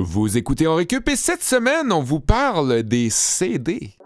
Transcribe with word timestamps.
Vous 0.00 0.38
écoutez 0.38 0.68
en 0.68 0.76
récup 0.76 1.08
et 1.08 1.16
cette 1.16 1.42
semaine, 1.42 1.90
on 1.90 2.02
vous 2.02 2.20
parle 2.20 2.84
des 2.84 3.10
CD. 3.10 3.96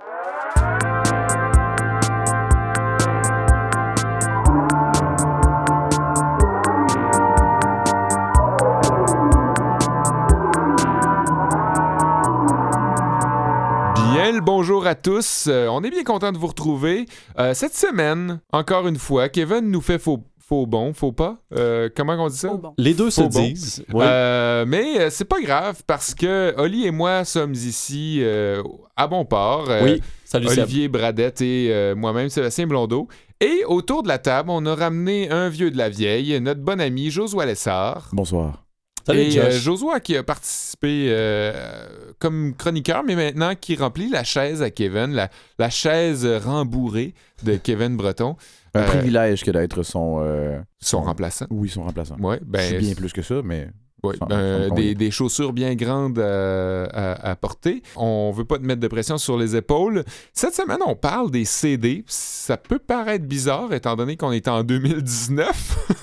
Bien 14.15 14.33
le 14.33 14.41
bonjour 14.41 14.87
à 14.87 14.95
tous. 14.95 15.45
Euh, 15.47 15.67
on 15.69 15.85
est 15.85 15.91
bien 15.91 16.05
content 16.05 16.33
de 16.33 16.39
vous 16.39 16.47
retrouver. 16.47 17.05
Euh, 17.39 17.53
cette 17.53 17.75
semaine, 17.77 18.41
encore 18.51 18.89
une 18.89 18.99
fois, 18.99 19.29
Kevin 19.29 19.71
nous 19.71 19.83
fait 19.83 19.99
faux, 19.99 20.25
faux 20.53 20.67
bon, 20.67 20.93
faux 20.93 21.13
pas? 21.13 21.39
Euh, 21.57 21.89
comment 21.97 22.13
on 22.13 22.29
dit 22.29 22.37
ça? 22.37 22.51
Oh 22.53 22.59
bon. 22.59 22.75
Les 22.77 22.93
deux 22.93 23.11
se 23.11 23.23
bon. 23.23 23.29
disent. 23.29 23.83
Ouais. 23.91 24.05
Euh, 24.07 24.67
mais 24.69 25.01
euh, 25.01 25.09
c'est 25.09 25.25
pas 25.25 25.41
grave 25.41 25.81
parce 25.87 26.15
que 26.15 26.55
Oli 26.59 26.87
et 26.87 26.91
moi 26.91 27.25
sommes 27.25 27.55
ici 27.55 28.19
euh, 28.21 28.63
à 28.95 29.07
bon 29.07 29.25
port. 29.25 29.71
Euh, 29.71 29.81
oui, 29.83 30.03
salut 30.27 30.49
Seb. 30.49 30.59
Olivier 30.59 30.89
Bradette 30.89 31.41
et 31.41 31.69
euh, 31.71 31.95
moi-même, 31.95 32.29
Sébastien 32.29 32.67
Blondeau. 32.67 33.09
Et 33.41 33.65
autour 33.67 34.03
de 34.03 34.09
la 34.09 34.19
table, 34.19 34.51
on 34.51 34.67
a 34.67 34.75
ramené 34.75 35.31
un 35.31 35.49
vieux 35.49 35.71
de 35.71 35.79
la 35.79 35.89
vieille, 35.89 36.39
notre 36.39 36.61
bon 36.61 36.79
ami 36.83 37.11
Josué 37.11 37.47
Lessard. 37.47 38.11
Bonsoir. 38.13 38.63
Salut 39.07 39.21
et 39.21 39.39
euh, 39.39 39.51
Josh. 39.51 39.81
Qui 40.05 40.19
a 40.19 40.23
participé 40.23 41.07
euh, 41.09 41.87
comme 42.19 42.55
chroniqueur, 42.55 43.03
mais 43.05 43.17
maintenant 43.17 43.55
qui 43.59 43.75
remplit 43.75 44.11
la 44.11 44.23
chaise 44.23 44.63
à 44.63 44.71
Kevin, 44.71 45.13
la, 45.13 45.31
la 45.59 45.71
chaise 45.71 46.25
rembourrée 46.45 47.15
de 47.43 47.57
Kevin 47.57 47.97
Breton, 47.97 48.37
Un 48.75 48.81
Euh, 48.81 48.87
privilège 48.89 49.45
que 49.45 49.51
d'être 49.51 49.83
son. 49.83 50.21
euh, 50.23 50.59
son 50.81 51.03
remplaçant. 51.03 51.47
Oui, 51.51 51.69
son 51.69 51.83
remplaçant. 51.85 52.17
Ouais, 52.19 52.39
Je 52.41 52.47
ben, 52.51 52.61
suis 52.69 52.79
bien 52.79 52.95
plus 52.95 53.13
que 53.13 53.23
ça, 53.23 53.41
mais. 53.45 53.69
Ouais, 54.03 54.17
ben, 54.29 54.75
des, 54.75 54.97
des 54.97 55.13
chaussures 55.13 55.53
bien 55.53 55.77
grandes 55.77 56.19
à, 56.19 56.85
à- 56.87 57.31
à 57.31 57.37
porter. 57.37 57.83
On 57.95 58.33
veut 58.33 58.45
pas 58.45 58.59
te 58.59 58.65
mettre 58.65 58.81
de 58.81 58.89
pression 58.89 59.17
sur 59.17 59.39
les 59.39 59.55
épaules. 59.55 60.03
Cette 60.33 60.55
semaine, 60.57 60.81
on 60.85 60.97
parle 60.97 61.31
des 61.31 61.45
CD. 61.45 62.03
Ça 62.09 62.57
peut 62.57 62.81
paraître 62.81 63.27
bizarre 63.27 63.73
étant 63.73 63.95
donné 63.95 64.17
qu'on 64.17 64.33
est 64.33 64.49
en 64.49 64.65
2019. 64.65 65.95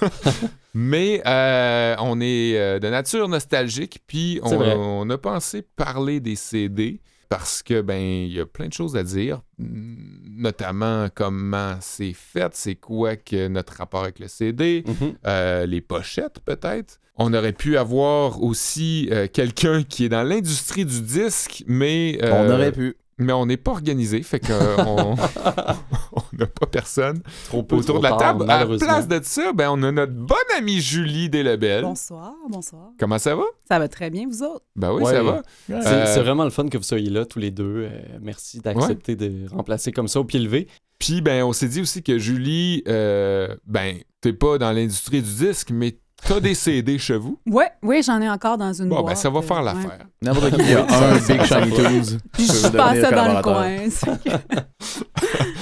Mais 0.73 1.21
euh, 1.25 1.95
on 1.99 2.21
est 2.21 2.79
de 2.79 2.87
nature 2.89 3.27
nostalgique, 3.27 3.99
puis 4.07 4.39
C'est 4.45 4.55
on, 4.55 5.01
on 5.01 5.09
a 5.09 5.17
pensé 5.17 5.61
parler 5.61 6.19
des 6.21 6.35
CD 6.35 7.01
parce 7.29 7.61
que 7.63 7.81
ben 7.81 8.01
il 8.01 8.33
y 8.33 8.39
a 8.39 8.45
plein 8.45 8.67
de 8.67 8.73
choses 8.73 8.95
à 8.97 9.03
dire, 9.03 9.41
mm, 9.59 9.95
notamment 10.41 11.07
comment 11.13 11.75
c'est 11.79 12.13
fait, 12.13 12.49
c'est 12.55 12.75
quoi 12.75 13.15
que 13.15 13.47
notre 13.47 13.73
rapport 13.73 14.03
avec 14.03 14.19
le 14.19 14.27
CD, 14.27 14.83
Mhm. 14.87 15.13
euh, 15.27 15.65
les 15.65 15.81
pochettes 15.81 16.39
peut-être. 16.43 16.99
On 17.21 17.33
aurait 17.33 17.53
pu 17.53 17.77
avoir 17.77 18.41
aussi 18.41 19.09
euh, 19.11 19.27
quelqu'un 19.31 19.83
qui 19.83 20.05
est 20.05 20.09
dans 20.09 20.23
l'industrie 20.23 20.85
du 20.85 21.01
disque, 21.01 21.63
mais 21.67 22.17
euh, 22.23 22.31
On 22.33 22.49
aurait 22.49 22.71
pu. 22.71 22.95
Mais 23.19 23.33
on 23.33 23.45
n'est 23.45 23.57
pas 23.57 23.71
organisé, 23.71 24.21
fait 24.23 24.39
qu'on 24.39 24.53
on 26.13 26.21
n'a 26.37 26.45
pas 26.47 26.65
personne 26.65 27.21
Trop 27.45 27.63
peu, 27.63 27.75
autour 27.75 27.95
trop 27.95 27.97
de 27.99 28.03
la 28.03 28.09
tard, 28.09 28.19
table. 28.37 28.49
À 28.49 28.65
la 28.65 28.77
place 28.77 29.07
de 29.07 29.19
ça, 29.23 29.53
ben 29.53 29.69
on 29.71 29.83
a 29.83 29.91
notre 29.91 30.13
bonne 30.13 30.37
amie 30.57 30.81
Julie 30.81 31.29
Delebel. 31.29 31.83
Bonsoir, 31.83 32.33
bonsoir. 32.49 32.89
Comment 32.99 33.19
ça 33.19 33.35
va? 33.35 33.43
Ça 33.67 33.77
va 33.79 33.87
très 33.87 34.09
bien, 34.09 34.25
vous 34.27 34.43
autres? 34.43 34.65
Ben 34.75 34.91
oui, 34.93 35.03
Ouais. 35.03 35.13
ça 35.13 35.23
va. 35.23 35.41
C'est 35.67 35.73
Euh, 35.73 36.05
c'est 36.05 36.21
vraiment 36.21 36.43
le 36.45 36.49
fun 36.49 36.67
que 36.67 36.77
vous 36.77 36.83
soyez 36.83 37.09
là 37.09 37.25
tous 37.25 37.39
les 37.39 37.51
deux. 37.51 37.87
Euh, 37.91 38.01
merci 38.21 38.59
d'accepter 38.59 39.15
de 39.15 39.47
remplacer 39.49 39.91
comme 39.91 40.07
ça 40.07 40.19
au 40.19 40.23
pied 40.25 40.39
levé. 40.39 40.67
Puis 40.97 41.21
ben 41.21 41.43
on 41.43 41.53
s'est 41.53 41.67
dit 41.67 41.81
aussi 41.81 42.03
que 42.03 42.17
Julie, 42.17 42.83
euh, 42.87 43.55
ben 43.65 43.95
t'es 44.21 44.33
pas 44.33 44.57
dans 44.57 44.71
l'industrie 44.71 45.21
du 45.21 45.33
disque, 45.33 45.69
mais 45.71 45.97
t'as 46.25 46.39
des 46.39 46.53
CD 46.53 46.97
chez 46.97 47.17
vous? 47.17 47.39
Ouais, 47.47 47.69
oui, 47.81 48.01
j'en 48.03 48.21
ai 48.21 48.29
encore 48.29 48.57
dans 48.57 48.73
une 48.73 48.89
Bon, 48.89 48.97
boîte. 49.01 49.07
ben 49.07 49.15
ça 49.15 49.29
va 49.29 49.39
euh, 49.39 49.41
faire 49.41 49.57
ouais. 49.57 49.63
l'affaire. 49.65 50.05
N'importe 50.21 50.51
qui, 50.55 50.61
il 50.61 50.69
y 50.71 50.73
a 50.73 50.85
un 50.85 51.15
Big 51.17 51.43
Shiny 51.43 51.71
Tunes. 51.75 52.19
Puis 52.33 52.45
je 52.45 52.67
passais 52.69 53.11
dans 53.11 53.35
le 53.37 53.41
coin. 53.41 53.77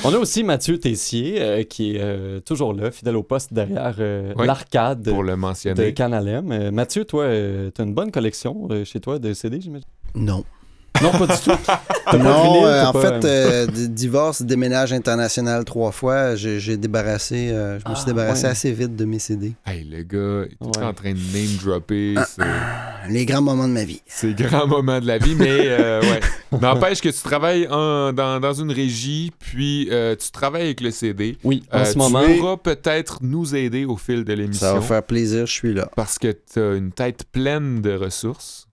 On 0.03 0.13
a 0.13 0.17
aussi 0.17 0.43
Mathieu 0.43 0.79
Tessier 0.79 1.41
euh, 1.41 1.63
qui 1.63 1.95
est 1.95 2.01
euh, 2.01 2.39
toujours 2.39 2.73
là, 2.73 2.91
fidèle 2.91 3.15
au 3.17 3.23
poste 3.23 3.53
derrière 3.53 3.95
euh, 3.99 4.33
Oui, 4.37 4.45
l'arcade 4.47 5.09
Pour 5.09 5.23
le 5.23 5.35
de. 5.35 5.89
Canalem. 5.91 6.51
Euh, 6.51 6.71
Mathieu, 6.71 7.03
toi, 7.05 7.23
euh, 7.23 7.69
t'as 7.71 7.83
une 7.83 7.93
bonne 7.93 8.11
collection 8.11 8.67
euh, 8.71 8.85
chez 8.85 8.99
toi 8.99 9.19
de 9.19 9.33
CD, 9.33 9.59
j'imagine? 9.59 9.87
Non. 10.15 10.43
Non, 11.01 11.11
pas 11.11 11.27
du 11.27 11.41
tout. 11.43 11.51
T'as 12.09 12.17
Non, 12.17 12.43
vinyle, 12.43 12.65
euh, 12.65 12.85
en 12.85 12.93
pas, 12.93 13.01
fait, 13.21 13.25
euh, 13.25 13.67
divorce, 13.67 14.41
déménage 14.41 14.93
international 14.93 15.63
trois 15.65 15.91
fois, 15.91 16.35
j'ai 16.35 16.59
j'ai 16.59 16.77
débarrassé, 16.77 17.49
euh, 17.51 17.79
je 17.85 17.89
me 17.89 17.95
suis 17.95 18.03
Ah, 18.07 18.09
débarrassé 18.11 18.43
ouais. 18.45 18.49
assez 18.49 18.71
vite 18.71 18.95
de 18.95 19.05
mes 19.05 19.19
CD. 19.19 19.53
Hey, 19.65 19.83
le 19.83 20.03
gars, 20.03 20.47
il 20.49 20.67
est 20.67 20.77
Ouais. 20.79 20.83
en 20.85 20.93
train 20.93 21.11
de 21.13 21.19
name 21.33 21.57
dropper. 21.63 22.15
c'est- 22.27 22.41
Les 23.09 23.25
grands 23.25 23.41
moments 23.41 23.67
de 23.67 23.73
ma 23.73 23.83
vie. 23.83 24.01
C'est 24.05 24.33
grand 24.33 24.67
moment 24.67 24.99
de 24.99 25.05
la 25.07 25.17
vie, 25.17 25.35
mais 25.35 25.47
euh, 25.49 26.01
ouais. 26.01 26.19
N'empêche 26.61 27.01
que 27.01 27.09
tu 27.09 27.21
travailles 27.21 27.67
en- 27.69 28.13
dans, 28.13 28.39
dans 28.39 28.53
une 28.53 28.71
régie, 28.71 29.31
puis 29.39 29.89
euh, 29.91 30.15
tu 30.15 30.31
travailles 30.31 30.63
avec 30.63 30.81
le 30.81 30.91
CD. 30.91 31.37
Oui, 31.43 31.63
en 31.71 31.79
Euh, 31.79 31.85
ce 31.85 31.91
tu 31.93 31.97
moment. 31.99 32.23
pourras 32.23 32.57
peut-être 32.57 33.19
nous 33.21 33.55
aider 33.55 33.85
au 33.85 33.97
fil 33.97 34.23
de 34.23 34.31
Ça 34.31 34.35
l'émission. 34.35 34.73
va 34.75 34.81
faire 34.81 35.03
plaisir, 35.03 35.45
je 35.45 35.51
suis 35.53 35.73
là. 35.73 35.89
Parce 35.95 36.17
que 36.17 36.31
tu 36.53 36.59
as 36.59 36.73
une 36.75 36.91
tête 36.91 37.25
pleine 37.31 37.81
de 37.81 37.93
ressources. 37.93 38.66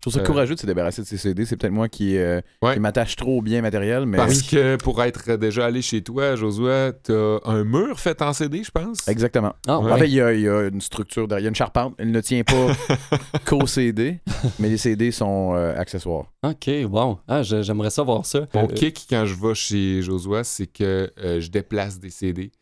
Je 0.00 0.08
trouve 0.08 0.14
ça 0.14 0.20
Euh, 0.20 0.24
courageux 0.24 0.54
de 0.54 0.60
se 0.60 0.64
débarrasser 0.64 1.02
de 1.02 1.06
ces 1.06 1.18
CD. 1.18 1.44
C'est 1.44 1.56
peut-être 1.58 1.74
moi 1.74 1.90
qui, 1.90 2.16
euh, 2.16 2.40
Ouais. 2.62 2.72
qui 2.72 2.80
m'attache 2.80 3.16
trop 3.16 3.36
au 3.38 3.42
bien 3.42 3.60
matériel, 3.60 4.06
mais. 4.06 4.16
Parce 4.16 4.40
que 4.40 4.76
pour 4.76 5.02
être 5.02 5.36
déjà 5.36 5.66
allé 5.66 5.82
chez 5.82 6.00
toi, 6.02 6.36
Josué, 6.36 6.92
tu 7.04 7.12
as 7.12 7.38
un 7.44 7.64
mur 7.64 8.00
fait 8.00 8.22
en 8.22 8.32
CD, 8.32 8.64
je 8.64 8.70
pense? 8.70 9.06
Exactement. 9.08 9.52
Ah, 9.68 9.78
Ouais. 9.78 9.92
En 9.92 9.96
fait, 9.98 10.06
il 10.08 10.14
y, 10.14 10.20
a, 10.22 10.32
il 10.32 10.40
y 10.40 10.48
a 10.48 10.68
une 10.68 10.80
structure 10.80 11.28
derrière. 11.28 11.40
Il 11.42 11.44
y 11.44 11.48
a 11.48 11.50
une 11.50 11.54
charpente. 11.54 11.94
Elle 11.98 12.12
ne 12.12 12.20
tient 12.22 12.42
pas 12.44 12.68
qu'au 13.46 13.66
CD, 13.66 14.20
mais 14.58 14.70
les 14.70 14.78
CD 14.78 15.10
sont 15.10 15.52
euh, 15.54 15.74
accessoires. 15.76 16.32
OK, 16.44 16.70
wow. 16.90 17.18
Ah, 17.28 17.42
j'aimerais 17.42 17.90
savoir 17.90 18.24
ça. 18.24 18.46
Mon 18.54 18.64
Euh, 18.64 18.72
kick 18.72 19.06
quand 19.10 19.26
je 19.26 19.34
vais 19.34 19.54
chez 19.54 20.00
Josué, 20.00 20.40
c'est 20.44 20.66
que 20.66 21.12
euh, 21.22 21.40
je 21.40 21.50
déplace 21.50 21.98
des 22.00 22.08
CD. 22.10 22.52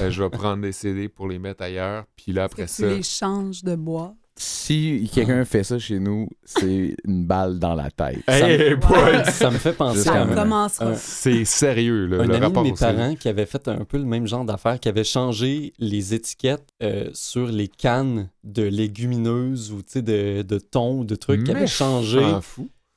Euh, 0.00 0.10
je 0.10 0.22
vais 0.22 0.30
prendre 0.30 0.62
des 0.62 0.72
CD 0.72 1.10
pour 1.10 1.28
les 1.28 1.38
mettre 1.38 1.62
ailleurs, 1.62 2.04
puis 2.16 2.32
là, 2.32 2.44
après 2.44 2.62
Est-ce 2.62 2.76
ça. 2.76 2.82
que 2.84 2.88
tu 2.92 2.96
les 2.96 3.02
changes 3.02 3.62
de 3.62 3.74
bois? 3.76 4.14
Si 4.38 5.08
quelqu'un 5.14 5.44
fait 5.46 5.64
ça 5.64 5.78
chez 5.78 5.98
nous, 5.98 6.28
c'est 6.44 6.94
une 7.04 7.24
balle 7.24 7.58
dans 7.58 7.74
la 7.74 7.90
tête. 7.90 8.18
Hey, 8.28 8.74
boy! 8.74 9.24
ça 9.32 9.50
me 9.50 9.56
fait 9.56 9.72
penser 9.72 10.00
à 10.00 10.02
Ça 10.12 10.24
même. 10.26 10.34
commencera. 10.34 10.90
un- 10.90 10.94
C'est 10.94 11.44
sérieux, 11.46 12.06
là, 12.06 12.16
un 12.16 12.26
le 12.26 12.30
ami 12.34 12.38
de 12.40 12.44
rapport 12.44 12.62
mes 12.64 12.72
au 12.72 12.76
CD. 12.76 12.92
parents 12.96 13.14
qui 13.14 13.28
avait 13.30 13.46
fait 13.46 13.66
un 13.68 13.84
peu 13.84 13.96
le 13.96 14.04
même 14.04 14.26
genre 14.26 14.44
d'affaire, 14.44 14.78
qui 14.78 14.88
avait 14.90 15.04
changé 15.04 15.72
les 15.78 16.12
étiquettes 16.12 16.66
euh, 16.82 17.08
sur 17.14 17.46
les 17.46 17.68
cannes 17.68 18.28
de 18.44 18.62
légumineuses 18.64 19.72
ou 19.72 19.76
tu 19.78 19.84
sais, 19.88 20.02
de, 20.02 20.42
de 20.42 20.58
thon 20.58 20.98
ou 21.00 21.04
de 21.04 21.14
trucs, 21.14 21.44
qui 21.44 21.50
avait 21.52 21.66
changé 21.66 22.20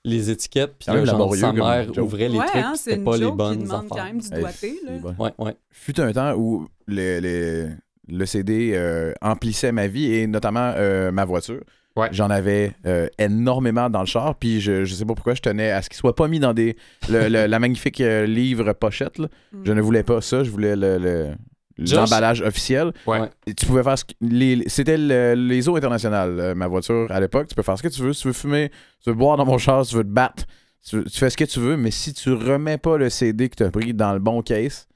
les 0.06 0.30
étiquettes, 0.30 0.76
puis 0.80 0.86
Quand 0.88 0.94
là, 0.94 1.06
genre, 1.06 1.36
sa 1.36 1.52
mère 1.54 1.88
ouvrait 1.98 2.30
les 2.30 2.38
ouais, 2.38 2.46
trucs, 2.48 2.64
hein, 2.64 2.74
c'était 2.76 2.98
pas 3.04 3.18
les 3.18 3.32
bonnes 3.32 3.64
demande 3.64 3.86
quand 3.90 3.96
affaires. 3.98 4.06
même 4.06 4.22
du 4.22 4.30
doigté. 4.30 4.80
là. 4.86 4.94
Ouais, 5.20 5.32
ouais. 5.38 5.56
fut 5.72 6.00
un 6.00 6.12
temps 6.14 6.34
où 6.36 6.68
le, 6.88 7.20
le- 7.20 7.70
le 8.12 8.26
CD 8.26 8.72
euh, 8.74 9.14
emplissait 9.22 9.72
ma 9.72 9.88
vie 9.88 10.14
et 10.14 10.28
notamment 10.28 10.74
euh, 10.76 11.12
ma 11.12 11.26
voiture. 11.26 11.62
Ouais. 11.96 12.10
J'en 12.12 12.30
avais 12.30 12.72
euh, 12.86 13.08
énormément 13.18 13.90
dans 13.90 14.00
le 14.02 14.06
char, 14.06 14.36
puis 14.36 14.62
je, 14.62 14.86
je 14.86 14.94
sais 14.94 15.06
pas 15.06 15.16
pourquoi 15.16 15.34
je 15.34 15.42
tenais 15.42 15.72
à 15.72 15.82
ce 15.82 15.90
qu'il 15.90 15.98
soit 15.98 16.16
pas 16.16 16.28
mis 16.28 16.40
dans 16.40 16.54
des 16.54 16.78
le- 17.10 17.28
le- 17.28 17.46
la 17.48 17.60
magnifique 17.60 18.00
euh, 18.00 18.26
livre 18.26 18.72
pochette. 18.74 19.18
là. 19.18 19.28
Mm. 19.52 19.62
Je 19.66 19.72
ne 19.74 19.82
voulais 19.82 20.04
pas 20.04 20.22
ça, 20.22 20.44
je 20.44 20.50
voulais 20.52 20.76
le, 20.76 21.32
l'emballage 21.78 22.42
officiel. 22.42 22.92
Ouais. 23.08 23.20
Ouais. 23.22 23.30
Et 23.48 23.54
tu 23.54 23.66
pouvais 23.66 23.84
faire 23.84 23.98
ce 23.98 24.06
que- 24.06 24.14
les, 24.22 24.64
c'était 24.68 24.98
le- 24.98 25.34
les 25.34 25.68
eaux 25.68 25.76
internationales, 25.76 26.40
euh, 26.40 26.56
ma 26.56 26.68
voiture 26.68 27.08
à 27.10 27.20
l'époque. 27.20 27.48
Tu 27.48 27.56
peux 27.56 27.64
faire 27.64 27.78
ce 27.78 27.84
que 27.84 27.88
tu 27.90 28.02
veux. 28.02 28.14
Si 28.14 28.22
tu 28.22 28.28
veux 28.28 28.34
fumer, 28.34 28.70
tu 29.04 29.10
veux 29.10 29.16
boire 29.16 29.36
dans 29.38 29.46
mon 29.46 29.58
char, 29.58 29.84
si 29.86 29.92
tu 29.92 29.98
veux 29.98 30.04
te 30.04 30.10
battre, 30.10 30.44
tu, 30.88 31.04
tu 31.04 31.18
fais 31.20 31.30
ce 31.30 31.38
que 31.38 31.46
tu 31.46 31.60
veux, 31.60 31.76
mais 31.76 31.92
si 31.92 32.14
tu 32.14 32.32
remets 32.32 32.78
pas 32.78 32.98
le 32.98 33.10
CD 33.10 33.50
que 33.50 33.56
tu 33.56 33.64
as 33.64 33.72
pris 33.72 33.94
dans 33.94 34.14
le 34.14 34.20
bon 34.20 34.42
case, 34.42 34.88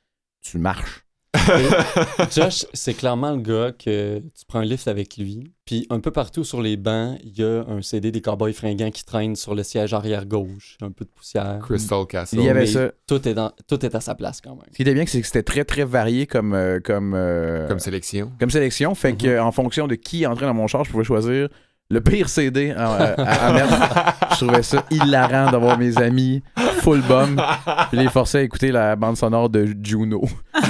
tu 0.42 0.58
marches. 0.58 1.03
Josh, 2.32 2.66
c'est 2.74 2.94
clairement 2.94 3.32
le 3.32 3.42
gars 3.42 3.72
que 3.72 4.20
tu 4.20 4.46
prends 4.48 4.60
un 4.60 4.66
lift 4.66 4.88
avec 4.88 5.18
lui, 5.18 5.52
puis 5.66 5.86
un 5.90 6.00
peu 6.00 6.12
partout 6.12 6.44
sur 6.44 6.62
les 6.62 6.78
bancs, 6.78 7.18
il 7.24 7.38
y 7.38 7.44
a 7.44 7.64
un 7.68 7.82
CD 7.82 8.12
des 8.12 8.22
Cowboys 8.22 8.54
fringants 8.54 8.92
qui 8.92 9.04
traîne 9.04 9.36
sur 9.36 9.56
le 9.56 9.64
siège 9.64 9.94
arrière 9.94 10.26
gauche, 10.26 10.78
un 10.82 10.92
peu 10.92 11.06
de 11.06 11.10
poussière. 11.10 11.60
Crystal 11.62 12.06
Castle. 12.08 12.38
Il 12.40 12.46
y 12.46 12.50
avait 12.50 12.62
mais 12.62 12.66
ça. 12.68 12.92
Tout 13.08 13.28
est, 13.28 13.34
dans, 13.34 13.52
tout 13.68 13.86
est 13.86 13.96
à 13.96 14.00
sa 14.02 14.16
place 14.16 14.42
quand 14.42 14.52
même. 14.56 14.66
Ce 14.72 14.76
qui 14.76 14.82
était 14.84 14.94
bien, 14.94 15.06
c'est 15.08 15.22
que 15.22 15.28
c'était 15.28 15.44
très, 15.44 15.64
très 15.66 15.84
varié 15.84 16.28
comme, 16.28 16.54
euh, 16.54 16.80
comme, 16.80 17.14
euh, 17.16 17.68
Comme 17.68 17.80
sélection. 17.80 18.32
comme 18.40 18.50
sélection. 18.52 18.94
Fait 18.96 19.14
que, 19.14 19.40
en 19.40 19.52
fonction 19.52 19.88
de 19.88 19.96
qui 19.96 20.26
entrait 20.26 20.46
dans 20.46 20.54
mon 20.54 20.68
char, 20.68 20.84
je 20.84 20.92
pouvais 20.92 21.04
choisir 21.04 21.50
le 21.90 22.02
pire 22.02 22.30
CD 22.30 22.72
à, 22.72 22.92
à- 22.94 23.48
à 23.48 23.54
mettre. 23.54 24.16
je 24.40 24.46
trouvais 24.46 24.64
ça 24.64 24.86
hilarant 24.90 25.52
d'avoir 25.52 25.78
mes 25.78 25.98
amis 25.98 26.42
full 26.84 27.02
bum. 27.02 27.42
Puis 27.90 27.98
les 27.98 28.10
forçais 28.10 28.40
à 28.40 28.42
écouter 28.42 28.72
la 28.72 28.96
bande 28.96 29.16
sonore 29.18 29.50
de 29.50 29.74
Juno. 29.82 30.22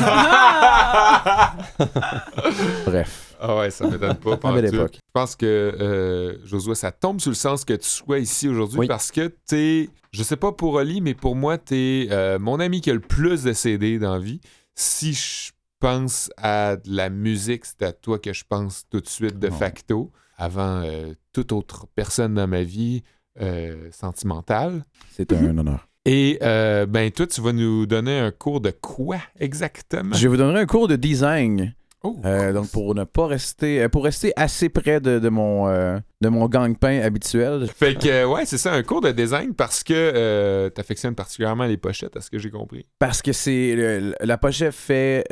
Bref. 2.85 3.35
Ah 3.39 3.57
ouais, 3.57 3.71
ça 3.71 3.87
m'étonne 3.87 4.15
pas. 4.15 4.33
À 4.33 4.37
belle 4.37 4.65
pantoute. 4.65 4.73
époque. 4.73 4.93
Je 4.95 5.11
pense 5.13 5.35
que, 5.35 5.45
euh, 5.45 6.37
Josué, 6.45 6.75
ça 6.75 6.91
tombe 6.91 7.19
sur 7.19 7.31
le 7.31 7.35
sens 7.35 7.65
que 7.65 7.73
tu 7.73 7.89
sois 7.89 8.19
ici 8.19 8.47
aujourd'hui 8.47 8.79
Oui. 8.79 8.87
parce 8.87 9.11
que 9.11 9.33
t'es, 9.47 9.89
je 10.11 10.23
sais 10.23 10.37
pas 10.37 10.51
pour 10.53 10.75
Oli, 10.75 11.01
mais 11.01 11.13
pour 11.13 11.35
moi, 11.35 11.57
t'es 11.57 12.07
euh, 12.11 12.39
mon 12.39 12.59
ami 12.59 12.79
qui 12.79 12.89
a 12.89 12.93
le 12.93 12.99
plus 13.01 13.43
de 13.43 13.51
CD 13.53 13.99
dans 13.99 14.13
la 14.13 14.19
vie. 14.19 14.39
Si 14.75 15.13
je 15.13 15.51
pense 15.79 16.29
à 16.37 16.77
de 16.77 16.95
la 16.95 17.09
musique, 17.09 17.65
c'est 17.65 17.81
à 17.83 17.91
toi 17.91 18.17
que 18.19 18.31
je 18.31 18.43
pense 18.47 18.85
tout 18.89 19.01
de 19.01 19.09
suite 19.09 19.39
de 19.39 19.49
facto. 19.49 20.11
Avant 20.37 20.81
euh, 20.83 21.13
toute 21.33 21.51
autre 21.51 21.85
personne 21.95 22.33
dans 22.35 22.47
ma 22.47 22.63
vie, 22.63 23.03
euh, 23.41 23.89
sentimentale. 23.91 24.85
C'est 25.11 25.31
un 25.33 25.57
honneur. 25.57 25.87
Et 26.05 26.37
euh, 26.41 26.85
ben 26.85 27.09
toi, 27.11 27.25
tu 27.27 27.39
vas 27.41 27.53
nous 27.53 27.85
donner 27.85 28.19
un 28.19 28.31
cours 28.31 28.59
de 28.59 28.71
quoi 28.71 29.19
exactement? 29.39 30.13
Je 30.15 30.27
vous 30.27 30.35
donnerai 30.37 30.61
un 30.61 30.65
cours 30.65 30.87
de 30.87 30.95
design. 30.97 31.73
Oh, 32.05 32.17
Euh, 32.25 32.51
donc 32.51 32.69
pour 32.69 32.93
ne 32.95 33.05
pas 33.05 33.27
rester 33.27 33.81
euh, 33.83 33.87
pour 33.87 34.03
rester 34.03 34.33
assez 34.35 34.67
près 34.67 34.99
de, 34.99 35.19
de 35.19 35.29
mon 35.29 35.69
euh, 35.69 35.97
de 36.19 36.27
mon 36.27 36.49
gang-pain 36.49 36.99
habituel. 36.99 37.65
Fait 37.73 37.95
que, 37.95 38.25
ouais, 38.25 38.45
c'est 38.45 38.57
ça, 38.57 38.73
un 38.73 38.83
cours 38.83 38.99
de 38.99 39.11
design 39.11 39.53
parce 39.53 39.83
que 39.85 39.93
euh, 39.93 40.69
t'affectionnes 40.69 41.15
particulièrement 41.15 41.63
les 41.63 41.77
pochettes, 41.77 42.17
à 42.17 42.21
ce 42.21 42.29
que 42.29 42.37
j'ai 42.39 42.49
compris. 42.51 42.85
Parce 42.99 43.21
que 43.21 43.31
c'est 43.31 44.01
la 44.19 44.37
pochette 44.37 44.73
fait 44.73 45.23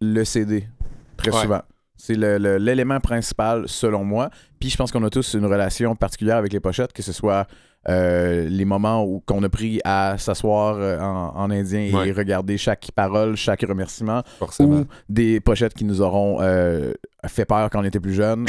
le 0.00 0.22
CD 0.24 0.68
très 1.16 1.32
Ouais. 1.32 1.40
souvent. 1.42 1.62
C'est 1.96 2.14
l'élément 2.16 3.00
principal 3.00 3.64
selon 3.66 4.04
moi. 4.04 4.30
Puis 4.60 4.70
je 4.70 4.76
pense 4.76 4.92
qu'on 4.92 5.02
a 5.04 5.10
tous 5.10 5.34
une 5.34 5.46
relation 5.46 5.94
particulière 5.96 6.36
avec 6.36 6.52
les 6.52 6.60
pochettes, 6.60 6.92
que 6.92 7.02
ce 7.02 7.12
soit 7.12 7.46
euh, 7.88 8.48
les 8.48 8.64
moments 8.64 9.04
où 9.04 9.22
qu'on 9.26 9.42
a 9.42 9.48
pris 9.48 9.80
à 9.84 10.16
s'asseoir 10.18 10.76
euh, 10.78 10.98
en, 11.00 11.32
en 11.36 11.50
indien 11.50 11.80
et 11.80 11.92
Ouais. 11.94 12.12
regarder 12.12 12.56
chaque 12.58 12.90
parole, 12.94 13.36
chaque 13.36 13.62
remerciement, 13.62 14.22
Forcément. 14.38 14.76
ou 14.80 14.86
des 15.08 15.40
pochettes 15.40 15.74
qui 15.74 15.84
nous 15.84 16.00
auront 16.00 16.38
euh, 16.40 16.92
fait 17.26 17.44
peur 17.44 17.68
quand 17.70 17.80
on 17.80 17.84
était 17.84 18.00
plus 18.00 18.14
jeune. 18.14 18.46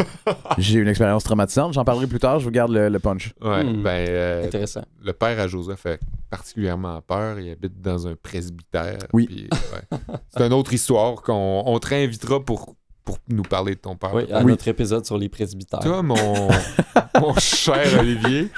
J'ai 0.58 0.78
une 0.80 0.88
expérience 0.88 1.24
traumatisante. 1.24 1.72
J'en 1.74 1.84
parlerai 1.84 2.06
plus 2.06 2.18
tard. 2.18 2.38
Je 2.38 2.44
vous 2.44 2.50
garde 2.50 2.72
le, 2.72 2.88
le 2.88 2.98
punch. 2.98 3.32
Ouais, 3.40 3.62
Hmm. 3.64 3.82
ben, 3.82 4.06
euh, 4.08 4.44
Intéressant. 4.46 4.82
le 5.02 5.12
père 5.12 5.38
à 5.38 5.46
Joseph 5.48 5.80
fait 5.80 6.00
particulièrement 6.30 7.00
peur. 7.02 7.38
Il 7.38 7.50
habite 7.50 7.80
dans 7.80 8.06
un 8.06 8.14
presbytère. 8.20 8.98
Oui. 9.12 9.48
ouais. 9.52 9.98
C'est 10.30 10.46
une 10.46 10.52
autre 10.52 10.72
histoire 10.72 11.22
qu'on 11.22 11.62
on 11.66 11.78
te 11.78 11.88
réinvitera 11.88 12.44
pour, 12.44 12.74
pour 13.04 13.18
nous 13.28 13.42
parler 13.42 13.74
de 13.74 13.80
ton 13.80 13.96
père. 13.96 14.14
Oui, 14.14 14.30
à 14.32 14.40
Oui. 14.40 14.46
notre 14.52 14.68
épisode 14.68 15.04
sur 15.06 15.18
les 15.18 15.28
presbytères. 15.28 15.80
Toi, 15.80 16.02
mon, 16.02 16.14
mon 17.20 17.34
cher 17.38 17.98
Olivier, 18.00 18.48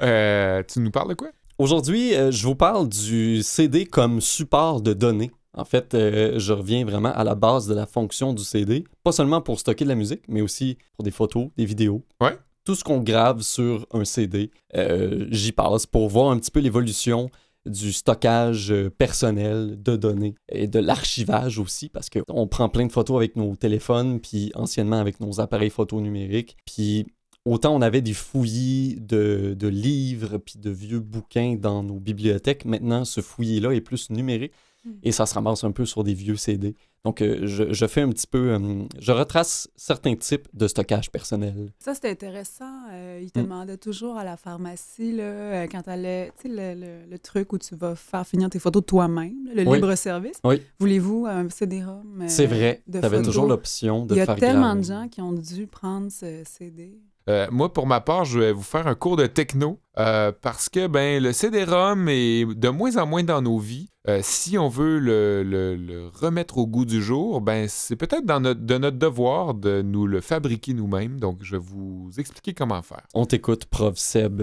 euh, 0.00 0.62
tu 0.66 0.80
nous 0.80 0.90
parles 0.90 1.10
de 1.10 1.14
quoi? 1.14 1.28
Aujourd'hui, 1.58 2.14
euh, 2.14 2.30
je 2.30 2.46
vous 2.46 2.54
parle 2.54 2.88
du 2.88 3.42
CD 3.42 3.86
comme 3.86 4.20
support 4.20 4.80
de 4.80 4.92
données. 4.94 5.30
En 5.54 5.64
fait, 5.66 5.92
euh, 5.94 6.38
je 6.38 6.52
reviens 6.54 6.84
vraiment 6.84 7.12
à 7.12 7.24
la 7.24 7.34
base 7.34 7.66
de 7.66 7.74
la 7.74 7.86
fonction 7.86 8.32
du 8.32 8.42
CD, 8.42 8.84
pas 9.04 9.12
seulement 9.12 9.42
pour 9.42 9.60
stocker 9.60 9.84
de 9.84 9.90
la 9.90 9.94
musique, 9.94 10.22
mais 10.28 10.40
aussi 10.40 10.78
pour 10.96 11.04
des 11.04 11.10
photos, 11.10 11.48
des 11.58 11.66
vidéos. 11.66 12.02
Ouais. 12.22 12.38
Tout 12.64 12.74
ce 12.74 12.82
qu'on 12.84 13.00
grave 13.00 13.42
sur 13.42 13.86
un 13.92 14.04
CD, 14.04 14.50
euh, 14.76 15.26
j'y 15.30 15.52
passe 15.52 15.84
pour 15.84 16.08
voir 16.08 16.30
un 16.30 16.38
petit 16.38 16.50
peu 16.50 16.60
l'évolution 16.60 17.28
du 17.66 17.92
stockage 17.92 18.72
euh, 18.72 18.90
personnel 18.90 19.80
de 19.82 19.96
données 19.96 20.34
et 20.48 20.66
de 20.66 20.78
l'archivage 20.78 21.58
aussi, 21.58 21.88
parce 21.88 22.10
qu'on 22.10 22.46
prend 22.46 22.68
plein 22.68 22.86
de 22.86 22.92
photos 22.92 23.16
avec 23.16 23.36
nos 23.36 23.54
téléphones, 23.56 24.20
puis 24.20 24.50
anciennement 24.54 24.98
avec 24.98 25.20
nos 25.20 25.40
appareils 25.40 25.70
photo 25.70 26.00
numériques, 26.00 26.56
puis 26.66 27.06
autant 27.44 27.74
on 27.74 27.82
avait 27.82 28.02
des 28.02 28.14
fouillis 28.14 28.96
de, 29.00 29.54
de 29.58 29.68
livres 29.68 30.38
puis 30.38 30.58
de 30.58 30.70
vieux 30.70 31.00
bouquins 31.00 31.56
dans 31.56 31.82
nos 31.82 32.00
bibliothèques, 32.00 32.64
maintenant 32.64 33.04
ce 33.04 33.20
fouillis-là 33.20 33.72
est 33.72 33.80
plus 33.80 34.10
numérique 34.10 34.52
Mm. 34.84 34.90
et 35.02 35.12
ça 35.12 35.26
se 35.26 35.34
ramasse 35.34 35.64
un 35.64 35.72
peu 35.72 35.86
sur 35.86 36.04
des 36.04 36.14
vieux 36.14 36.36
CD. 36.36 36.74
Donc 37.04 37.20
euh, 37.20 37.40
je, 37.48 37.72
je 37.72 37.86
fais 37.86 38.00
un 38.02 38.10
petit 38.10 38.28
peu, 38.28 38.52
euh, 38.52 38.84
je 39.00 39.10
retrace 39.10 39.68
certains 39.74 40.14
types 40.14 40.46
de 40.54 40.68
stockage 40.68 41.10
personnel. 41.10 41.72
Ça, 41.80 41.94
c'était 41.94 42.10
intéressant. 42.10 42.64
Euh, 42.92 43.18
il 43.20 43.32
te 43.32 43.40
Mm. 43.40 43.42
demandait 43.42 43.76
toujours 43.76 44.16
à 44.16 44.22
la 44.24 44.36
pharmacie, 44.36 45.10
là, 45.10 45.24
euh, 45.24 45.66
quand 45.66 45.82
t'allais, 45.82 46.30
tu 46.40 46.48
sais, 46.48 46.48
le, 46.48 46.80
le- 46.80 47.10
le 47.10 47.18
truc 47.18 47.52
où 47.52 47.58
tu 47.58 47.74
vas 47.74 47.96
faire 47.96 48.24
finir 48.24 48.48
tes 48.50 48.60
photos 48.60 48.84
toi-même, 48.86 49.34
le 49.52 49.66
Oui. 49.66 49.76
libre-service. 49.78 50.38
Oui. 50.44 50.62
Voulez-vous 50.78 51.26
un 51.26 51.48
CD-ROM? 51.50 52.20
euh, 52.22 52.24
C'est 52.28 52.46
vrai, 52.46 52.82
tu 52.90 52.98
avais 52.98 53.20
toujours 53.22 53.46
l'option 53.46 54.06
de 54.06 54.14
Il 54.14 54.18
y 54.18 54.20
a 54.20 54.26
faire 54.26 54.36
tellement 54.36 54.76
de 54.76 54.82
gens 54.82 55.08
qui 55.08 55.20
ont 55.20 55.32
dû 55.32 55.66
prendre 55.66 56.08
ce 56.12 56.42
CD. 56.44 57.00
Euh, 57.28 57.46
moi, 57.50 57.72
pour 57.72 57.86
ma 57.86 58.00
part, 58.00 58.24
je 58.24 58.38
vais 58.40 58.52
vous 58.52 58.62
faire 58.62 58.86
un 58.88 58.94
cours 58.96 59.16
de 59.16 59.26
techno 59.26 59.78
euh, 59.98 60.32
parce 60.42 60.68
que 60.68 60.86
ben, 60.88 61.22
le 61.22 61.32
CD-ROM 61.32 62.08
est 62.08 62.44
de 62.46 62.68
moins 62.68 62.96
en 62.96 63.06
moins 63.06 63.22
dans 63.22 63.40
nos 63.42 63.58
vies. 63.58 63.88
Euh, 64.08 64.18
si 64.22 64.58
on 64.58 64.68
veut 64.68 64.98
le, 64.98 65.44
le- 65.44 65.76
le 65.76 66.08
remettre 66.08 66.58
au 66.58 66.66
goût 66.66 66.84
du 66.84 67.00
jour, 67.00 67.40
ben, 67.40 67.68
c'est 67.68 67.94
peut-être 67.94 68.26
dans 68.26 68.40
notre, 68.40 68.60
de 68.62 68.76
notre 68.78 68.98
devoir 68.98 69.54
de 69.54 69.82
nous 69.82 70.08
le 70.08 70.20
fabriquer 70.20 70.74
nous-mêmes. 70.74 71.20
Donc, 71.20 71.38
je 71.42 71.56
vais 71.56 71.62
vous 71.64 72.10
expliquer 72.18 72.54
comment 72.54 72.82
faire. 72.82 73.06
On 73.14 73.24
t'écoute, 73.26 73.66
prof 73.66 73.96
Seb. 73.96 74.42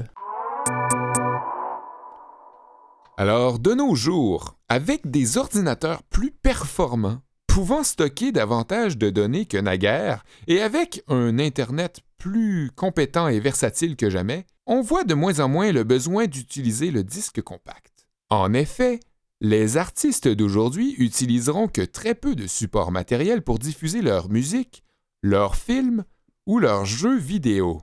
Alors, 3.18 3.60
de 3.60 3.74
nos 3.74 3.96
jours, 3.96 4.56
avec 4.70 5.10
des 5.12 5.38
ordinateurs 5.38 6.04
plus 6.04 6.32
performants, 6.32 7.20
pouvant 7.48 7.84
stocker 7.84 8.32
davantage 8.32 8.98
de 8.98 9.10
données 9.10 9.46
que 9.46 9.58
naguère, 9.58 10.24
et 10.48 10.62
avec 10.62 11.04
un 11.10 11.38
Internet 11.40 12.00
plus 12.20 12.70
compétent 12.76 13.28
et 13.28 13.40
versatile 13.40 13.96
que 13.96 14.12
jamais, 14.12 14.46
on 14.68 14.82
voit 14.82 15.04
de 15.04 15.16
moins 15.16 15.40
en 15.40 15.50
moins 15.50 15.72
le 15.72 15.84
besoin 15.84 16.28
d'utiliser 16.28 16.92
le 16.92 17.04
disque 17.04 17.42
compact. 17.42 18.06
En 18.30 18.54
effet, 18.54 19.00
les 19.42 19.78
artistes 19.78 20.28
d'aujourd'hui 20.28 20.94
utiliseront 21.00 21.68
que 21.68 21.82
très 21.82 22.14
peu 22.14 22.36
de 22.36 22.46
supports 22.46 22.92
matériels 22.92 23.42
pour 23.42 23.58
diffuser 23.58 24.02
leur 24.02 24.30
musique, 24.30 24.84
leurs 25.24 25.56
films 25.56 26.04
ou 26.46 26.60
leurs 26.60 26.86
jeux 26.86 27.18
vidéo. 27.18 27.82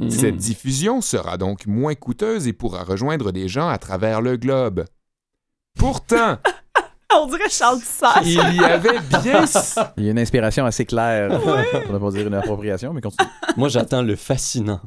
Mhm. 0.00 0.10
Cette 0.10 0.36
diffusion 0.36 1.00
sera 1.02 1.36
donc 1.36 1.66
moins 1.66 1.94
coûteuse 1.94 2.48
et 2.48 2.54
pourra 2.54 2.82
rejoindre 2.82 3.30
des 3.30 3.46
gens 3.46 3.68
à 3.68 3.78
travers 3.78 4.22
le 4.22 4.36
globe. 4.38 4.86
Pourtant, 5.78 6.38
On 7.16 7.26
dirait 7.26 7.50
Charles 7.50 7.80
Tissard. 7.80 8.22
il 8.24 8.32
y 8.32 8.64
avait 8.64 8.98
bien... 9.22 9.44
Il 9.96 10.04
y 10.04 10.08
a 10.08 10.10
une 10.12 10.18
inspiration 10.18 10.64
assez 10.64 10.84
claire. 10.84 11.40
On 11.88 11.92
va 11.92 11.98
pas 11.98 12.10
dire 12.10 12.26
une 12.26 12.34
appropriation, 12.34 12.92
mais 12.92 13.00
continue. 13.00 13.28
Moi, 13.56 13.68
j'attends 13.68 14.02
le 14.02 14.16
fascinant. 14.16 14.80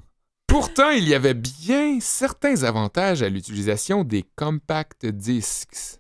Pourtant, 0.48 0.90
il 0.92 1.08
y 1.08 1.16
avait 1.16 1.34
bien 1.34 1.98
certains 2.00 2.64
avantages 2.64 3.24
à 3.24 3.30
l'utilisation 3.30 4.04
des 4.04 4.24
compact 4.36 5.06
discs. 5.06 6.00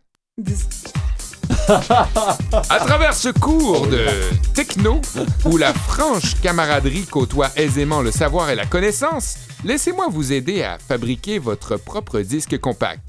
À 2.69 2.79
travers 2.79 3.13
ce 3.13 3.29
cours 3.29 3.87
de 3.87 4.05
techno, 4.53 5.01
où 5.45 5.57
la 5.57 5.73
franche 5.73 6.39
camaraderie 6.41 7.05
côtoie 7.05 7.49
aisément 7.55 8.01
le 8.01 8.11
savoir 8.11 8.49
et 8.49 8.55
la 8.55 8.65
connaissance, 8.65 9.37
laissez-moi 9.63 10.07
vous 10.09 10.33
aider 10.33 10.63
à 10.63 10.77
fabriquer 10.77 11.39
votre 11.39 11.77
propre 11.77 12.19
disque 12.19 12.59
compact. 12.59 13.01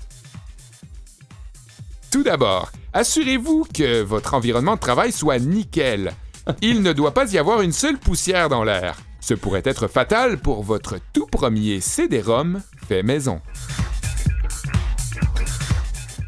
Tout 2.11 2.23
d'abord, 2.23 2.71
assurez-vous 2.95 3.67
que 3.75 4.03
votre 4.03 4.35
environnement 4.35 4.77
de 4.77 4.81
travail 4.81 5.13
soit 5.13 5.39
nickel. 5.39 6.13
Il 6.63 6.83
ne 6.83 6.93
doit 6.93 7.13
pas 7.13 7.31
y 7.33 7.39
avoir 7.39 7.61
une 7.61 7.73
seule 7.73 7.99
poussière 7.99 8.49
dans 8.49 8.65
l'air. 8.65 8.97
Ce 9.21 9.35
pourrait 9.35 9.63
être 9.65 9.89
fatal 9.89 10.39
pour 10.39 10.63
votre 10.63 10.97
tout 11.13 11.27
premier 11.27 11.81
CD-ROM 11.81 12.63
fait 12.87 13.03
maison. 13.03 13.41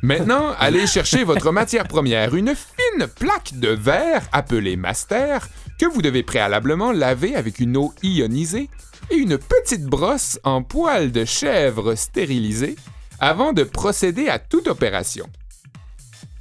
Maintenant, 0.02 0.54
allez 0.58 0.86
chercher 0.86 1.24
votre 1.24 1.52
matière 1.52 1.86
première, 1.86 2.34
une 2.34 2.54
fine 2.54 3.06
plaque 3.06 3.58
de 3.58 3.68
verre 3.68 4.22
appelée 4.32 4.76
master 4.76 5.48
que 5.78 5.86
vous 5.86 6.02
devez 6.02 6.22
préalablement 6.22 6.92
laver 6.92 7.36
avec 7.36 7.60
une 7.60 7.76
eau 7.76 7.92
ionisée 8.02 8.70
et 9.10 9.16
une 9.16 9.38
petite 9.38 9.84
brosse 9.84 10.40
en 10.42 10.62
poil 10.62 11.12
de 11.12 11.24
chèvre 11.24 11.94
stérilisée 11.94 12.76
avant 13.20 13.52
de 13.52 13.62
procéder 13.62 14.28
à 14.28 14.38
toute 14.38 14.68
opération. 14.68 15.28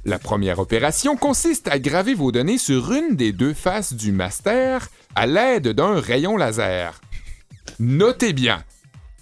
La 0.06 0.20
première 0.20 0.60
opération 0.60 1.16
consiste 1.16 1.66
à 1.66 1.80
graver 1.80 2.14
vos 2.14 2.30
données 2.30 2.58
sur 2.58 2.92
une 2.92 3.16
des 3.16 3.32
deux 3.32 3.52
faces 3.52 3.92
du 3.92 4.12
master 4.12 4.86
à 5.16 5.26
l'aide 5.26 5.70
d'un 5.70 5.98
rayon 5.98 6.36
laser. 6.36 7.00
Notez 7.80 8.32
bien, 8.32 8.62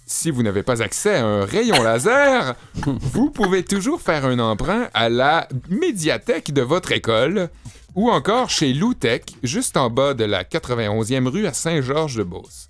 si 0.05 0.29
vous 0.29 0.43
n'avez 0.43 0.61
pas 0.61 0.83
accès 0.83 1.15
à 1.15 1.25
un 1.25 1.43
rayon 1.43 1.81
laser, 1.81 2.53
vous 2.85 3.31
pouvez 3.31 3.63
toujours 3.63 3.99
faire 3.99 4.25
un 4.25 4.37
emprunt 4.37 4.87
à 4.93 5.09
la 5.09 5.47
médiathèque 5.69 6.53
de 6.53 6.61
votre 6.61 6.91
école 6.91 7.49
ou 7.95 8.11
encore 8.11 8.51
chez 8.51 8.71
Loutech, 8.71 9.33
juste 9.41 9.77
en 9.77 9.89
bas 9.89 10.13
de 10.13 10.25
la 10.25 10.43
91e 10.43 11.27
rue 11.27 11.47
à 11.47 11.53
Saint-Georges-de-Beauce. 11.53 12.67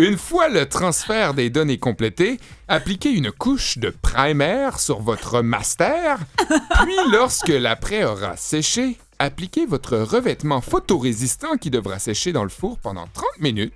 Une 0.00 0.16
fois 0.16 0.48
le 0.48 0.66
transfert 0.66 1.34
des 1.34 1.50
données 1.50 1.76
complété, 1.76 2.40
appliquez 2.68 3.10
une 3.10 3.30
couche 3.30 3.76
de 3.76 3.90
primer 3.90 4.70
sur 4.78 5.02
votre 5.02 5.42
master, 5.42 6.20
puis 6.80 6.96
lorsque 7.12 7.48
l'après 7.48 8.04
aura 8.04 8.34
séché, 8.38 8.96
appliquez 9.18 9.66
votre 9.66 9.98
revêtement 9.98 10.62
photorésistant 10.62 11.58
qui 11.58 11.68
devra 11.68 11.98
sécher 11.98 12.32
dans 12.32 12.44
le 12.44 12.48
four 12.48 12.78
pendant 12.78 13.08
30 13.12 13.26
minutes 13.40 13.74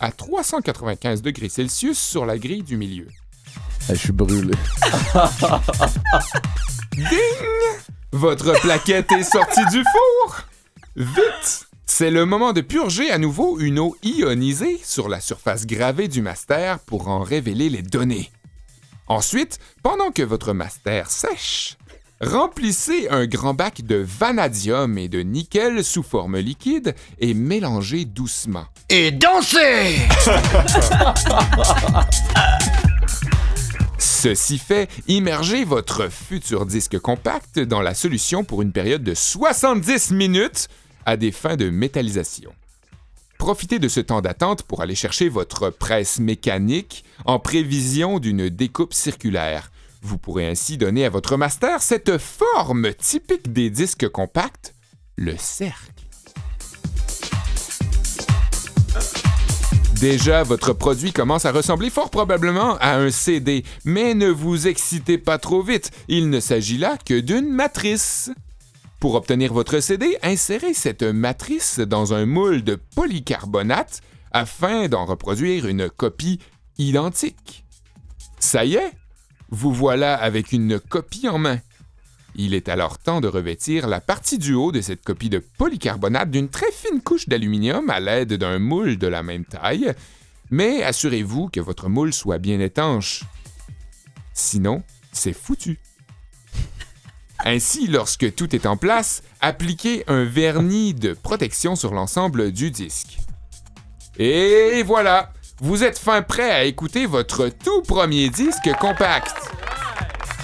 à 0.00 0.10
395 0.10 1.22
degrés 1.22 1.48
Celsius 1.48 2.00
sur 2.00 2.26
la 2.26 2.36
grille 2.36 2.64
du 2.64 2.76
milieu. 2.76 3.06
Ah, 3.88 3.94
Je 3.94 4.00
suis 4.00 4.12
brûlé. 4.12 4.54
Votre 8.10 8.60
plaquette 8.60 9.12
est 9.12 9.22
sortie 9.22 9.66
du 9.66 9.84
four! 9.84 10.40
Vite! 10.96 11.69
C'est 11.92 12.12
le 12.12 12.24
moment 12.24 12.52
de 12.52 12.60
purger 12.60 13.10
à 13.10 13.18
nouveau 13.18 13.58
une 13.58 13.80
eau 13.80 13.96
ionisée 14.04 14.80
sur 14.82 15.08
la 15.08 15.20
surface 15.20 15.66
gravée 15.66 16.06
du 16.06 16.22
master 16.22 16.78
pour 16.78 17.08
en 17.08 17.18
révéler 17.18 17.68
les 17.68 17.82
données. 17.82 18.30
Ensuite, 19.08 19.58
pendant 19.82 20.12
que 20.12 20.22
votre 20.22 20.52
master 20.52 21.10
sèche, 21.10 21.76
remplissez 22.20 23.08
un 23.10 23.26
grand 23.26 23.54
bac 23.54 23.82
de 23.82 23.96
vanadium 23.96 24.96
et 24.98 25.08
de 25.08 25.20
nickel 25.20 25.82
sous 25.82 26.04
forme 26.04 26.38
liquide 26.38 26.94
et 27.18 27.34
mélangez 27.34 28.04
doucement. 28.04 28.66
Et 28.88 29.10
dansez! 29.10 29.96
Ceci 33.98 34.58
fait, 34.58 34.88
immergez 35.08 35.64
votre 35.64 36.08
futur 36.08 36.66
disque 36.66 37.00
compact 37.00 37.58
dans 37.58 37.82
la 37.82 37.94
solution 37.94 38.44
pour 38.44 38.62
une 38.62 38.72
période 38.72 39.02
de 39.02 39.14
70 39.14 40.12
minutes 40.12 40.68
à 41.10 41.16
des 41.16 41.32
fins 41.32 41.56
de 41.56 41.70
métallisation. 41.70 42.52
Profitez 43.36 43.80
de 43.80 43.88
ce 43.88 43.98
temps 43.98 44.20
d'attente 44.20 44.62
pour 44.62 44.80
aller 44.80 44.94
chercher 44.94 45.28
votre 45.28 45.68
presse 45.68 46.20
mécanique 46.20 47.04
en 47.24 47.40
prévision 47.40 48.20
d'une 48.20 48.48
découpe 48.48 48.94
circulaire. 48.94 49.72
Vous 50.02 50.18
pourrez 50.18 50.46
ainsi 50.46 50.78
donner 50.78 51.04
à 51.04 51.10
votre 51.10 51.36
master 51.36 51.82
cette 51.82 52.16
forme 52.18 52.94
typique 52.94 53.52
des 53.52 53.70
disques 53.70 54.08
compacts, 54.08 54.72
le 55.16 55.34
cercle. 55.36 56.04
Déjà, 59.98 60.44
votre 60.44 60.72
produit 60.72 61.12
commence 61.12 61.44
à 61.44 61.50
ressembler 61.50 61.90
fort 61.90 62.10
probablement 62.10 62.76
à 62.78 62.94
un 62.94 63.10
CD, 63.10 63.64
mais 63.84 64.14
ne 64.14 64.28
vous 64.28 64.68
excitez 64.68 65.18
pas 65.18 65.38
trop 65.38 65.62
vite, 65.62 65.90
il 66.06 66.30
ne 66.30 66.38
s'agit 66.38 66.78
là 66.78 66.96
que 67.04 67.18
d'une 67.18 67.50
matrice. 67.50 68.30
Pour 69.00 69.14
obtenir 69.14 69.54
votre 69.54 69.80
CD, 69.80 70.18
insérez 70.22 70.74
cette 70.74 71.02
matrice 71.02 71.80
dans 71.80 72.12
un 72.12 72.26
moule 72.26 72.62
de 72.62 72.74
polycarbonate 72.74 74.02
afin 74.30 74.88
d'en 74.88 75.06
reproduire 75.06 75.66
une 75.66 75.88
copie 75.88 76.38
identique. 76.76 77.64
Ça 78.38 78.66
y 78.66 78.74
est, 78.74 78.92
vous 79.48 79.72
voilà 79.72 80.16
avec 80.16 80.52
une 80.52 80.78
copie 80.78 81.28
en 81.28 81.38
main. 81.38 81.60
Il 82.36 82.52
est 82.52 82.68
alors 82.68 82.98
temps 82.98 83.22
de 83.22 83.26
revêtir 83.26 83.88
la 83.88 84.02
partie 84.02 84.36
du 84.36 84.52
haut 84.52 84.70
de 84.70 84.82
cette 84.82 85.02
copie 85.02 85.30
de 85.30 85.38
polycarbonate 85.38 86.30
d'une 86.30 86.50
très 86.50 86.70
fine 86.70 87.00
couche 87.00 87.26
d'aluminium 87.26 87.88
à 87.88 88.00
l'aide 88.00 88.34
d'un 88.34 88.58
moule 88.58 88.98
de 88.98 89.06
la 89.06 89.22
même 89.22 89.46
taille, 89.46 89.94
mais 90.50 90.82
assurez-vous 90.82 91.48
que 91.48 91.60
votre 91.60 91.88
moule 91.88 92.12
soit 92.12 92.38
bien 92.38 92.60
étanche. 92.60 93.24
Sinon, 94.34 94.82
c'est 95.10 95.32
foutu. 95.32 95.78
Ainsi, 97.44 97.86
lorsque 97.86 98.34
tout 98.34 98.54
est 98.54 98.66
en 98.66 98.76
place, 98.76 99.22
appliquez 99.40 100.04
un 100.08 100.24
vernis 100.24 100.94
de 100.94 101.14
protection 101.14 101.74
sur 101.74 101.94
l'ensemble 101.94 102.52
du 102.52 102.70
disque. 102.70 103.18
Et 104.18 104.82
voilà, 104.82 105.32
vous 105.60 105.82
êtes 105.82 105.98
fin 105.98 106.22
prêt 106.22 106.50
à 106.50 106.64
écouter 106.64 107.06
votre 107.06 107.48
tout 107.48 107.82
premier 107.82 108.28
disque 108.28 108.70
compact. 108.78 109.34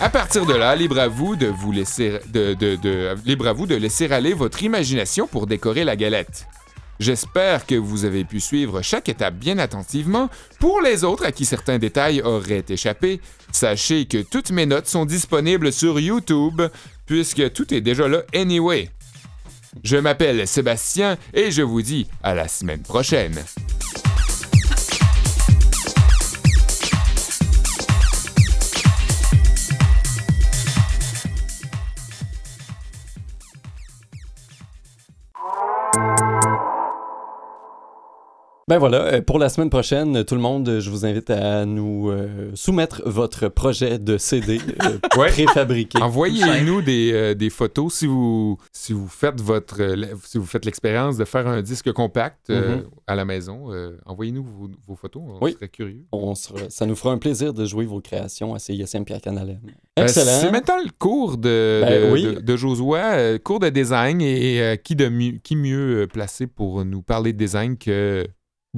À 0.00 0.08
partir 0.08 0.46
de 0.46 0.54
là, 0.54 0.76
libre 0.76 0.98
à 0.98 1.08
vous 1.08 1.36
de 1.36 1.46
vous 1.46 1.72
laisser 1.72 2.18
de, 2.28 3.74
laisser 3.74 4.12
aller 4.12 4.34
votre 4.34 4.62
imagination 4.62 5.26
pour 5.26 5.46
décorer 5.46 5.84
la 5.84 5.96
galette. 5.96 6.46
J'espère 6.98 7.66
que 7.66 7.74
vous 7.74 8.04
avez 8.04 8.24
pu 8.24 8.40
suivre 8.40 8.82
chaque 8.82 9.08
étape 9.08 9.34
bien 9.34 9.58
attentivement. 9.58 10.28
Pour 10.58 10.80
les 10.80 11.04
autres 11.04 11.26
à 11.26 11.32
qui 11.32 11.44
certains 11.44 11.78
détails 11.78 12.22
auraient 12.22 12.64
échappé, 12.68 13.20
sachez 13.52 14.06
que 14.06 14.22
toutes 14.22 14.50
mes 14.50 14.66
notes 14.66 14.86
sont 14.86 15.04
disponibles 15.04 15.72
sur 15.72 16.00
YouTube, 16.00 16.62
puisque 17.06 17.52
tout 17.52 17.72
est 17.74 17.80
déjà 17.80 18.08
là 18.08 18.22
anyway. 18.34 18.90
Je 19.84 19.96
m'appelle 19.96 20.46
Sébastien 20.46 21.18
et 21.34 21.50
je 21.50 21.62
vous 21.62 21.82
dis 21.82 22.06
à 22.22 22.34
la 22.34 22.48
semaine 22.48 22.82
prochaine. 22.82 23.44
Ben 38.68 38.78
voilà, 38.78 39.04
euh, 39.04 39.23
pour 39.23 39.38
la 39.38 39.49
semaine 39.49 39.70
prochaine, 39.70 40.25
tout 40.25 40.35
le 40.35 40.40
monde, 40.40 40.68
euh, 40.68 40.80
je 40.80 40.90
vous 40.90 41.06
invite 41.06 41.30
à 41.30 41.64
nous 41.64 42.11
euh, 42.11 42.50
soumettre 42.54 43.00
votre 43.08 43.46
projet 43.46 44.00
de 44.00 44.18
CD 44.18 44.58
euh, 44.85 44.99
Ouais. 45.16 45.28
préfabriqué. 45.28 46.02
Envoyez-nous 46.02 46.82
des, 46.82 47.12
euh, 47.12 47.35
des 47.35 47.49
photos 47.49 47.94
si 47.94 48.06
vous, 48.08 48.58
si 48.73 48.92
vous 48.92 49.06
faites 49.06 49.40
votre 49.40 49.80
euh, 49.80 50.06
si 50.25 50.38
vous 50.38 50.46
faites 50.46 50.64
l'expérience 50.64 51.16
de 51.16 51.25
faire 51.25 51.46
un 51.46 51.62
disque 51.62 51.92
compact 51.92 52.50
euh, 52.50 52.78
Mhm. 52.78 52.85
à 53.06 53.14
la 53.14 53.25
maison. 53.25 53.73
euh, 53.73 53.99
Envoyez-nous 54.04 54.42
vos, 54.42 54.68
vos 54.88 54.96
photos, 54.96 55.23
on 55.25 55.44
Oui. 55.44 55.52
serait 55.52 55.68
curieux. 55.68 56.02
On 56.11 56.35
sera- 56.35 56.68
ça 56.68 56.87
nous 56.87 56.96
fera 56.96 57.12
un 57.14 57.18
plaisir 57.18 57.54
de 57.54 57.64
jouer 57.66 57.85
vos 57.87 58.00
créations 58.00 58.52
à 58.52 58.58
CISM 58.58 59.04
Pierre 59.04 59.20
Canalem. 59.20 59.61
Euh, 59.96 60.02
Excellent. 60.02 60.40
c'est 60.40 60.50
maintenant 60.50 60.78
le 60.85 60.90
cours 60.99 61.38
de, 61.38 61.82
Ben 61.85 62.08
de, 62.08 62.12
oui. 62.12 62.23
de- 62.42 62.96
euh, 62.96 63.38
cours 63.38 63.61
de 63.61 63.68
design, 63.68 64.20
et 64.20 64.61
euh, 64.61 64.75
qui, 64.75 64.96
de 64.96 65.08
mieux, 65.08 65.38
qui 65.40 65.54
mieux 65.54 66.02
euh, 66.02 66.06
placé 66.08 66.49
pour 66.49 66.85
nous 66.85 67.00
parler 67.02 67.32
de 67.32 67.38
design 67.38 67.76
que 67.78 68.26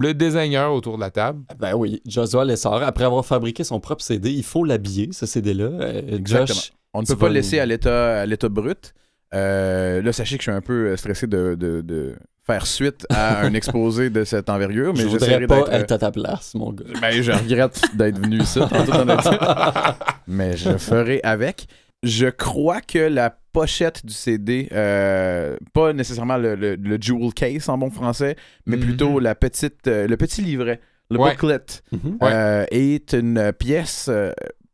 le 0.00 0.14
designer 0.14 0.72
autour 0.72 0.96
de 0.96 1.00
la 1.02 1.10
table? 1.10 1.40
Ben 1.58 1.74
oui, 1.74 2.00
Joshua 2.06 2.44
Lessard, 2.44 2.82
après 2.82 3.04
avoir 3.04 3.24
fabriqué 3.24 3.64
son 3.64 3.80
propre 3.80 4.02
CD, 4.02 4.30
il 4.30 4.42
faut 4.44 4.64
l'habiller, 4.64 5.08
ce 5.12 5.26
CD-là. 5.26 5.64
Euh, 5.66 6.02
Exactement. 6.16 6.46
Josh, 6.58 6.72
On 6.94 7.02
ne 7.02 7.06
peut 7.06 7.16
pas 7.16 7.28
le 7.28 7.34
laisser 7.34 7.58
à 7.60 7.66
l'état 7.66 8.20
à 8.20 8.26
l'état 8.26 8.48
brut. 8.48 8.94
Euh, 9.34 10.00
là, 10.02 10.12
sachez 10.12 10.36
que 10.38 10.42
je 10.44 10.50
suis 10.50 10.56
un 10.56 10.62
peu 10.62 10.88
euh, 10.88 10.96
stressé 10.96 11.26
de, 11.26 11.54
de- 11.54 11.82
de 11.82 12.14
faire 12.46 12.66
suite 12.66 13.06
à 13.10 13.40
un 13.44 13.52
exposé 13.52 14.08
de 14.08 14.24
cette 14.24 14.48
envergure, 14.48 14.94
mais 14.94 15.02
je 15.02 15.08
j'essaierai 15.08 15.44
voudrais 15.44 15.64
pas 15.64 15.70
d'être. 15.70 15.82
être 15.82 15.92
à 15.92 15.98
ta 15.98 16.10
place, 16.10 16.54
mon 16.54 16.72
gars. 16.72 16.86
Ben, 17.00 17.10
je 17.22 17.30
regrette 17.32 17.82
d'être 17.94 18.18
venu 18.18 18.38
ici, 18.40 18.58
en 18.58 18.68
toute 18.68 18.94
honnêteté. 18.94 19.36
mais 20.26 20.56
je 20.56 20.78
ferai 20.78 21.20
avec. 21.22 21.66
Je 22.02 22.26
crois 22.26 22.80
que 22.80 22.98
la 22.98 23.30
pochette 23.52 24.06
du 24.06 24.12
CD, 24.12 24.68
euh, 24.72 25.56
pas 25.72 25.92
nécessairement 25.92 26.36
le, 26.36 26.54
le- 26.54 26.76
le 26.76 26.98
jewel 27.00 27.32
case 27.34 27.68
en 27.68 27.76
bon 27.76 27.90
français, 27.90 28.36
mais 28.66 28.76
Mhm. 28.76 28.82
plutôt 28.82 29.18
la 29.18 29.34
petite, 29.34 29.88
euh, 29.88 30.06
le 30.06 30.16
petit 30.16 30.40
livret, 30.42 30.80
le 31.10 31.18
Ouais. 31.18 31.32
booklet, 31.32 31.64
Mhm. 31.90 32.18
Euh, 32.22 32.64
est 32.70 33.12
une 33.14 33.52
pièce 33.58 34.08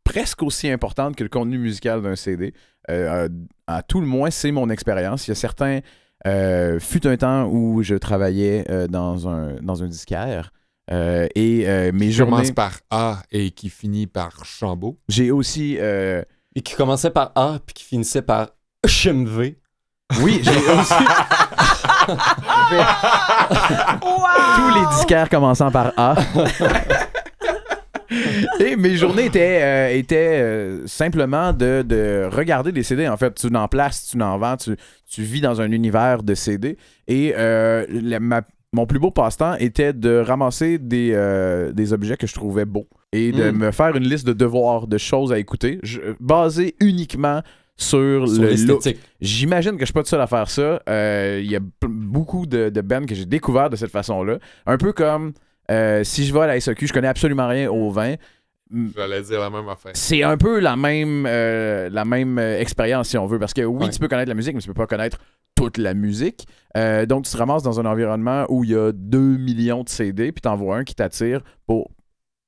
presque 0.04 0.42
aussi 0.42 0.68
importante 0.68 1.16
que 1.16 1.22
le 1.22 1.30
contenu 1.30 1.56
musical 1.58 2.02
d'un 2.02 2.16
CD. 2.16 2.52
À, 2.88 3.28
à 3.66 3.82
tout 3.82 4.00
le 4.02 4.06
moins, 4.06 4.30
c'est 4.30 4.52
mon 4.52 4.68
expérience. 4.68 5.26
Il 5.26 5.30
y 5.30 5.32
a 5.32 5.34
certains. 5.36 5.80
Fut 6.80 7.06
un 7.06 7.16
temps 7.16 7.46
où 7.46 7.82
je 7.82 7.94
travaillais 7.94 8.64
dans, 8.90 9.28
un, 9.28 9.54
dans 9.62 9.82
un 9.82 9.86
disquaire. 9.88 10.52
et 10.90 11.90
mes 11.92 12.08
Qui 12.10 12.18
commence 12.18 12.50
par 12.52 12.80
A 12.90 13.22
et 13.32 13.50
qui 13.52 13.70
finit 13.70 14.06
par 14.06 14.44
Chambaud. 14.44 14.98
J'ai 15.08 15.30
aussi. 15.30 15.78
Et 16.56 16.60
qui 16.62 16.74
commençait 16.74 17.10
par 17.10 17.32
A, 17.34 17.58
puis 17.64 17.74
qui 17.74 17.84
finissait 17.84 18.22
par 18.22 18.48
HMV. 18.84 19.54
oui, 20.20 20.40
j'ai 20.42 20.50
aussi. 20.50 20.94
Tous 24.56 24.74
les 24.74 24.86
disquaires 24.96 25.28
commençant 25.28 25.70
par 25.70 25.92
A. 25.96 26.14
Et 28.60 28.76
mes 28.76 28.96
journées 28.96 29.24
étaient, 29.26 29.60
euh, 29.62 29.88
étaient 29.96 30.38
euh, 30.40 30.86
simplement 30.86 31.52
de, 31.52 31.82
de 31.82 32.28
regarder 32.30 32.70
des 32.70 32.82
CD. 32.82 33.08
En 33.08 33.16
fait, 33.16 33.34
tu 33.34 33.48
n'en 33.50 33.66
places, 33.66 34.08
tu 34.10 34.18
n'en 34.18 34.38
vends, 34.38 34.56
tu, 34.56 34.76
tu 35.08 35.22
vis 35.22 35.40
dans 35.40 35.60
un 35.60 35.72
univers 35.72 36.22
de 36.22 36.34
CD. 36.34 36.76
Et 37.08 37.34
euh, 37.36 37.84
la- 37.90 38.20
ma- 38.20 38.42
mon 38.72 38.86
plus 38.86 38.98
beau 38.98 39.10
passe-temps 39.10 39.54
était 39.56 39.92
de 39.92 40.18
ramasser 40.18 40.78
des, 40.78 41.10
euh, 41.14 41.72
des 41.72 41.92
objets 41.92 42.16
que 42.16 42.26
je 42.26 42.34
trouvais 42.34 42.64
beaux 42.64 42.86
et 43.16 43.32
de 43.32 43.50
Mm. 43.50 43.56
me 43.58 43.70
faire 43.70 43.96
une 43.96 44.04
liste 44.04 44.26
de 44.26 44.32
devoirs, 44.32 44.86
de 44.86 44.98
choses 44.98 45.32
à 45.32 45.38
écouter, 45.38 45.78
je- 45.82 46.00
basée 46.20 46.74
uniquement 46.80 47.42
sur, 47.76 48.28
Sur 48.28 48.42
le 48.42 48.66
look. 48.66 48.82
J'imagine 49.20 49.72
que 49.72 49.80
je 49.80 49.86
suis 49.86 49.92
pas 49.92 50.02
tout 50.02 50.08
seul 50.08 50.20
à 50.20 50.26
faire 50.26 50.48
ça. 50.50 50.80
Euh, 50.88 51.40
Il 51.42 51.50
y 51.50 51.56
a 51.56 51.60
beaucoup 51.82 52.46
de, 52.46 52.68
de 52.70 52.80
bands 52.80 53.04
que 53.06 53.14
j'ai 53.14 53.26
découvert 53.26 53.68
de 53.70 53.76
cette 53.76 53.90
façon-là. 53.90 54.38
Un 54.66 54.76
peu 54.78 54.92
comme 54.92 55.32
euh, 55.70 56.04
si 56.04 56.24
je 56.24 56.32
vais 56.34 56.40
à 56.40 56.46
la 56.46 56.60
SAQ, 56.60 56.86
je 56.86 56.92
connais 56.92 57.08
absolument 57.08 57.48
rien 57.48 57.70
au 57.70 57.90
vin. 57.90 58.14
J'allais 58.96 59.22
dire 59.22 59.40
la 59.40 59.50
même 59.50 59.68
affaire. 59.68 59.92
C'est 59.94 60.22
un 60.22 60.36
peu 60.36 60.58
la 60.58 60.74
même, 60.76 61.26
euh, 61.28 61.88
la 61.90 62.04
même 62.04 62.38
euh, 62.38 62.58
expérience, 62.60 63.08
si 63.08 63.18
on 63.18 63.26
veut. 63.26 63.38
Parce 63.38 63.54
que 63.54 63.62
oui, 63.62 63.84
Ouais. 63.84 63.90
tu 63.90 63.98
peux 63.98 64.08
connaître 64.08 64.28
la 64.28 64.34
musique, 64.34 64.54
mais 64.54 64.60
tu 64.60 64.68
peux 64.68 64.74
pas 64.74 64.86
connaître 64.86 65.18
toute 65.54 65.78
la 65.78 65.94
musique. 65.94 66.46
Euh, 66.76 67.06
donc, 67.06 67.24
tu 67.24 67.30
te 67.32 67.36
ramasses 67.36 67.62
dans 67.62 67.78
un 67.78 67.84
environnement 67.86 68.46
où 68.48 68.64
il 68.64 68.70
y 68.70 68.74
a 68.74 68.90
2 68.92 69.36
millions 69.36 69.84
de 69.84 69.88
CD, 69.88 70.32
puis 70.32 70.40
t'en 70.42 70.56
vois 70.56 70.78
un 70.78 70.84
qui 70.84 70.94
t'attire 70.94 71.40
pour 71.66 71.90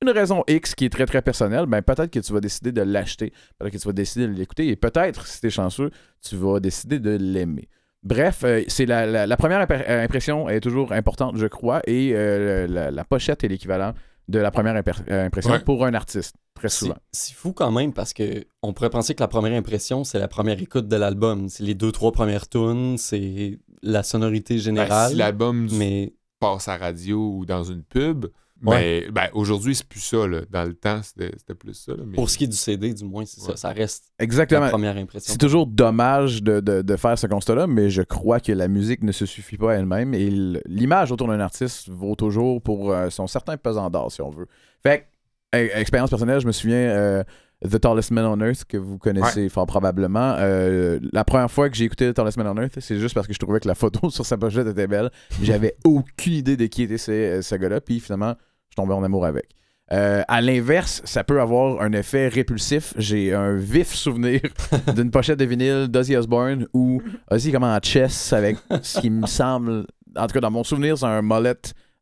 une 0.03 0.09
raison 0.11 0.43
X 0.47 0.75
qui 0.75 0.85
est 0.85 0.89
très 0.89 1.05
très 1.05 1.21
personnelle, 1.21 1.65
ben 1.65 1.81
peut-être 1.81 2.11
que 2.11 2.19
tu 2.19 2.31
vas 2.33 2.39
décider 2.39 2.71
de 2.71 2.81
l'acheter, 2.81 3.31
peut-être 3.57 3.73
que 3.73 3.77
tu 3.79 3.87
vas 3.87 3.93
décider 3.93 4.27
de 4.27 4.33
l'écouter, 4.33 4.67
et 4.67 4.75
peut-être, 4.75 5.25
si 5.27 5.41
t'es 5.41 5.49
chanceux, 5.49 5.89
tu 6.21 6.35
vas 6.35 6.59
décider 6.59 6.99
de 6.99 7.17
l'aimer. 7.19 7.67
Bref, 8.03 8.41
euh, 8.43 8.61
c'est 8.67 8.85
la, 8.85 9.05
la- 9.05 9.25
la 9.27 9.37
première 9.37 9.65
euh, 9.69 10.03
impression 10.03 10.47
est 10.49 10.59
toujours 10.59 10.91
importante, 10.93 11.35
je 11.37 11.47
crois, 11.47 11.81
et 11.87 12.11
euh, 12.13 12.67
la, 12.67 12.91
la 12.91 13.03
pochette 13.03 13.43
est 13.43 13.47
l'équivalent 13.47 13.93
de 14.27 14.39
la 14.39 14.51
première 14.51 14.75
impression 14.75 15.51
Ouais. 15.53 15.59
pour 15.61 15.85
un 15.85 15.93
artiste, 15.93 16.35
très 16.53 16.69
C'est 16.69 16.79
souvent. 16.79 16.97
c'est 17.11 17.33
fou 17.33 17.53
quand 17.53 17.71
même 17.71 17.93
parce 17.93 18.13
que 18.13 18.43
on 18.61 18.73
pourrait 18.73 18.89
penser 18.89 19.15
que 19.15 19.23
la 19.23 19.27
première 19.29 19.57
impression, 19.57 20.03
c'est 20.03 20.19
la 20.19 20.27
première 20.27 20.61
écoute 20.61 20.87
de 20.89 20.95
l'album. 20.97 21.47
C'est 21.49 21.63
les 21.63 21.75
deux, 21.75 21.91
trois 21.93 22.11
premières 22.11 22.47
tunes, 22.49 22.97
c'est 22.97 23.57
la 23.81 24.03
sonorité 24.03 24.55
Ben, 24.55 24.61
générale. 24.61 25.11
si 25.11 25.15
l'album 25.17 25.67
Mais 25.71 26.13
passe 26.39 26.67
à 26.67 26.75
radio 26.77 27.35
ou 27.37 27.45
dans 27.45 27.63
une 27.63 27.83
pub, 27.83 28.25
mais 28.61 29.07
ben, 29.11 29.27
aujourd'hui, 29.33 29.75
c'est 29.75 29.85
plus 29.87 29.99
ça. 29.99 30.25
Là. 30.27 30.41
Dans 30.49 30.63
le 30.63 30.73
temps, 30.73 31.01
c'était 31.03 31.31
plus 31.53 31.73
ça. 31.73 31.91
là, 31.93 32.03
mais- 32.05 32.15
pour 32.15 32.29
ce 32.29 32.37
qui 32.37 32.45
est 32.45 32.47
du 32.47 32.55
CD, 32.57 32.93
du 32.93 33.03
moins, 33.05 33.25
c'est 33.25 33.41
Ouais. 33.41 33.47
ça. 33.51 33.55
Ça 33.57 33.69
reste 33.71 34.05
la 34.19 34.23
Exactement. 34.23 34.69
première 34.69 34.97
impression. 34.97 35.31
C'est 35.31 35.37
toujours 35.37 35.67
dommage 35.67 36.41
de, 36.43 36.59
de- 36.59 36.81
de 36.81 36.95
faire 36.95 37.17
ce 37.19 37.27
constat-là, 37.27 37.67
mais 37.67 37.89
je 37.89 38.01
crois 38.01 38.39
que 38.39 38.51
la 38.51 38.67
musique 38.67 39.03
ne 39.03 39.11
se 39.11 39.25
suffit 39.25 39.57
pas 39.57 39.73
à 39.73 39.75
elle-même 39.75 40.13
et 40.13 40.29
l'image 40.65 41.11
autour 41.11 41.27
d'un 41.27 41.39
artiste 41.39 41.89
vaut 41.89 42.15
toujours 42.15 42.61
pour 42.61 42.91
euh, 42.91 43.09
son 43.09 43.27
certain 43.27 43.57
pesant 43.57 43.89
d'or, 43.89 44.11
si 44.11 44.21
on 44.21 44.29
veut. 44.29 44.47
Fait 44.83 45.07
que, 45.53 45.57
e- 45.57 45.77
expérience 45.79 46.09
personnelle, 46.09 46.39
je 46.39 46.47
me 46.47 46.51
souviens, 46.51 46.77
euh, 46.77 47.23
The 47.65 47.79
Tallest 47.79 48.11
Man 48.11 48.25
on 48.25 48.39
Earth, 48.41 48.65
que 48.65 48.77
vous 48.77 48.97
connaissez 48.97 49.49
fort 49.49 49.65
probablement. 49.65 50.35
Euh, 50.37 50.99
la 51.11 51.23
première 51.23 51.49
fois 51.49 51.69
que 51.69 51.75
j'ai 51.75 51.85
écouté 51.85 52.09
The 52.11 52.15
Tallest 52.15 52.37
Man 52.37 52.47
on 52.47 52.61
Earth, 52.61 52.79
c'est 52.79 52.99
juste 52.99 53.15
parce 53.15 53.25
que 53.25 53.33
je 53.33 53.39
trouvais 53.39 53.59
que 53.59 53.67
la 53.67 53.75
photo 53.75 54.09
sur 54.11 54.25
sa 54.25 54.37
pochette 54.37 54.67
était 54.67 54.87
belle. 54.87 55.09
J'avais 55.41 55.75
aucune 55.83 56.33
idée 56.33 56.55
de 56.55 56.65
qui 56.67 56.83
était 56.83 56.97
ce, 56.97 57.41
ce 57.41 57.55
gars-là, 57.55 57.81
puis 57.81 57.99
finalement, 57.99 58.35
je 58.69 58.75
tombais 58.75 58.93
en 58.93 59.03
amour 59.03 59.25
avec. 59.25 59.47
Euh, 59.91 60.21
à 60.27 60.41
l'inverse, 60.41 61.01
ça 61.05 61.23
peut 61.23 61.39
avoir 61.39 61.81
un 61.81 61.93
effet 61.93 62.27
répulsif. 62.27 62.93
J'ai 62.97 63.33
un 63.33 63.55
vif 63.55 63.93
souvenir 63.93 64.41
d'une 64.95 65.11
pochette 65.11 65.39
de 65.39 65.45
vinyle 65.45 65.87
d'Ozzy 65.87 66.15
Osbourne 66.15 66.67
où 66.73 67.01
Ozzy 67.31 67.51
comme 67.51 67.63
en 67.63 67.79
chess 67.81 68.33
avec 68.33 68.57
ce 68.81 68.99
qui 68.99 69.09
me 69.09 69.25
semble, 69.25 69.87
en 70.15 70.27
tout 70.27 70.33
cas 70.33 70.41
dans 70.41 70.51
mon 70.51 70.65
souvenir, 70.65 70.97
c'est 70.97 71.05
un 71.05 71.21
mollet 71.21 71.55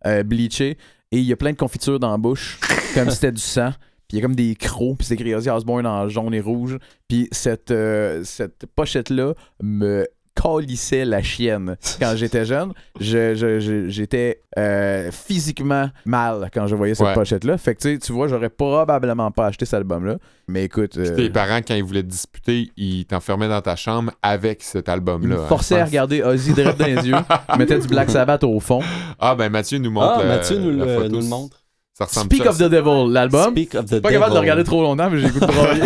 euh, 0.07 0.23
bleaché 0.23 0.77
et 1.11 1.19
il 1.19 1.25
y 1.25 1.31
a 1.31 1.35
plein 1.35 1.51
de 1.51 1.57
confitures 1.57 1.99
dans 1.99 2.09
la 2.09 2.17
bouche, 2.17 2.59
comme 2.95 3.09
si 3.09 3.15
c'était 3.15 3.31
du 3.31 3.41
sang. 3.41 3.71
Il 4.15 4.19
y 4.19 4.21
a 4.21 4.21
comme 4.21 4.35
des 4.35 4.55
crocs, 4.55 4.97
puis 4.99 5.05
c'est 5.07 5.15
écrit 5.15 5.35
Ozzy 5.35 5.49
Osbourne 5.49 5.85
en 5.85 6.07
jaune 6.07 6.33
et 6.33 6.39
rouge. 6.39 6.77
Puis 7.09 7.27
cette, 7.33 7.71
euh, 7.71 8.21
cette 8.23 8.65
pochette-là 8.73 9.33
me 9.61 10.07
calissait 10.41 11.03
la 11.05 11.21
chienne 11.21 11.75
quand 11.99 12.13
j'étais 12.15 12.45
jeune. 12.45 12.71
Je- 13.01 13.35
je- 13.35 13.59
je- 13.59 13.89
J'étais 13.89 14.41
euh, 14.57 15.09
physiquement 15.11 15.89
mal 16.05 16.49
quand 16.53 16.65
je 16.67 16.75
voyais 16.75 16.95
cette 16.95 17.07
Ouais. 17.07 17.13
pochette-là. 17.13 17.57
Fait 17.57 17.75
que 17.75 17.81
tu 17.81 17.93
sais, 17.93 17.99
tu 17.99 18.13
vois, 18.13 18.29
j'aurais 18.29 18.49
probablement 18.49 19.31
pas 19.31 19.47
acheté 19.47 19.65
cet 19.65 19.73
album-là. 19.75 20.15
Mais 20.47 20.63
écoute, 20.63 20.97
euh, 20.97 21.13
tes 21.15 21.29
parents, 21.29 21.59
quand 21.65 21.75
ils 21.75 21.83
voulaient 21.83 22.03
te 22.03 22.07
disputer, 22.07 22.69
ils 22.77 23.05
t'enfermaient 23.05 23.49
dans 23.49 23.61
ta 23.61 23.75
chambre 23.75 24.11
avec 24.21 24.63
cet 24.63 24.87
ils 24.87 24.91
album-là. 24.91 25.35
me 25.35 25.41
hein, 25.41 25.45
forçaient 25.47 25.79
à 25.79 25.85
regarder 25.85 26.21
Ozzy 26.23 26.53
direct 26.53 26.79
dans 26.79 26.85
les 26.85 27.05
yeux, 27.07 27.15
mettaient 27.57 27.79
du 27.79 27.87
Black 27.87 28.09
Sabbath 28.09 28.45
au 28.45 28.59
fond. 28.61 28.81
Ah, 29.19 29.35
ben 29.35 29.49
Mathieu 29.49 29.77
nous 29.77 29.91
montre 29.91 30.19
Ah, 30.21 30.25
Mathieu 30.25 30.57
nous 30.57 30.71
la 30.77 30.85
le, 30.85 30.95
photo. 30.95 31.09
nous 31.09 31.19
le 31.21 31.27
montre. 31.27 31.61
Ça 31.97 32.03
ressemble 32.05 32.25
Speak 32.25 32.43
ça, 32.43 32.49
of 32.49 32.57
the 32.57 32.63
Devil, 32.63 33.09
l'album. 33.09 33.51
Speak 33.51 33.73
of 33.75 33.85
the 33.85 34.01
Pas 34.01 34.09
capable 34.11 34.31
de 34.31 34.35
devil. 34.35 34.41
regarder 34.41 34.63
trop 34.65 34.81
longtemps, 34.83 35.09
mais 35.09 35.21
goût 35.29 35.39
de 35.39 35.45
broyer. 35.45 35.81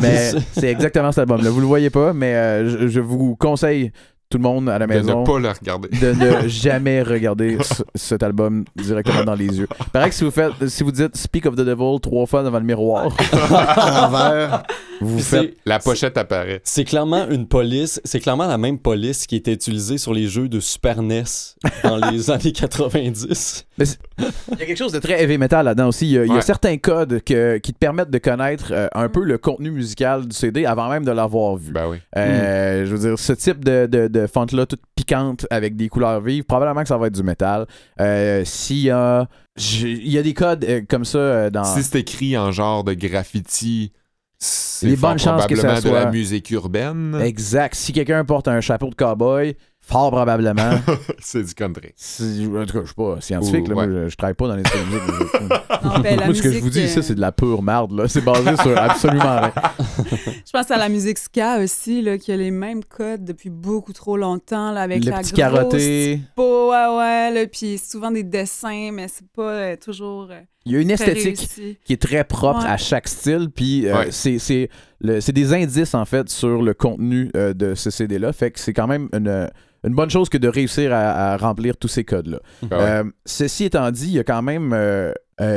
mais 0.00 0.32
c'est 0.52 0.68
exactement 0.70 1.12
cet 1.12 1.20
album-là. 1.20 1.50
Vous 1.50 1.60
le 1.60 1.66
voyez 1.66 1.90
pas, 1.90 2.12
mais 2.12 2.34
euh, 2.34 2.68
je, 2.82 2.88
je 2.88 3.00
vous 3.00 3.36
conseille, 3.36 3.90
tout 4.28 4.38
le 4.38 4.42
monde 4.42 4.68
à 4.68 4.78
la 4.78 4.86
de 4.86 4.92
maison, 4.92 5.20
ne 5.20 5.26
pas 5.26 5.38
le 5.38 5.48
regarder. 5.48 5.88
de 5.88 6.12
ne 6.42 6.48
jamais 6.48 7.02
regarder 7.02 7.56
ce- 7.62 7.82
cet 7.94 8.22
album 8.22 8.64
directement 8.76 9.24
dans 9.24 9.34
les 9.34 9.46
yeux. 9.60 9.68
Pareil 9.92 10.10
que 10.10 10.14
si 10.14 10.24
vous 10.24 10.30
faites, 10.30 10.68
si 10.68 10.82
vous 10.82 10.92
dites 10.92 11.16
Speak 11.16 11.46
of 11.46 11.54
the 11.54 11.60
Devil 11.60 11.98
trois 12.02 12.26
fois 12.26 12.42
devant 12.42 12.58
le 12.58 12.64
miroir, 12.64 13.08
À 13.52 14.00
l'envers. 14.02 14.62
vous 15.00 15.18
faites. 15.20 15.56
La 15.66 15.78
pochette 15.78 16.16
apparaît. 16.18 16.60
C'est 16.64 16.84
clairement 16.84 17.28
une 17.30 17.46
police, 17.46 18.00
c'est 18.04 18.20
clairement 18.20 18.46
la 18.46 18.58
même 18.58 18.78
police 18.78 19.26
qui 19.26 19.36
était 19.36 19.52
utilisée 19.52 19.96
sur 19.98 20.12
les 20.14 20.26
jeux 20.26 20.48
de 20.48 20.60
Super 20.60 21.02
NES 21.02 21.24
dans 21.84 21.96
les 21.96 22.30
années 22.30 22.52
90. 22.52 23.66
Il 24.18 24.58
y 24.58 24.62
a 24.62 24.66
quelque 24.66 24.76
chose 24.78 24.92
de 24.92 24.98
très 24.98 25.22
heavy 25.22 25.38
metal 25.38 25.64
là-dedans 25.64 25.88
aussi. 25.88 26.06
Il 26.06 26.12
y 26.12 26.18
a, 26.18 26.24
il 26.24 26.28
y 26.28 26.32
a 26.32 26.34
Ouais. 26.36 26.40
certains 26.42 26.76
codes 26.78 27.22
que- 27.24 27.58
qui 27.58 27.72
te 27.72 27.78
permettent 27.78 28.10
de 28.10 28.18
connaître 28.18 28.72
euh, 28.72 28.88
un 28.94 29.08
peu 29.08 29.24
le 29.24 29.38
contenu 29.38 29.70
musical 29.70 30.26
du 30.26 30.34
CD 30.36 30.64
avant 30.66 30.88
même 30.88 31.04
de 31.04 31.10
l'avoir 31.12 31.56
vu. 31.56 31.72
Ben 31.72 31.88
oui. 31.88 31.98
Euh, 32.16 32.84
Je 32.86 32.94
veux 32.94 33.08
dire, 33.08 33.18
ce 33.18 33.32
type 33.32 33.64
de, 33.64 33.86
de, 33.86 34.08
de 34.08 34.26
fente-là, 34.26 34.66
toute 34.66 34.82
piquante 34.94 35.46
avec 35.50 35.76
des 35.76 35.88
couleurs 35.88 36.20
vives, 36.20 36.44
probablement 36.44 36.82
que 36.82 36.88
ça 36.88 36.98
va 36.98 37.06
être 37.08 37.14
du 37.14 37.22
métal. 37.22 37.66
Euh, 38.00 38.42
S'il 38.44 38.78
y 38.78 38.90
a. 38.90 39.26
Il 39.58 40.08
y 40.08 40.16
a 40.16 40.22
des 40.22 40.32
codes 40.34 40.66
comme 40.88 41.04
ça 41.04 41.50
dans. 41.50 41.64
Si 41.64 41.82
c'est 41.82 41.98
écrit 42.00 42.38
en 42.38 42.52
genre 42.52 42.84
de 42.84 42.94
graffiti, 42.94 43.92
c'est 44.38 44.86
Les 44.86 44.96
bonnes 44.96 45.18
chances 45.18 45.46
que 45.46 45.54
probablement 45.54 45.80
ça 45.80 45.88
de 45.88 45.94
la 45.94 46.00
soit- 46.02 46.10
musique 46.10 46.50
urbaine. 46.50 47.20
Exact. 47.22 47.74
Si 47.74 47.92
quelqu'un 47.92 48.24
porte 48.24 48.48
un 48.48 48.60
chapeau 48.60 48.88
de 48.88 48.94
cowboy, 48.94 49.54
fort 49.82 50.10
probablement. 50.10 50.70
c'est 51.18 51.42
du 51.42 51.54
country. 51.54 51.92
Si- 51.96 52.48
en 52.48 52.64
tout 52.64 52.72
cas, 52.72 52.80
je 52.80 52.86
suis 52.86 52.94
pas 52.94 53.20
scientifique, 53.20 53.68
là, 53.68 53.74
moi, 53.74 53.86
je, 53.86 54.08
je 54.08 54.16
travaille 54.16 54.34
pas 54.34 54.48
dans 54.48 54.56
les 54.56 54.62
musique. 54.62 55.40
Non, 55.84 55.98
ben, 56.02 56.18
la 56.18 56.26
Moi, 56.26 56.34
ce 56.34 56.42
que 56.42 56.52
je 56.52 56.58
vous 56.60 56.70
dis, 56.70 56.82
euh, 56.82 56.86
ça, 56.88 57.02
c'est 57.02 57.14
de 57.14 57.20
la 57.20 57.32
pure 57.32 57.62
merde. 57.62 57.92
là. 57.92 58.08
C'est 58.08 58.20
basé 58.22 58.56
sur 58.56 58.76
absolument 58.78 59.40
rien. 59.40 59.52
Je 60.46 60.50
pense 60.52 60.70
à 60.70 60.76
la 60.76 60.88
musique 60.88 61.18
ska 61.18 61.58
aussi, 61.58 62.02
là, 62.02 62.18
qui 62.18 62.30
a 62.32 62.36
les 62.36 62.50
mêmes 62.50 62.84
codes 62.84 63.24
depuis 63.24 63.50
beaucoup 63.50 63.92
trop 63.92 64.16
longtemps, 64.16 64.70
là, 64.72 64.82
avec 64.82 65.04
Le 65.04 65.10
la 65.10 65.18
petit 65.18 65.32
grosse 65.32 65.38
carotté. 65.38 66.20
ouais, 66.36 66.44
ouais, 66.96 67.30
là, 67.30 67.46
puis 67.50 67.78
souvent 67.78 68.10
des 68.10 68.22
dessins, 68.22 68.90
mais 68.92 69.08
c'est 69.08 69.26
pas 69.34 69.42
euh, 69.50 69.76
toujours 69.76 70.28
euh, 70.30 70.40
Il 70.64 70.72
y 70.72 70.76
a 70.76 70.80
une 70.80 70.90
esthétique 70.90 71.24
réussi. 71.38 71.78
qui 71.84 71.92
est 71.92 72.00
très 72.02 72.24
propre 72.24 72.60
Ouais. 72.64 72.70
à 72.70 72.76
chaque 72.76 73.08
style. 73.08 73.48
Puis 73.54 73.86
euh, 73.86 73.96
Ouais. 73.98 74.06
c'est, 74.10 74.38
c'est, 74.38 74.68
le- 75.00 75.20
c'est 75.20 75.32
des 75.32 75.52
indices, 75.52 75.94
en 75.94 76.04
fait, 76.04 76.28
sur 76.28 76.62
le 76.62 76.72
contenu 76.74 77.30
euh, 77.36 77.52
de 77.54 77.74
ce 77.74 77.90
CD-là. 77.90 78.32
Fait 78.32 78.50
que 78.50 78.60
c'est 78.60 78.72
quand 78.72 78.86
même 78.86 79.08
une, 79.12 79.48
une 79.84 79.94
bonne 79.94 80.10
chose 80.10 80.28
que 80.28 80.38
de 80.38 80.46
réussir 80.48 80.92
à, 80.92 81.32
à 81.32 81.36
remplir 81.36 81.76
tous 81.76 81.88
ces 81.88 82.04
codes-là. 82.04 82.38
Ben 82.62 82.76
ouais. 82.78 82.82
Euh, 82.84 83.04
ceci 83.26 83.64
étant 83.64 83.90
dit, 83.90 84.06
il 84.06 84.12
y 84.14 84.18
a 84.20 84.24
quand 84.24 84.42
même 84.42 84.72
euh, 84.72 85.10
euh, 85.10 85.12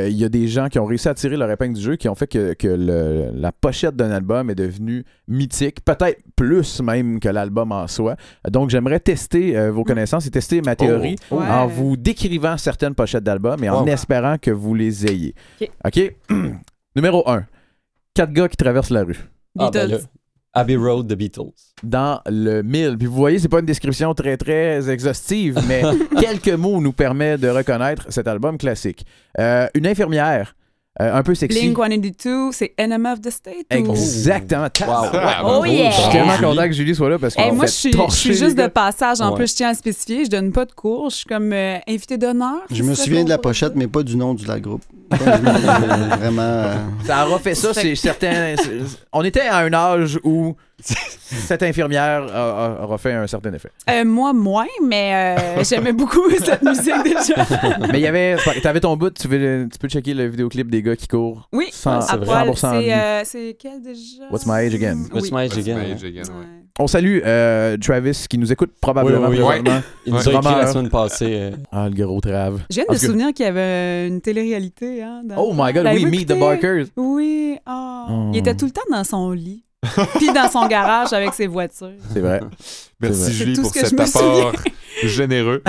il 0.08 0.16
y 0.18 0.24
a 0.24 0.30
des 0.30 0.48
gens 0.48 0.70
qui 0.70 0.80
ont 0.80 0.86
réussi 0.86 1.08
à 1.10 1.14
tirer 1.14 1.38
leur 1.38 1.50
épingle 1.52 1.74
du 1.76 1.82
jeu, 1.82 1.96
qui 1.96 2.08
ont 2.10 2.16
fait 2.16 2.28
que, 2.28 2.54
que 2.54 2.68
le- 2.68 3.32
la 3.34 3.52
pochette 3.52 3.96
d'un 3.96 4.12
album 4.12 4.50
est 4.50 4.56
devenue 4.56 5.04
mythique, 5.28 5.84
peut-être 5.84 6.22
plus 6.36 6.82
même 6.82 7.20
que 7.20 7.30
l'album 7.30 7.72
en 7.72 7.88
soi. 7.88 8.16
Donc 8.50 8.70
j'aimerais 8.70 9.00
tester 9.00 9.58
euh, 9.58 9.72
vos 9.72 9.84
connaissances 9.84 10.26
et 10.28 10.32
tester 10.32 10.62
ma 10.62 10.76
théorie 10.76 11.16
Oh. 11.32 11.40
Ouais. 11.40 11.48
en 11.48 11.68
vous 11.68 11.98
décrivant 11.98 12.58
certaines 12.58 12.96
pochettes 12.96 13.24
d'albums 13.24 13.64
et 13.64 13.70
en 13.70 13.82
Wow. 13.84 13.88
espérant 13.88 14.38
que 14.38 14.52
vous 14.52 14.74
les 14.76 15.06
ayez. 15.08 15.36
Ok. 15.62 15.70
OK? 15.86 16.16
Numéro 16.96 17.28
1. 17.30 17.46
Quatre 18.14 18.32
gars 18.32 18.48
qui 18.48 18.58
traversent 18.58 18.90
la 18.92 19.04
rue. 19.04 19.18
Ah, 19.60 19.70
ben 19.72 19.90
là, 19.90 19.98
Abbey 20.56 20.78
Road 20.78 21.06
de 21.08 21.16
Beatles. 21.16 21.52
dans 21.84 22.22
le 22.26 22.62
mille. 22.64 22.96
Puis 22.98 23.08
vous 23.08 23.16
voyez, 23.16 23.40
c'est 23.40 23.50
pas 23.50 23.60
une 23.60 23.66
description 23.66 24.14
très 24.14 24.38
très 24.38 24.90
exhaustive, 24.90 25.60
mais 25.68 25.84
quelques 26.20 26.50
mots 26.50 26.82
nous 26.82 26.94
permettent 26.94 27.42
de 27.42 27.50
reconnaître 27.50 28.06
cet 28.10 28.28
album 28.28 28.58
classique. 28.58 29.06
Euh, 29.40 29.68
une 29.76 29.86
infirmière, 29.86 30.56
euh, 31.02 31.14
un 31.14 31.24
peu 31.24 31.36
sexy. 31.36 31.60
Blink 31.60 31.78
182, 31.78 32.52
c'est 32.54 32.74
Enemy 32.78 33.08
of 33.12 33.22
the 33.22 33.30
State. 33.30 33.66
ou- 33.72 33.76
Exactement. 33.76 34.64
Wow. 34.64 35.06
Oh 35.06 35.10
bravo. 35.12 35.66
yeah! 35.66 35.92
Je 35.92 35.96
suis 36.02 36.12
tellement 36.12 36.38
content 36.38 36.64
que 36.68 36.72
Julie 36.74 36.96
soit 36.96 37.10
là 37.10 37.20
parce 37.20 37.36
qu'on 37.36 37.42
Hey, 37.44 37.52
moi, 37.52 37.66
je 37.66 37.72
suis, 37.72 37.92
je 37.92 38.16
suis 38.16 38.34
juste 38.36 38.58
de 38.58 38.68
passage. 38.68 39.20
En 39.22 39.32
Ouais. 39.32 39.36
plus, 39.36 39.52
je 39.52 39.56
tiens 39.56 39.70
à 39.70 39.74
spécifier, 39.74 40.26
je 40.26 40.30
donne 40.30 40.52
pas 40.52 40.66
de 40.66 40.72
cours. 40.72 41.10
Je 41.10 41.16
suis 41.18 41.26
comme 41.26 41.52
euh, 41.52 41.78
invité 41.88 42.18
d'honneur. 42.18 42.62
Je 42.72 42.84
me 42.84 42.96
souviens 42.96 43.24
de 43.24 43.30
la 43.30 43.38
pochette, 43.38 43.74
mais 43.76 43.88
pas 43.88 44.04
du 44.04 44.16
nom 44.16 44.34
du 44.34 44.46
la 44.46 44.60
groupe. 44.60 44.82
Pas 45.10 45.18
du 45.38 45.44
nom, 45.46 45.52
euh, 45.54 46.16
vraiment. 46.18 46.42
euh, 46.42 46.76
Ça 47.06 47.28
aura 47.28 47.38
fait 47.38 47.54
ça, 47.54 47.76
c'est 47.76 47.94
certain. 47.96 48.56
On 49.14 49.24
était 49.24 49.42
à 49.42 49.58
un 49.60 49.72
âge 49.72 50.20
où 50.24 50.56
cette 50.84 51.64
infirmière 51.64 52.24
a- 52.34 52.66
a- 52.82 52.84
aura 52.84 52.98
fait 52.98 53.14
un 53.14 53.28
certain 53.28 53.54
effet. 53.54 53.70
Euh, 53.90 54.04
moi, 54.06 54.34
moins, 54.34 54.66
mais 54.84 55.36
euh, 55.40 55.64
j'aimais 55.70 55.94
beaucoup 55.94 56.30
cette 56.32 56.62
musique 56.64 57.04
déjà. 57.04 57.46
Mais 57.92 58.00
il 58.00 58.04
y 58.04 58.08
avait. 58.08 58.36
T'avais 58.62 58.80
ton 58.80 58.96
bout, 58.98 59.12
tu, 59.12 59.28
veux, 59.28 59.68
tu 59.72 59.78
peux 59.80 59.88
checker 59.88 60.14
le 60.14 60.28
vidéoclip 60.28 60.70
des 60.70 60.82
gars 60.82 60.96
qui 60.96 61.08
courent. 61.08 61.48
Oui, 61.54 61.68
c'est 61.72 61.90
poil, 62.24 62.50
100% 62.50 62.56
c'est 62.56 62.80
nu. 62.82 62.92
euh, 62.92 63.22
c'est 63.24 63.58
quel 63.60 63.82
déjà? 63.82 64.24
What's 64.32 64.46
my 64.46 64.54
age 64.66 64.74
again? 64.76 65.06
What's 65.14 65.32
my 65.32 65.42
age 65.44 65.52
What's 65.56 65.58
again? 65.58 65.76
my 65.78 65.92
age 65.94 66.04
again, 66.04 66.24
ouais. 66.24 66.40
Ouais. 66.40 66.46
On 66.78 66.88
salue 66.88 67.20
euh, 67.26 67.78
Travis 67.78 68.26
qui 68.30 68.38
nous 68.38 68.52
écoute 68.52 68.72
probablement 68.82 69.30
Oui, 69.30 69.38
oui, 69.40 69.44
oui. 69.48 69.62
présentement. 69.64 69.82
Il 70.06 70.14
nous 70.14 70.20
a 70.20 70.34
écrit 70.34 70.56
la 70.62 70.68
semaine 70.68 70.90
passée. 70.90 71.28
euh, 71.30 71.52
Ah, 71.72 71.88
le 71.88 71.96
gros 72.06 72.20
trave. 72.20 72.64
Je 72.70 72.76
viens 72.76 72.84
En 72.90 72.94
de 72.94 72.98
souvenir 72.98 73.34
qu'il 73.34 73.46
y 73.46 73.48
avait 73.50 74.08
une 74.10 74.20
télé-réalité. 74.20 75.02
Hein, 75.02 75.22
dans- 75.24 75.38
Oh 75.38 75.54
my 75.56 75.72
god, 75.72 75.88
oui, 75.94 76.06
Meet 76.06 76.28
the? 76.28 76.38
Barkers. 76.38 76.88
Oui, 76.98 77.58
ah. 77.66 78.08
Oh. 78.10 78.32
il 78.34 78.40
était 78.40 78.56
tout 78.56 78.66
le 78.66 78.72
temps 78.72 78.82
dans 78.92 79.06
son 79.06 79.32
lit. 79.32 79.64
Puis 80.18 80.32
dans 80.34 80.50
son 80.50 80.68
garage 80.68 81.14
avec 81.14 81.34
ses 81.34 81.48
voitures. 81.48 81.92
C'est 82.14 82.20
vrai. 82.20 82.42
Merci 83.00 83.22
vrai. 83.22 83.32
Julie 83.32 83.56
C'est 83.56 83.62
tout 83.62 83.68
pour 83.68 83.74
ce 83.76 83.80
que 83.80 83.86
cet 83.88 83.90
je 83.92 83.96
me 83.96 84.08
apport 84.08 84.54
généreux. 85.04 85.64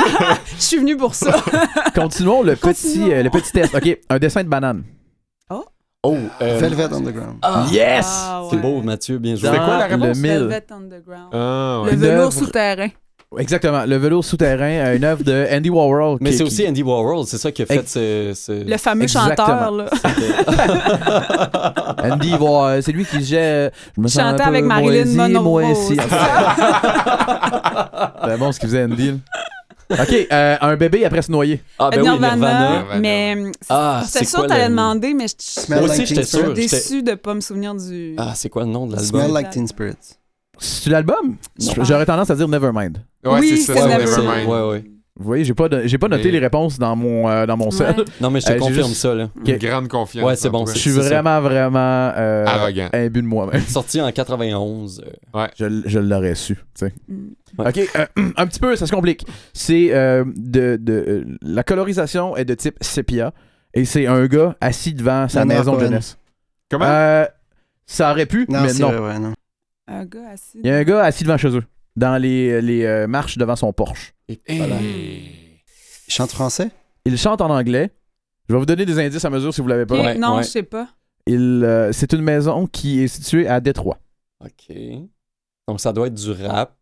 Je 0.56 0.62
suis 0.62 0.78
venue 0.78 0.96
pour 0.96 1.14
ça. 1.14 1.36
Continuons 1.94 2.42
le 2.42 2.56
petit, 2.56 3.12
euh, 3.12 3.22
le 3.22 3.30
petit 3.30 3.52
test. 3.52 3.74
OK, 3.74 3.98
un 4.08 4.18
dessin 4.18 4.42
de 4.44 4.48
banane. 4.48 4.82
Oh, 6.04 6.16
euh, 6.40 6.58
Velvet 6.58 6.92
Underground. 6.92 7.36
ah, 7.42 7.64
Yes! 7.70 8.06
Ah, 8.08 8.42
C'est 8.50 8.56
beau, 8.56 8.82
Mathieu, 8.82 9.18
bien 9.18 9.36
joué. 9.36 9.50
C'était 9.50 9.62
quoi 9.64 9.78
la 9.78 9.86
réponse? 9.86 10.16
Le. 10.20 10.28
Velvet 10.28 10.64
Underground. 10.72 11.28
Ah, 11.32 11.82
Le 11.84 11.90
ouais. 11.90 11.94
Une 11.94 12.00
velours 12.00 12.32
souterrain. 12.32 12.88
Exactement, 13.38 13.84
le 13.86 13.96
velours 13.96 14.24
souterrain, 14.24 14.94
une 14.94 15.04
œuvre 15.04 15.22
de 15.24 15.46
Andy 15.52 15.70
Warhol. 15.70 16.18
Mais 16.20 16.32
c'est 16.32 16.38
qui- 16.38 16.42
aussi 16.44 16.68
Andy 16.68 16.82
Warhol, 16.82 17.24
c'est 17.26 17.38
ça 17.38 17.50
qui 17.50 17.62
a 17.62 17.66
fait 17.66 17.88
ce. 17.88 18.32
ce- 18.34 18.68
Le 18.68 18.76
fameux 18.76 19.04
Exactement. 19.04 19.36
chanteur, 19.46 19.70
là. 19.72 19.86
Andy 22.12 22.34
Warhol, 22.34 22.82
c'est 22.82 22.92
lui 22.92 23.04
qui 23.04 23.18
disait. 23.18 23.70
Je 23.96 24.00
me 24.00 24.08
sens 24.08 24.18
un 24.18 24.30
Chantait 24.32 24.42
avec 24.44 24.64
Marilyn 24.64 25.04
Monroe. 25.28 25.74
c'est 25.74 25.96
ça. 25.96 26.08
C'est 28.28 28.36
bon 28.38 28.52
ce 28.52 28.60
qu'il 28.60 28.68
faisait 28.68 28.84
Andy. 28.84 29.10
là. 29.10 29.16
OK, 30.00 30.26
euh, 30.32 30.56
un 30.62 30.76
bébé 30.76 31.04
après 31.04 31.20
se 31.20 31.30
noyer. 31.30 31.60
Ah, 31.78 31.90
ben 31.90 32.00
oui, 32.00 32.08
Nirvana, 32.08 32.84
mais 32.98 33.34
euh, 33.36 33.50
Ah, 33.68 34.02
c'est 34.06 34.24
quoi 34.30 34.44
que 34.44 34.48
t'allais 34.48 34.68
demander, 34.70 35.12
mais 35.12 35.26
je 35.28 35.34
Smell 35.38 35.80
Moi 35.80 35.88
like 35.88 35.98
aussi, 35.98 36.06
j'étais 36.06 36.22
Teen 36.22 36.30
sûr. 36.30 36.38
Spirit. 36.40 36.62
j'étais- 36.62 36.76
déçue 36.76 37.02
de 37.02 37.14
pas 37.14 37.34
me 37.34 37.40
souvenir 37.40 37.74
du... 37.74 38.14
Ah, 38.16 38.32
c'est 38.34 38.48
quoi 38.48 38.62
le 38.62 38.68
nom 38.70 38.86
de 38.86 38.96
l'album? 38.96 39.20
Smell 39.20 39.32
like 39.32 39.50
Teen 39.50 39.66
Spirit. 39.66 39.96
C'est 40.58 40.90
l'album? 40.90 41.36
J'aurais 41.58 42.06
tendance 42.06 42.30
à 42.30 42.34
dire 42.34 42.48
Nevermind. 42.48 42.98
Ouais, 43.24 43.40
Oui, 43.40 43.56
c'est 43.58 43.74
ça, 43.74 43.86
Nevermind. 43.86 44.48
Ouais, 44.48 44.68
ouais. 44.70 44.84
Vous 45.14 45.26
voyez, 45.26 45.44
j'ai 45.44 45.52
pas, 45.54 45.68
de- 45.68 45.82
j'ai 45.84 45.98
pas 45.98 46.08
noté 46.08 46.24
Mais- 46.26 46.30
les 46.32 46.38
réponses 46.38 46.78
dans 46.78 46.96
mon, 46.96 47.28
euh, 47.28 47.44
dans 47.44 47.56
mon. 47.56 47.68
Ouais. 47.68 47.94
Non, 48.20 48.30
mais 48.30 48.40
je 48.40 48.46
te 48.46 48.52
Euh, 48.52 48.58
confirme 48.58 48.88
juste- 48.88 49.00
ça, 49.02 49.14
là. 49.14 49.28
Une 49.46 49.56
grande 49.58 49.88
confiance. 49.88 50.24
Ouais, 50.24 50.36
c'est 50.36 50.48
bon. 50.48 50.64
Je 50.64 50.72
suis 50.78 50.90
ça. 50.90 51.00
vraiment, 51.00 51.40
vraiment 51.42 52.12
euh, 52.16 52.46
Arrogant. 52.46 52.88
imbu 52.94 53.20
de 53.20 53.26
moi-même. 53.26 53.60
Sorti 53.68 54.00
en 54.00 54.10
91. 54.10 55.02
euh, 55.34 55.46
Je, 55.58 55.64
l- 55.66 55.82
je 55.84 55.98
l'aurais 55.98 56.34
su. 56.34 56.54
tu 56.54 56.62
sais. 56.74 56.94
Mm. 57.08 57.16
Ouais. 57.58 57.68
OK, 57.68 57.90
euh, 57.96 58.06
un 58.38 58.46
petit 58.46 58.58
peu, 58.58 58.74
ça 58.74 58.86
se 58.86 58.92
complique. 58.92 59.26
C'est 59.52 59.92
euh, 59.92 60.24
de, 60.34 60.78
de 60.80 60.92
euh, 61.06 61.24
la 61.42 61.62
colorisation 61.62 62.34
est 62.36 62.46
de 62.46 62.54
type 62.54 62.76
sépia. 62.80 63.32
Et 63.74 63.84
c'est 63.84 64.06
un 64.06 64.26
gars 64.26 64.56
assis 64.62 64.94
devant 64.94 65.28
sa 65.28 65.44
maison 65.44 65.74
de 65.76 65.80
jeunesse. 65.80 66.16
Comment? 66.70 66.86
Euh, 66.86 67.26
ça 67.86 68.10
aurait 68.12 68.26
pu, 68.26 68.46
Non, 68.48 68.62
mais 68.62 68.72
non. 68.74 68.88
vrai, 68.90 68.98
ouais, 68.98 69.18
non. 69.18 69.32
Un 69.86 70.04
gars 70.04 70.28
assis. 70.30 70.58
Il 70.62 70.66
y 70.66 70.70
a 70.70 70.76
un 70.76 70.84
gars 70.84 71.02
assis 71.04 71.24
devant 71.24 71.36
chez 71.36 71.48
eux, 71.56 71.64
dans 71.96 72.16
les, 72.20 72.60
les 72.62 72.84
euh, 72.84 73.06
marches 73.06 73.36
devant 73.38 73.56
son 73.56 73.72
Porsche. 73.72 74.14
Et 74.28 74.40
Hey. 74.46 74.58
voilà. 74.58 74.76
Il 74.80 76.12
chante 76.12 76.30
français? 76.30 76.70
Il 77.04 77.16
chante 77.18 77.40
en 77.40 77.50
anglais. 77.50 77.90
Je 78.48 78.54
vais 78.54 78.58
vous 78.60 78.66
donner 78.66 78.84
des 78.86 78.98
indices 78.98 79.24
à 79.24 79.30
mesure 79.30 79.52
si 79.54 79.60
vous 79.60 79.68
l'avez 79.68 79.86
pas. 79.86 79.96
Ok, 79.96 80.04
Ouais, 80.04 80.14
non, 80.18 80.36
ouais. 80.36 80.42
je 80.42 80.48
sais 80.48 80.62
pas. 80.62 80.88
Il, 81.26 81.62
euh, 81.64 81.92
c'est 81.92 82.12
une 82.12 82.22
maison 82.22 82.66
qui 82.66 83.02
est 83.02 83.08
située 83.08 83.46
à 83.48 83.60
Détroit. 83.60 83.98
OK. 84.44 84.76
Donc, 85.68 85.80
ça 85.80 85.92
doit 85.92 86.08
être 86.08 86.14
du 86.14 86.30
rap. 86.32 86.74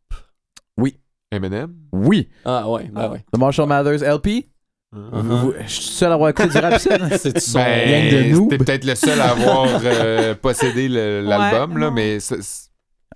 Eminem? 1.32 1.72
Oui. 1.92 2.28
Ah, 2.44 2.68
ouais, 2.68 2.90
ben 2.92 3.08
ouais. 3.12 3.24
The 3.32 3.38
Marshall 3.38 3.68
Mathers 3.68 4.02
LP. 4.02 4.48
Uh-huh. 4.92 5.20
Vous- 5.22 5.52
Je 5.60 5.66
suis 5.68 5.84
seul 5.84 6.10
à 6.10 6.14
avoir 6.14 6.30
écouté 6.30 6.48
du 6.48 6.58
rap 6.58 6.74
ici, 6.76 6.88
là. 6.88 7.08
C'est 7.18 7.38
son. 7.38 7.60
gang 7.60 7.66
de 7.68 8.10
Ben, 8.10 8.32
noobs. 8.32 8.50
c'était 8.50 8.64
peut-être 8.64 8.84
le 8.84 8.94
seul 8.96 9.20
à 9.20 9.30
avoir 9.30 9.68
euh, 9.84 10.34
possédé 10.42 10.88
le- 10.88 11.20
l'album, 11.20 11.78
là, 11.78 11.86
non. 11.86 11.92
mais 11.92 12.18
c'est- 12.18 12.42
c'est- 12.42 12.69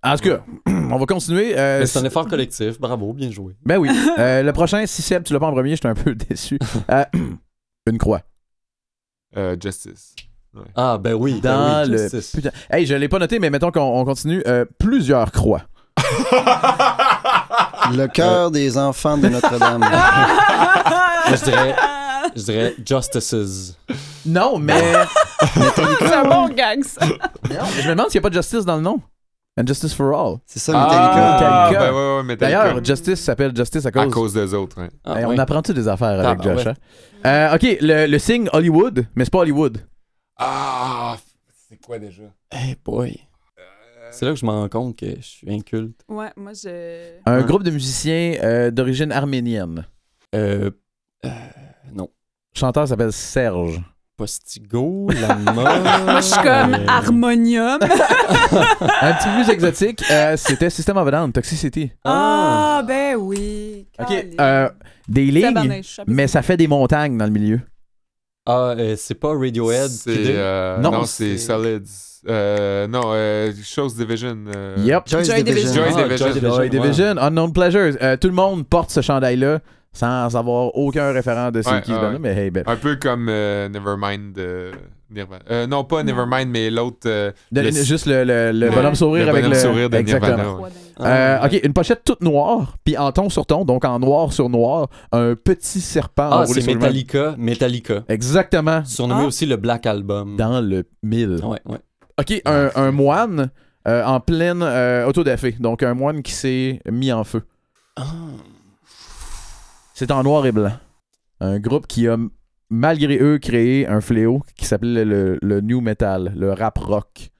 En 0.04 0.16
tout 0.16 0.28
cas, 0.28 0.40
on 0.66 0.98
va 0.98 1.06
continuer. 1.06 1.54
Euh, 1.58 1.80
Mais 1.80 1.86
c'est 1.86 1.98
un 1.98 2.04
effort 2.04 2.28
collectif. 2.28 2.78
Bravo, 2.78 3.12
bien 3.12 3.30
joué. 3.30 3.54
Ben 3.64 3.78
oui. 3.78 3.88
Euh, 4.18 4.42
le 4.42 4.52
prochain, 4.52 4.84
si 4.86 5.02
Seb, 5.02 5.24
tu 5.24 5.32
l'as 5.32 5.40
pas 5.40 5.46
en 5.46 5.52
premier, 5.52 5.70
j'étais 5.70 5.88
un 5.88 5.94
peu 5.94 6.14
déçu. 6.28 6.58
Euh, 6.90 7.04
une 7.90 7.98
croix. 7.98 8.20
euh, 9.36 9.56
Justice. 9.60 10.14
Ah, 10.76 10.98
ben 10.98 11.14
oui. 11.14 11.40
ben 11.42 11.50
Dans 11.56 11.82
oui, 11.84 11.90
le. 11.90 11.98
Justice. 11.98 12.30
Putain. 12.36 12.50
Hey, 12.70 12.86
je 12.86 12.94
l'ai 12.94 13.08
pas 13.08 13.18
noté, 13.18 13.38
mais 13.40 13.50
mettons 13.50 13.70
qu'on 13.72 13.80
on 13.80 14.04
continue. 14.04 14.42
Euh, 14.46 14.64
plusieurs 14.78 15.32
croix. 15.32 15.62
Le 17.92 18.06
cœur 18.06 18.50
des 18.50 18.78
enfants 18.78 19.18
de 19.18 19.28
Notre-Dame. 19.28 19.80
Moi, 19.80 21.36
je 21.36 21.44
dirais, 21.44 21.74
je 22.34 22.42
dirais 22.42 22.74
Justices. 22.86 23.76
Non, 24.26 24.58
mais. 24.58 24.92
C'est 25.74 26.12
un 26.14 26.24
bon 26.24 26.48
gag, 26.48 26.82
ça. 26.84 27.04
Non, 27.06 27.16
mais 27.50 27.82
je 27.82 27.88
me 27.88 27.94
demande 27.94 28.10
s'il 28.10 28.18
n'y 28.20 28.22
a 28.22 28.22
pas 28.22 28.30
de 28.30 28.34
justice 28.34 28.64
dans 28.64 28.76
le 28.76 28.82
nom. 28.82 29.00
And 29.56 29.66
Justice 29.68 29.94
for 29.94 30.12
All. 30.18 30.38
C'est 30.46 30.58
ça, 30.58 30.72
Metallica. 30.72 30.96
Ah, 31.14 31.68
Metallica. 31.70 31.80
ben 31.80 31.92
ouais, 31.96 32.16
ouais, 32.16 32.22
Metallica. 32.24 32.64
D'ailleurs, 32.64 32.84
Justice 32.84 33.20
s'appelle 33.20 33.54
Justice 33.56 33.86
à 33.86 33.92
cause. 33.92 34.02
à 34.02 34.06
cause 34.08 34.32
des 34.34 34.52
autres. 34.52 34.80
hein. 34.80 34.88
Ah, 35.04 35.20
Hey. 35.20 35.24
On 35.26 35.38
apprend-tu 35.38 35.72
des 35.72 35.86
affaires 35.86 36.18
avec 36.26 36.40
Ah, 36.40 36.42
Josh? 36.42 36.66
ouais. 36.66 36.72
hein? 37.24 37.50
Euh, 37.52 37.54
ok, 37.54 37.76
le, 37.80 38.06
le 38.06 38.18
signe 38.18 38.48
Hollywood, 38.52 39.06
mais 39.14 39.24
c'est 39.24 39.30
pas 39.30 39.38
Hollywood. 39.38 39.78
Ah, 40.38 41.16
c'est 41.68 41.80
quoi 41.80 41.98
déjà? 42.00 42.24
Hey 42.50 42.76
boy. 42.84 43.16
C'est 44.10 44.26
là 44.26 44.32
que 44.32 44.38
je 44.38 44.46
me 44.46 44.50
rends 44.50 44.68
compte 44.68 44.96
que 44.96 45.06
je 45.16 45.22
suis 45.22 45.52
inculte. 45.52 46.00
Ouais, 46.08 46.30
moi, 46.36 46.52
je. 46.52 47.18
Un 47.26 47.42
groupe 47.42 47.62
de 47.64 47.70
musiciens 47.70 48.36
euh, 48.42 48.70
d'origine 48.70 49.10
arménienne. 49.12 49.86
Euh, 50.34 50.70
euh, 51.24 51.28
non. 51.92 52.10
Le 52.54 52.58
chanteur 52.60 52.86
s'appelle 52.86 53.12
Serge. 53.12 53.80
Postigo, 54.16 55.08
la 55.20 56.20
je 56.20 56.24
suis 56.24 56.34
comme 56.42 56.74
euh, 56.74 56.86
harmonium. 56.86 57.78
Un 57.82 59.12
petit 59.14 59.28
peu 59.28 59.34
plus 59.44 59.50
exotique, 59.52 60.04
euh, 60.08 60.36
c'était 60.36 60.70
System 60.70 60.96
of 60.98 61.08
a 61.08 61.10
Down, 61.10 61.32
Toxicity. 61.32 61.90
Ah, 62.04 62.84
ben 62.86 63.16
oui. 63.16 63.88
Ok, 63.98 64.26
euh, 64.40 64.68
des 65.08 65.24
lignes, 65.26 65.82
mais 66.06 66.28
ça 66.28 66.42
fait 66.42 66.56
des 66.56 66.68
montagnes 66.68 67.18
dans 67.18 67.24
le 67.24 67.32
milieu. 67.32 67.60
Ah, 68.46 68.74
euh, 68.78 68.94
c'est 68.96 69.14
pas 69.18 69.32
Radiohead. 69.36 69.88
C'est, 69.90 70.10
euh, 70.16 70.78
Non, 70.78 70.92
non, 70.92 71.04
c'est 71.06 71.36
Solids. 71.36 71.82
Euh, 72.28 72.86
non, 72.86 73.02
euh, 73.06 73.52
Chose 73.64 73.96
Division. 73.96 74.36
euh, 74.54 74.76
Yep. 74.78 75.02
Joy 75.08 75.22
Division. 75.42 75.42
Division. 75.44 75.82
Joy 75.82 75.92
Ah, 75.96 76.02
Division. 76.04 76.26
Joy 76.26 76.32
Division. 76.34 76.56
Joy 76.56 76.70
Division, 76.70 77.16
Unknown 77.18 77.52
Pleasures. 77.52 77.96
Euh, 78.00 78.16
tout 78.16 78.28
le 78.28 78.34
monde 78.34 78.64
porte 78.66 78.90
ce 78.90 79.00
chandail-là 79.00 79.58
sans 79.94 80.36
avoir 80.36 80.76
aucun 80.76 81.10
référent 81.12 81.50
de 81.50 81.62
c'est 81.62 81.70
Ouais, 81.70 81.80
qui 81.82 81.92
ce 81.92 81.96
ouais. 81.96 82.18
mais 82.20 82.34
hey, 82.36 82.50
ben, 82.50 82.64
Un 82.66 82.76
peu 82.76 82.96
comme 82.96 83.28
euh, 83.30 83.68
Nevermind 83.70 84.34
de 84.34 84.72
Nirvana. 85.10 85.42
Euh, 85.50 85.66
non, 85.66 85.84
pas. 85.84 86.02
Nevermind, 86.02 86.50
mais 86.50 86.68
l'autre. 86.70 87.06
euh, 87.06 87.30
le- 87.52 87.70
juste 87.70 88.06
le, 88.06 88.24
le- 88.24 88.50
le 88.52 88.70
bonhomme 88.70 88.94
sourire 88.96 89.24
Le 89.24 89.30
avec 89.30 89.44
bonhomme 89.44 89.56
le... 89.58 89.62
sourire 89.62 89.88
de 89.90 89.96
Exactement. 89.96 90.36
Nirvana. 90.36 90.68
Euh, 91.00 91.38
Ah, 91.40 91.46
ok, 91.46 91.60
une 91.64 91.72
pochette 91.72 92.02
toute 92.04 92.20
noire, 92.20 92.76
puis 92.84 92.96
en 92.96 93.10
ton 93.10 93.28
sur 93.28 93.46
ton, 93.46 93.64
donc 93.64 93.84
en 93.84 93.98
noir 93.98 94.32
sur 94.32 94.48
noir, 94.48 94.88
un 95.12 95.34
petit 95.34 95.80
serpent 95.80 96.28
Ah, 96.30 96.42
enroulé 96.42 96.60
c'est 96.60 96.74
Metallica. 96.74 97.34
Metallica. 97.38 98.02
Exactement. 98.08 98.84
Surnommé 98.84 99.22
Ah. 99.24 99.26
aussi 99.26 99.46
le 99.46 99.56
Black 99.56 99.86
Album. 99.86 100.36
Dans 100.36 100.60
le 100.60 100.84
mille. 101.02 101.40
Ouais, 101.44 101.58
ouais. 101.66 101.78
Ok, 102.18 102.40
un, 102.44 102.70
un 102.76 102.90
moine 102.92 103.50
euh, 103.88 104.04
en 104.04 104.20
pleine 104.20 104.62
euh, 104.62 105.04
autodafé. 105.06 105.56
Donc 105.58 105.82
un 105.82 105.94
moine 105.94 106.22
qui 106.22 106.32
s'est 106.32 106.80
mis 106.90 107.12
en 107.12 107.24
feu. 107.24 107.42
Ah. 107.96 108.02
C'est 109.94 110.10
en 110.10 110.22
noir 110.24 110.44
et 110.46 110.52
blanc. 110.52 110.72
Un 111.40 111.58
groupe 111.60 111.86
qui 111.86 112.08
a, 112.08 112.16
malgré 112.68 113.18
eux, 113.20 113.38
créé 113.38 113.86
un 113.86 114.00
fléau 114.00 114.42
qui 114.56 114.64
s'appelait 114.66 115.04
le, 115.04 115.38
le 115.40 115.60
new 115.60 115.80
metal, 115.80 116.32
le 116.36 116.52
rap 116.52 116.78
rock. 116.78 117.30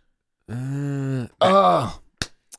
euh, 0.51 1.27
Ah! 1.41 1.95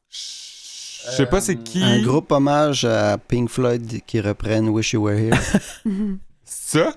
Je 0.09 1.11
sais 1.11 1.25
pas 1.27 1.39
c'est 1.39 1.55
qui. 1.57 1.83
Un 1.83 2.01
groupe 2.01 2.31
hommage 2.31 2.83
à 2.83 3.17
Pink 3.17 3.47
Floyd 3.49 4.01
qui 4.07 4.19
reprennent 4.19 4.69
Wish 4.69 4.93
You 4.93 5.03
Were 5.03 5.17
Here. 5.19 5.37
Ça? 6.43 6.93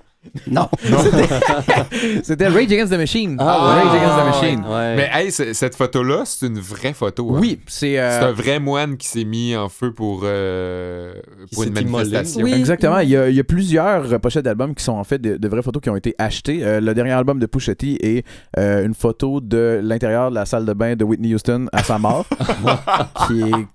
Non. 0.51 0.69
C'était 2.23 2.49
Rage 2.49 2.73
Against 2.73 2.93
the 2.93 2.97
Machine. 2.99 3.37
Ah, 3.39 3.57
Rage 3.59 3.93
ouais. 3.93 3.99
Against 3.99 4.17
the 4.19 4.43
Machine. 4.43 4.65
Ouais. 4.69 4.97
Mais 4.97 5.11
hey, 5.13 5.31
cette 5.33 5.75
photo-là, 5.75 6.23
c'est 6.25 6.47
une 6.47 6.59
vraie 6.59 6.93
photo. 6.93 7.35
hein. 7.35 7.39
Oui, 7.41 7.61
c'est... 7.67 7.99
euh, 7.99 8.19
C'est 8.21 8.27
un 8.27 8.33
vrai 8.33 8.61
moine 8.61 8.97
qui 8.97 9.09
s'est 9.09 9.25
mis 9.25 9.57
en 9.57 9.69
feu 9.69 9.93
pour, 9.93 10.23
euh, 10.25 11.15
pour 11.53 11.65
une 11.65 11.73
manifestation. 11.75 12.43
Oui. 12.43 12.53
Exactement. 12.55 12.99
Il 13.01 13.09
y, 13.11 13.17
a, 13.17 13.29
il 13.29 13.37
y 13.37 13.41
a 13.41 13.45
plusieurs 13.45 14.21
pochettes 14.21 14.45
d'albums 14.45 14.75
qui 14.75 14.85
sont 14.85 14.93
en 14.93 15.05
fait 15.05 15.19
de, 15.19 15.37
de 15.37 15.49
vraies 15.49 15.63
photos 15.63 15.83
qui 15.83 15.91
ont 15.91 15.97
été 15.97 16.15
achetées. 16.19 16.61
Euh, 16.63 16.81
le 16.81 16.95
dernier 16.95 17.13
album 17.13 17.39
de 17.39 17.47
Pusha 17.47 17.75
T 17.75 17.99
est 18.19 18.25
euh, 18.59 18.85
une 18.85 18.95
photo 18.95 19.41
de 19.41 19.81
l'intérieur 19.83 20.31
de 20.31 20.35
la 20.35 20.47
salle 20.47 20.65
de 20.65 20.73
bain 20.73 20.97
de 20.97 21.05
Whitney 21.05 21.35
Houston 21.35 21.67
à 21.73 21.83
sa 21.83 21.99
mort, 21.99 22.27
qui 23.27 23.43
est 23.43 23.67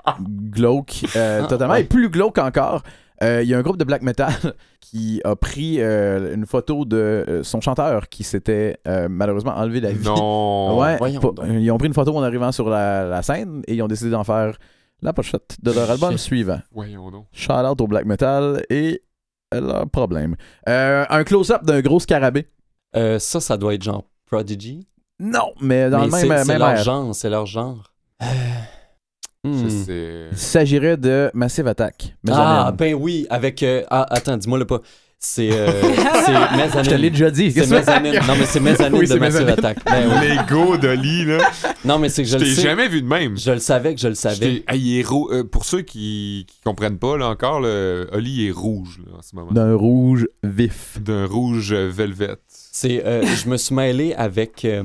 glauque 0.52 1.06
euh, 1.16 1.42
Ah, 1.44 1.48
totalement. 1.48 1.74
ouais. 1.74 1.82
Et 1.82 1.86
plus 1.86 2.10
glauque 2.10 2.38
encore, 2.38 2.84
il 3.21 3.43
y 3.47 3.54
a 3.54 3.58
un 3.58 3.62
groupe 3.62 3.78
de 3.78 3.84
black 3.84 4.02
metal 4.02 4.34
qui 4.82 5.21
a 5.23 5.36
pris 5.36 5.78
euh, 5.80 6.34
une 6.36 6.45
photo 6.45 6.84
de 6.86 6.97
euh, 6.97 7.43
son 7.43 7.62
chanteur 7.62 8.10
qui 8.10 8.23
s'était 8.23 8.78
euh, 8.88 9.08
malheureusement 9.10 9.54
enlevé 9.56 9.80
la 9.82 9.91
vie. 9.91 10.04
Non. 10.06 10.78
Ouais, 10.80 10.97
ils 11.12 11.71
ont 11.71 11.78
pris 11.78 11.88
une 11.88 11.93
photo 11.93 12.15
en 12.17 12.23
arrivant 12.23 12.52
sur 12.52 12.69
la, 12.69 13.06
la 13.06 13.21
scène 13.21 13.62
et 13.67 13.76
ils 13.76 13.82
ont 13.82 13.88
décidé 13.88 14.10
d'en 14.10 14.23
faire 14.23 14.58
la 15.02 15.13
pochette 15.13 15.58
de 15.62 15.71
leur 15.71 15.89
album 15.89 16.17
suivant. 16.17 16.60
Voyons 16.71 17.12
donc. 17.12 17.26
Shout 17.32 17.52
out 17.54 17.80
au 17.82 17.88
black 17.88 18.06
metal 18.06 18.63
et 18.69 19.02
leur 19.54 19.88
problème. 19.89 20.36
Euh, 20.67 21.06
un 21.10 21.23
close-up 21.23 21.63
d'un 21.63 21.82
gros 21.82 21.99
scarabée. 21.99 22.47
Euh, 22.95 23.19
ça, 23.19 23.39
ça 23.39 23.58
doit 23.58 23.73
être 23.76 23.84
genre 23.84 24.04
Prodigy. 24.26 24.88
Non, 25.19 25.54
mais 25.62 25.89
dans 25.89 25.99
Mais 25.99 26.06
le 26.06 26.12
c'est- 26.12 26.28
même, 26.28 26.43
c'est 26.45 26.58
leur 26.58 26.76
genre, 26.78 27.15
c'est 27.15 27.30
leur 27.30 27.45
genre. 27.45 27.91
Euh, 28.21 28.26
Hmm. 29.45 29.67
Il 30.32 30.38
s'agirait 30.38 30.95
de 30.95 31.29
Massive 31.34 31.67
Attack. 31.67 32.15
Ah, 32.29 32.73
ben 32.77 32.93
oui, 32.93 33.27
avec. 33.29 33.62
euh, 33.62 33.84
ah, 33.89 34.06
attends, 34.10 34.38
dis-moi 34.38 34.58
le 34.58 34.65
pas. 34.65 34.79
C'est. 35.19 35.51
Euh, 35.51 35.67
c'est 36.25 36.32
Mezzanine. 36.58 36.84
Je 36.84 36.89
te 36.89 36.95
l'ai 36.95 37.10
déjà 37.10 37.32
dit. 37.32 37.51
C'est 37.51 37.69
Mezzanine. 37.69 38.13
Non, 38.27 38.36
mais 38.38 38.45
c'est 38.45 38.60
Mezzanine 38.60 38.99
Oui, 38.99 39.08
de 39.08 39.15
Massive 39.15 39.41
Mezzanine. 39.45 39.49
Attack. 39.49 39.77
Ben 39.86 40.06
oui. 40.10 40.27
L'ego 40.29 40.77
d'Oli, 40.77 41.25
là. 41.25 41.38
Non, 41.86 41.97
mais 41.97 42.10
c'est 42.10 42.23
que 42.23 42.29
je 42.29 42.38
Je 42.38 42.43
le 42.43 42.49
sais. 42.51 42.62
jamais 42.62 42.88
vu 42.89 43.01
de 43.01 43.08
même. 43.08 43.38
Je 43.38 43.51
le 43.51 43.60
savais 43.60 43.95
que 43.95 44.01
je 44.01 44.10
le 44.10 44.15
savais. 44.15 44.63
Hey, 44.67 44.99
est 44.99 45.06
euh, 45.12 45.43
pour 45.45 45.63
ceux 45.65 45.82
qui, 45.82 46.45
qui 46.47 46.60
comprennent 46.63 46.99
pas, 46.99 47.17
là 47.17 47.27
encore, 47.29 47.62
le... 47.62 48.10
Oli 48.12 48.47
est 48.47 48.51
rouge 48.51 48.99
là, 49.06 49.17
en 49.17 49.21
ce 49.21 49.36
moment. 49.36 49.51
D'un 49.51 49.75
rouge 49.75 50.27
vif. 50.43 50.99
D'un 51.01 51.25
rouge 51.25 51.73
velvet. 51.73 52.36
C'est, 52.76 53.06
euh, 53.06 53.22
je 53.44 53.48
me 53.50 53.56
suis 53.56 53.76
mêlé 53.76 54.16
avec 54.16 54.66
euh, 54.66 54.82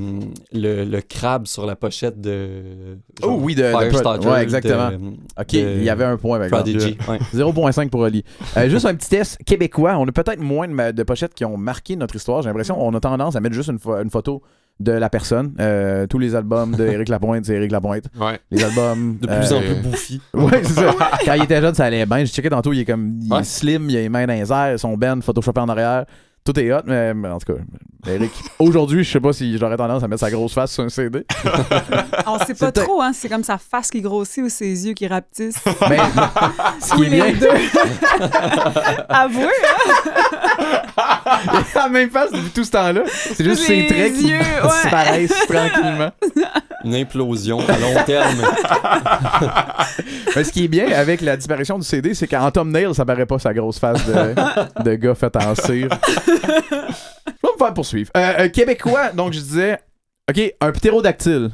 le, 0.52 0.84
le 0.84 1.00
crabe 1.00 1.46
sur 1.46 1.64
la 1.64 1.74
pochette 1.74 2.20
de. 2.20 2.98
Oh 3.22 3.38
oui, 3.40 3.54
de- 3.54 3.62
de 3.62 4.28
ouais, 4.28 4.42
exactement. 4.42 4.90
de- 4.90 4.96
Ok, 5.40 5.52
de 5.54 5.76
il 5.78 5.84
y 5.84 5.88
avait 5.88 6.04
un 6.04 6.18
point 6.18 6.36
avec 6.36 6.50
Prodigy. 6.50 6.98
ouais. 7.08 7.18
0.5 7.34 7.88
pour 7.88 8.04
Ali. 8.04 8.24
Euh, 8.58 8.68
juste 8.68 8.84
un 8.84 8.94
petit 8.94 9.08
test 9.08 9.38
québécois. 9.46 9.96
On 9.96 10.06
a 10.06 10.12
peut-être 10.12 10.38
moins 10.38 10.68
de, 10.68 11.02
pochettes 11.02 11.32
qui 11.32 11.46
ont 11.46 11.56
marqué 11.56 11.96
notre 11.96 12.14
histoire. 12.14 12.42
J'ai 12.42 12.50
l'impression 12.50 12.74
qu'on 12.74 12.92
a 12.94 13.00
tendance 13.00 13.36
à 13.36 13.40
mettre 13.40 13.54
juste 13.54 13.70
une, 13.70 13.78
une 14.02 14.10
photo 14.10 14.42
de 14.80 14.92
la 14.92 15.08
personne. 15.08 15.54
Euh, 15.58 16.06
tous 16.06 16.18
les 16.18 16.34
albums 16.34 16.76
de 16.76 16.86
Éric 16.86 17.08
Lapointe, 17.08 17.46
c'est 17.46 17.54
Éric 17.54 17.72
Lapointe. 17.72 18.04
Ouais. 18.20 18.38
Les 18.50 18.62
albums. 18.64 19.16
De 19.18 19.26
plus 19.26 19.50
euh, 19.52 19.56
en 19.56 19.60
plus 19.62 19.74
bouffi. 19.76 20.20
Ouais, 20.34 20.62
c'est 20.62 20.74
ça. 20.74 20.94
Quand 21.24 21.32
il 21.32 21.44
était 21.44 21.62
jeune, 21.62 21.74
ça 21.74 21.86
allait 21.86 22.04
bien. 22.04 22.22
Je 22.22 22.30
checkais 22.30 22.50
tantôt, 22.50 22.74
il 22.74 22.80
est 22.80 22.84
comme 22.84 23.18
il 23.22 23.32
est 23.32 23.44
slim, 23.44 23.88
il 23.88 23.96
a 23.96 24.00
les 24.00 24.08
mains 24.10 24.26
dans 24.26 24.34
les 24.34 24.52
airs, 24.52 24.78
son 24.78 24.94
ben 24.98 25.22
photoshopé 25.22 25.60
en 25.62 25.70
arrière. 25.70 26.04
Tout 26.48 26.58
est 26.58 26.72
hot, 26.72 26.80
mais, 26.86 27.12
mais 27.12 27.28
en 27.28 27.38
tout 27.38 27.52
cas, 27.52 27.60
Eric, 28.06 28.30
aujourd'hui, 28.60 29.02
je 29.02 29.10
sais 29.10 29.20
pas 29.20 29.32
si 29.32 29.58
j'aurais 29.58 29.76
tendance 29.76 30.02
à 30.04 30.08
mettre 30.08 30.20
sa 30.20 30.30
grosse 30.30 30.54
face 30.54 30.72
sur 30.72 30.84
un 30.84 30.88
CD. 30.88 31.26
On 32.26 32.38
sait 32.38 32.54
pas 32.54 32.70
trop, 32.70 33.02
hein. 33.02 33.10
C'est 33.12 33.28
comme 33.28 33.42
sa 33.42 33.58
face 33.58 33.90
qui 33.90 34.00
grossit 34.00 34.44
ou 34.44 34.48
ses 34.48 34.86
yeux 34.86 34.94
qui 34.94 35.06
rapetissent. 35.08 35.58
Mais 35.88 35.98
ce 36.80 36.94
qui 36.94 37.04
est 37.04 37.10
bien, 37.10 37.26
les 37.26 37.32
deux. 37.32 37.48
Avouez, 39.08 39.44
hein? 39.44 40.78
il 41.44 41.78
a 41.78 41.82
la 41.82 41.88
même 41.88 42.10
face 42.10 42.30
depuis 42.30 42.50
tout 42.50 42.64
ce 42.64 42.70
temps-là. 42.70 43.02
C'est 43.06 43.44
juste 43.44 43.64
ses 43.64 43.86
traits 43.88 44.14
qui 44.14 44.28
yeux, 44.28 44.38
ouais. 44.38 44.68
disparaissent 44.82 45.46
tranquillement. 45.48 46.10
Une 46.84 46.94
implosion 46.94 47.58
à 47.68 47.78
long 47.78 48.04
terme. 48.06 48.42
Mais 50.36 50.44
ce 50.44 50.52
qui 50.52 50.64
est 50.64 50.68
bien 50.68 50.88
avec 50.92 51.20
la 51.20 51.36
disparition 51.36 51.78
du 51.78 51.84
CD, 51.84 52.14
c'est 52.14 52.28
qu'en 52.28 52.50
thumbnail, 52.52 52.94
ça 52.94 53.04
paraît 53.04 53.26
pas 53.26 53.40
sa 53.40 53.52
grosse 53.52 53.80
face 53.80 54.06
de, 54.06 54.34
de 54.84 54.94
gars 54.94 55.16
fait 55.16 55.34
en 55.36 55.54
cire. 55.56 55.88
Je 57.42 57.46
vais 57.48 57.52
me 57.54 57.58
faire 57.58 57.74
poursuivre. 57.74 58.10
Euh, 58.16 58.32
euh, 58.40 58.48
Québécois, 58.48 59.10
donc 59.12 59.32
je 59.32 59.40
disais, 59.40 59.78
OK, 60.30 60.54
un 60.60 60.72
ptérodactyle. 60.72 61.50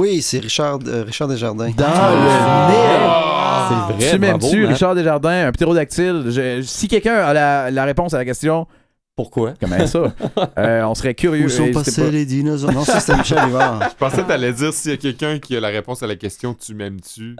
Oui, 0.00 0.20
c'est 0.20 0.38
Richard, 0.40 0.78
euh, 0.86 1.04
Richard 1.06 1.28
Desjardins. 1.28 1.70
Dans 1.70 1.84
Ah! 1.86 2.10
le 2.10 3.94
nez. 3.96 3.98
C'est 3.98 4.08
vrai, 4.08 4.12
tu 4.12 4.18
bravo, 4.18 4.38
m'aimes-tu, 4.38 4.60
Matt. 4.62 4.70
Richard 4.72 4.94
Desjardins, 4.94 5.46
un 5.48 5.52
ptérodactyle? 5.52 6.24
Je- 6.28 6.62
si 6.62 6.86
quelqu'un 6.88 7.14
a 7.16 7.32
la, 7.32 7.70
la 7.70 7.84
réponse 7.84 8.12
à 8.14 8.18
la 8.18 8.24
question, 8.26 8.66
Pourquoi? 9.16 9.54
comment 9.58 9.86
ça? 9.86 10.12
Euh, 10.58 10.82
on 10.84 10.94
serait 10.94 11.14
curieux. 11.14 11.46
Où 11.46 11.48
sont 11.48 11.62
N'hésitez 11.62 11.84
passés 11.84 12.02
pas. 12.04 12.10
les 12.10 12.26
dinosaures? 12.26 12.72
Non, 12.72 12.84
ça 12.84 13.00
c'était 13.00 13.16
Michel 13.18 13.38
Rivard. 13.38 13.80
Je 13.90 13.94
pensais 13.96 14.22
que 14.22 14.28
t'allais 14.28 14.52
dire 14.52 14.72
s'il 14.74 14.90
y 14.90 14.94
a 14.94 14.96
quelqu'un 14.98 15.38
qui 15.38 15.56
a 15.56 15.60
la 15.60 15.68
réponse 15.68 16.02
à 16.02 16.06
la 16.06 16.16
question 16.16 16.54
Tu 16.54 16.74
m'aimes-tu? 16.74 17.34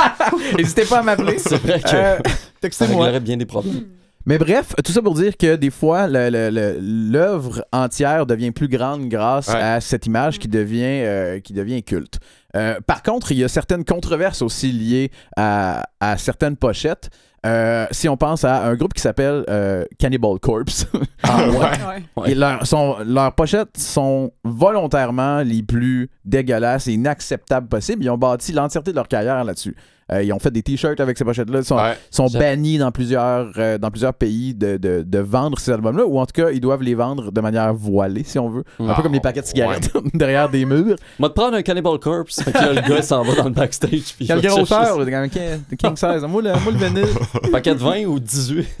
N'hésitez 0.58 0.84
pas 0.84 0.98
à 0.98 1.02
m'appeler. 1.02 1.38
C'est 1.38 1.56
vrai 1.62 1.80
que 1.80 1.88
Euh, 1.94 2.16
ça 2.16 2.32
Textez-moi. 2.60 3.04
réglerait 3.04 3.20
bien 3.20 3.36
des 3.36 3.46
problèmes. 3.46 3.84
Mais 4.26 4.38
bref, 4.38 4.74
tout 4.84 4.92
ça 4.92 5.00
pour 5.02 5.14
dire 5.14 5.36
que 5.36 5.56
des 5.56 5.70
fois, 5.70 6.06
l'œuvre 6.08 7.64
entière 7.72 8.26
devient 8.26 8.50
plus 8.50 8.68
grande 8.68 9.08
grâce 9.08 9.48
Ouais. 9.48 9.54
à 9.60 9.80
cette 9.80 10.06
image 10.06 10.38
qui 10.38 10.48
devient, 10.48 10.82
euh, 11.04 11.40
qui 11.40 11.52
devient 11.52 11.82
culte. 11.82 12.18
Euh, 12.56 12.78
par 12.86 13.02
contre, 13.02 13.32
il 13.32 13.38
y 13.38 13.44
a 13.44 13.48
certaines 13.48 13.84
controverses 13.84 14.42
aussi 14.42 14.72
liées 14.72 15.10
à, 15.36 15.84
à 16.00 16.16
certaines 16.18 16.56
pochettes. 16.56 17.10
Euh, 17.46 17.86
si 17.90 18.06
on 18.06 18.18
pense 18.18 18.44
à 18.44 18.64
un 18.66 18.74
groupe 18.74 18.92
qui 18.92 19.00
s'appelle 19.00 19.44
euh, 19.48 19.86
Cannibal 19.98 20.38
Corpse, 20.38 20.86
Ah 21.22 21.48
ouais? 21.48 21.56
Ouais. 21.56 22.02
Ouais. 22.16 22.32
et 22.32 22.34
leurs 22.34 22.66
sont- 22.66 22.96
leurs 23.06 23.34
pochettes 23.34 23.78
sont 23.78 24.30
volontairement 24.44 25.40
les 25.40 25.62
plus 25.62 26.10
dégueulasses 26.26 26.86
et 26.88 26.92
inacceptables 26.92 27.68
possibles. 27.68 28.04
Ils 28.04 28.10
ont 28.10 28.18
bâti 28.18 28.52
l'entièreté 28.52 28.90
de 28.90 28.96
leur 28.96 29.08
carrière 29.08 29.42
là-dessus. 29.42 29.74
Euh, 30.12 30.22
ils 30.22 30.32
ont 30.32 30.38
fait 30.38 30.50
des 30.50 30.62
t-shirts 30.62 30.98
avec 31.00 31.16
ces 31.16 31.24
pochettes-là. 31.24 31.58
Ils 31.60 31.64
sont, 31.64 31.76
Ouais. 31.76 31.96
sont 32.10 32.26
bannis 32.26 32.78
dans 32.78 32.90
plusieurs, 32.90 33.52
euh, 33.58 33.78
dans 33.78 33.90
plusieurs 33.90 34.14
pays 34.14 34.54
de, 34.54 34.76
de, 34.76 35.02
de 35.06 35.18
vendre 35.18 35.58
ces 35.58 35.70
albums-là, 35.70 36.04
ou 36.06 36.18
en 36.18 36.26
tout 36.26 36.32
cas, 36.42 36.50
ils 36.50 36.60
doivent 36.60 36.82
les 36.82 36.94
vendre 36.94 37.30
de 37.30 37.40
manière 37.40 37.72
voilée, 37.74 38.24
si 38.24 38.38
on 38.38 38.48
veut. 38.48 38.64
Un 38.80 38.88
Ah, 38.88 38.94
peu 38.96 39.02
comme 39.02 39.12
les 39.12 39.20
paquets 39.20 39.40
de 39.42 39.46
cigarettes 39.46 39.90
derrière 40.14 40.48
des 40.48 40.64
murs. 40.64 40.96
Moi, 41.18 41.28
te 41.28 41.34
prendre 41.34 41.56
un 41.56 41.62
Cannibal 41.62 41.98
Corpse. 41.98 42.42
Fait 42.42 42.52
que 42.52 42.58
là, 42.58 42.72
le 42.72 42.80
gars 42.88 43.02
s'en 43.02 43.22
va 43.22 43.34
dans 43.34 43.44
le 43.44 43.50
backstage. 43.50 43.90
Puis 43.90 44.14
il 44.20 44.26
Quelle 44.26 44.40
va 44.40 44.48
grosseur, 44.48 44.98
même, 44.98 45.30
king, 45.30 45.42
king 45.78 45.96
size. 45.96 46.22
Moi, 46.28 46.42
le, 46.42 46.50
moi, 46.50 46.72
le 46.72 46.78
vinyle. 46.78 47.06
paquet 47.52 47.74
de 47.74 47.78
20 47.80 48.04
ou 48.06 48.18
18. 48.18 48.66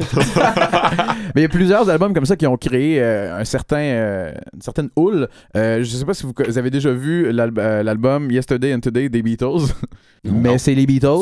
Mais 1.34 1.40
il 1.40 1.42
y 1.42 1.44
a 1.44 1.48
plusieurs 1.48 1.88
albums 1.88 2.12
comme 2.12 2.26
ça 2.26 2.36
qui 2.36 2.46
ont 2.46 2.56
créé 2.56 3.00
euh, 3.00 3.38
un 3.40 3.44
certain, 3.44 3.76
euh, 3.78 4.32
une 4.54 4.62
certaine 4.62 4.88
houle. 4.96 5.28
Euh, 5.56 5.78
je 5.82 5.84
sais 5.96 6.04
pas 6.04 6.14
si 6.14 6.24
vous, 6.24 6.32
vous 6.46 6.58
avez 6.58 6.70
déjà 6.70 6.90
vu 6.92 7.26
euh, 7.26 7.82
l'album 7.82 8.30
Yesterday 8.30 8.74
and 8.74 8.80
Today 8.80 9.08
des 9.08 9.22
Beatles, 9.22 9.72
mais 10.24 10.58
c'est 10.58 10.74
les 10.74 10.86
Beatles 10.86 11.19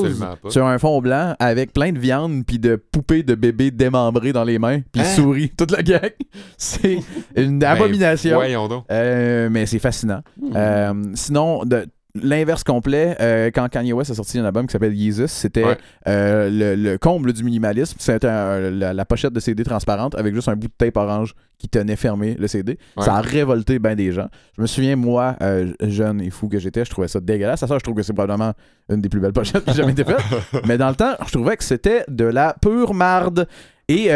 sur 0.48 0.66
un 0.66 0.78
fond 0.78 1.00
blanc 1.00 1.34
avec 1.38 1.72
plein 1.72 1.92
de 1.92 1.98
viande 1.98 2.44
puis 2.46 2.58
de 2.58 2.76
poupées 2.76 3.22
de 3.22 3.34
bébés 3.34 3.70
démembrés 3.70 4.32
dans 4.32 4.44
les 4.44 4.58
mains 4.58 4.80
puis 4.92 5.02
Hein? 5.02 5.04
souris 5.16 5.50
toute 5.56 5.70
la 5.70 5.82
gang. 5.82 6.10
C'est 6.56 6.98
une 7.36 7.58
Ben, 7.58 7.70
abomination. 7.70 8.68
Donc. 8.68 8.84
Euh, 8.90 9.48
mais 9.50 9.66
c'est 9.66 9.78
fascinant. 9.78 10.20
Hmm. 10.40 10.52
Euh, 10.56 10.94
sinon, 11.14 11.64
de, 11.64 11.86
l'inverse 12.22 12.64
complet, 12.64 13.16
euh, 13.20 13.50
quand 13.54 13.68
Kanye 13.68 13.92
West 13.92 14.10
a 14.10 14.14
sorti 14.14 14.38
un 14.38 14.44
album 14.44 14.66
qui 14.66 14.72
s'appelle 14.72 14.94
Yeezus, 14.94 15.28
c'était 15.28 15.64
Ouais. 15.64 15.76
euh, 16.06 16.48
le, 16.50 16.74
le 16.74 16.98
comble 16.98 17.32
du 17.32 17.42
minimalisme. 17.44 17.96
C'était 17.98 18.26
la, 18.26 18.92
la 18.92 19.04
pochette 19.04 19.32
de 19.32 19.40
CD 19.40 19.64
transparente 19.64 20.14
avec 20.14 20.34
juste 20.34 20.48
un 20.48 20.56
bout 20.56 20.68
de 20.68 20.72
tape 20.76 20.96
orange 20.96 21.34
qui 21.58 21.68
tenait 21.68 21.96
fermé 21.96 22.36
le 22.38 22.46
CD. 22.46 22.78
Ouais. 22.96 23.04
Ça 23.04 23.14
a 23.16 23.20
révolté 23.20 23.78
bien 23.78 23.94
des 23.94 24.12
gens. 24.12 24.28
Je 24.56 24.62
me 24.62 24.66
souviens, 24.66 24.96
moi, 24.96 25.36
euh, 25.42 25.72
jeune 25.82 26.20
et 26.20 26.30
fou 26.30 26.48
que 26.48 26.58
j'étais, 26.58 26.84
je 26.84 26.90
trouvais 26.90 27.08
ça 27.08 27.20
dégueulasse. 27.20 27.62
À 27.62 27.66
ça, 27.66 27.76
je 27.78 27.82
trouve 27.82 27.96
que 27.96 28.02
c'est 28.02 28.12
probablement 28.12 28.52
une 28.88 29.00
des 29.00 29.08
plus 29.08 29.20
belles 29.20 29.32
pochettes 29.32 29.64
qui 29.64 29.74
jamais 29.74 29.92
été 29.92 30.04
faite. 30.04 30.20
Mais 30.66 30.78
dans 30.78 30.88
le 30.88 30.94
temps, 30.94 31.14
je 31.26 31.32
trouvais 31.32 31.56
que 31.56 31.64
c'était 31.64 32.04
de 32.08 32.24
la 32.24 32.54
pure 32.60 32.94
marde. 32.94 33.48
Et 33.88 34.10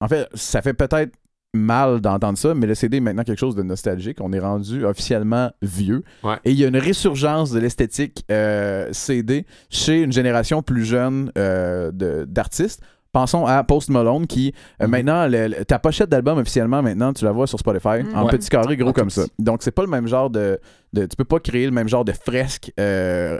en 0.00 0.08
fait, 0.08 0.26
ça 0.34 0.62
fait 0.62 0.72
peut-être 0.74 1.12
mal 1.54 2.00
d'entendre 2.00 2.38
ça, 2.38 2.54
mais 2.54 2.66
le 2.66 2.74
CD 2.74 2.98
est 2.98 3.00
maintenant 3.00 3.24
quelque 3.24 3.38
chose 3.38 3.56
de 3.56 3.62
nostalgique. 3.62 4.18
On 4.20 4.32
est 4.32 4.38
rendu 4.38 4.84
officiellement 4.84 5.50
vieux. 5.62 6.02
Ouais. 6.22 6.36
Et 6.44 6.52
il 6.52 6.58
y 6.58 6.64
a 6.64 6.68
une 6.68 6.76
résurgence 6.76 7.50
de 7.50 7.58
l'esthétique 7.58 8.24
euh, 8.30 8.88
CD 8.92 9.44
chez 9.68 10.00
une 10.02 10.12
génération 10.12 10.62
plus 10.62 10.84
jeune 10.84 11.32
euh, 11.36 11.90
d'artistes. 12.26 12.80
Pensons 13.12 13.44
à 13.44 13.64
Post 13.64 13.88
Malone 13.90 14.28
qui, 14.28 14.54
euh, 14.80 14.84
Mhm. 14.84 14.90
maintenant, 14.92 15.26
le- 15.26 15.48
le- 15.48 15.64
ta 15.64 15.80
pochette 15.80 16.08
d'album 16.08 16.38
officiellement, 16.38 16.80
maintenant, 16.80 17.12
tu 17.12 17.24
la 17.24 17.32
vois 17.32 17.48
sur 17.48 17.58
Spotify 17.58 18.04
Mhm. 18.04 18.14
en 18.16 18.24
Ouais. 18.26 18.30
petit 18.30 18.48
carré 18.48 18.76
gros 18.76 18.92
comme 18.92 19.10
ça. 19.10 19.22
Donc, 19.40 19.64
c'est 19.64 19.72
pas 19.72 19.82
le 19.82 19.88
même 19.88 20.06
genre 20.06 20.30
de, 20.30 20.60
de- 20.92 21.06
Tu 21.06 21.16
peux 21.16 21.24
pas 21.24 21.40
créer 21.40 21.64
le 21.66 21.72
même 21.72 21.88
genre 21.88 22.04
de 22.04 22.12
fresque 22.12 22.70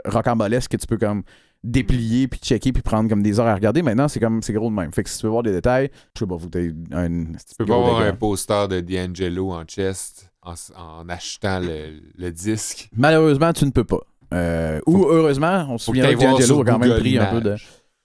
rocambolesque 0.05 0.71
que 0.71 0.77
tu 0.77 0.87
peux 0.87 0.97
comme 0.97 1.23
déplier 1.63 2.27
puis 2.27 2.39
checker 2.39 2.71
puis 2.71 2.81
prendre 2.81 3.09
comme 3.09 3.21
des 3.21 3.39
heures 3.39 3.47
à 3.47 3.53
regarder. 3.53 3.81
Maintenant, 3.81 4.07
c'est 4.07 4.19
comme 4.19 4.41
c'est 4.41 4.53
gros 4.53 4.69
de 4.69 4.75
même. 4.75 4.91
Fait 4.91 5.03
que 5.03 5.09
si 5.09 5.19
tu 5.19 5.25
veux 5.25 5.31
voir 5.31 5.43
des 5.43 5.51
détails, 5.51 5.89
je 6.15 6.19
sais 6.19 6.25
pas, 6.25 6.35
vous 6.35 6.49
t'as 6.49 6.59
un. 6.91 7.25
Tu 7.25 7.55
peux 7.57 7.65
pas 7.65 7.75
avoir 7.75 8.01
un 8.01 8.13
poster 8.13 8.67
de 8.67 8.79
D'Angelo 8.81 9.51
en 9.51 9.63
chest 9.63 10.31
en, 10.43 11.07
achetant 11.09 11.59
le, 11.59 11.99
le 12.17 12.31
disque. 12.31 12.89
Malheureusement, 12.95 13.53
tu 13.53 13.65
ne 13.65 13.71
peux 13.71 13.83
pas. 13.83 13.99
Euh, 14.33 14.79
ou 14.87 15.05
heureusement, 15.05 15.67
on 15.69 15.77
se 15.77 15.85
Faut 15.85 15.91
que 15.91 15.99
D'Angelo 15.99 16.61
a 16.61 16.65
quand 16.65 16.79
même 16.79 16.99
pris 16.99 17.17
un 17.17 17.25
peu 17.27 17.41
de. 17.41 17.55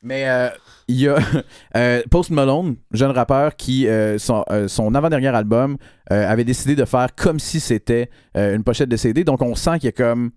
Mais 0.03 0.29
euh, 0.29 0.49
il 0.89 1.01
y 1.01 1.09
a 1.09 1.19
euh, 1.77 2.03
Post 2.11 2.31
Malone, 2.31 2.77
jeune 2.93 3.11
rappeur, 3.11 3.57
qui, 3.57 3.89
euh, 3.89 4.19
son, 4.19 4.45
son 4.69 4.95
avant-dernier 4.95 5.29
album, 5.29 5.77
avait 6.09 6.45
décidé 6.45 6.77
de 6.77 6.85
faire 6.85 7.15
comme 7.17 7.41
si 7.41 7.59
c'était 7.59 8.11
une 8.35 8.63
pochette 8.63 8.89
de 8.89 8.97
CD. 8.97 9.25
Donc 9.25 9.43
on 9.43 9.55
sent 9.55 9.79
qu'il 9.81 9.87
y 9.87 9.89
a 9.89 9.93
comme 9.93 10.31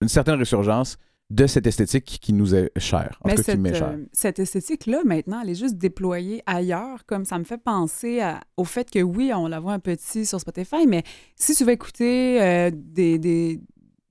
une 0.00 0.08
certaine 0.08 0.36
résurgence 0.36 0.96
de 1.30 1.46
cette 1.46 1.66
esthétique 1.66 2.18
qui 2.22 2.32
nous 2.32 2.54
est 2.54 2.70
chère. 2.78 3.18
En 3.22 3.28
Mais 3.28 3.34
tout 3.34 3.42
cas, 3.42 3.42
qui 3.42 3.50
cette, 3.50 3.60
m'est 3.60 3.74
chère. 3.74 3.88
euh, 3.90 4.04
cette 4.12 4.38
esthétique-là, 4.38 5.02
maintenant, 5.04 5.40
elle 5.42 5.50
est 5.50 5.54
juste 5.54 5.76
déployée 5.76 6.42
ailleurs. 6.46 7.04
Comme 7.04 7.24
ça 7.26 7.38
me 7.38 7.44
fait 7.44 7.58
penser 7.58 8.20
à- 8.20 8.40
au 8.56 8.64
fait 8.64 8.90
que 8.90 9.00
oui, 9.00 9.30
on 9.34 9.46
la 9.46 9.60
voit 9.60 9.74
un 9.74 9.78
petit 9.78 10.24
sur 10.24 10.40
Spotify, 10.40 10.86
mais 10.86 11.02
si 11.36 11.54
tu 11.54 11.64
vas 11.64 11.72
écouter 11.72 12.40
euh, 12.40 12.70
des, 12.74 13.18
des, 13.18 13.60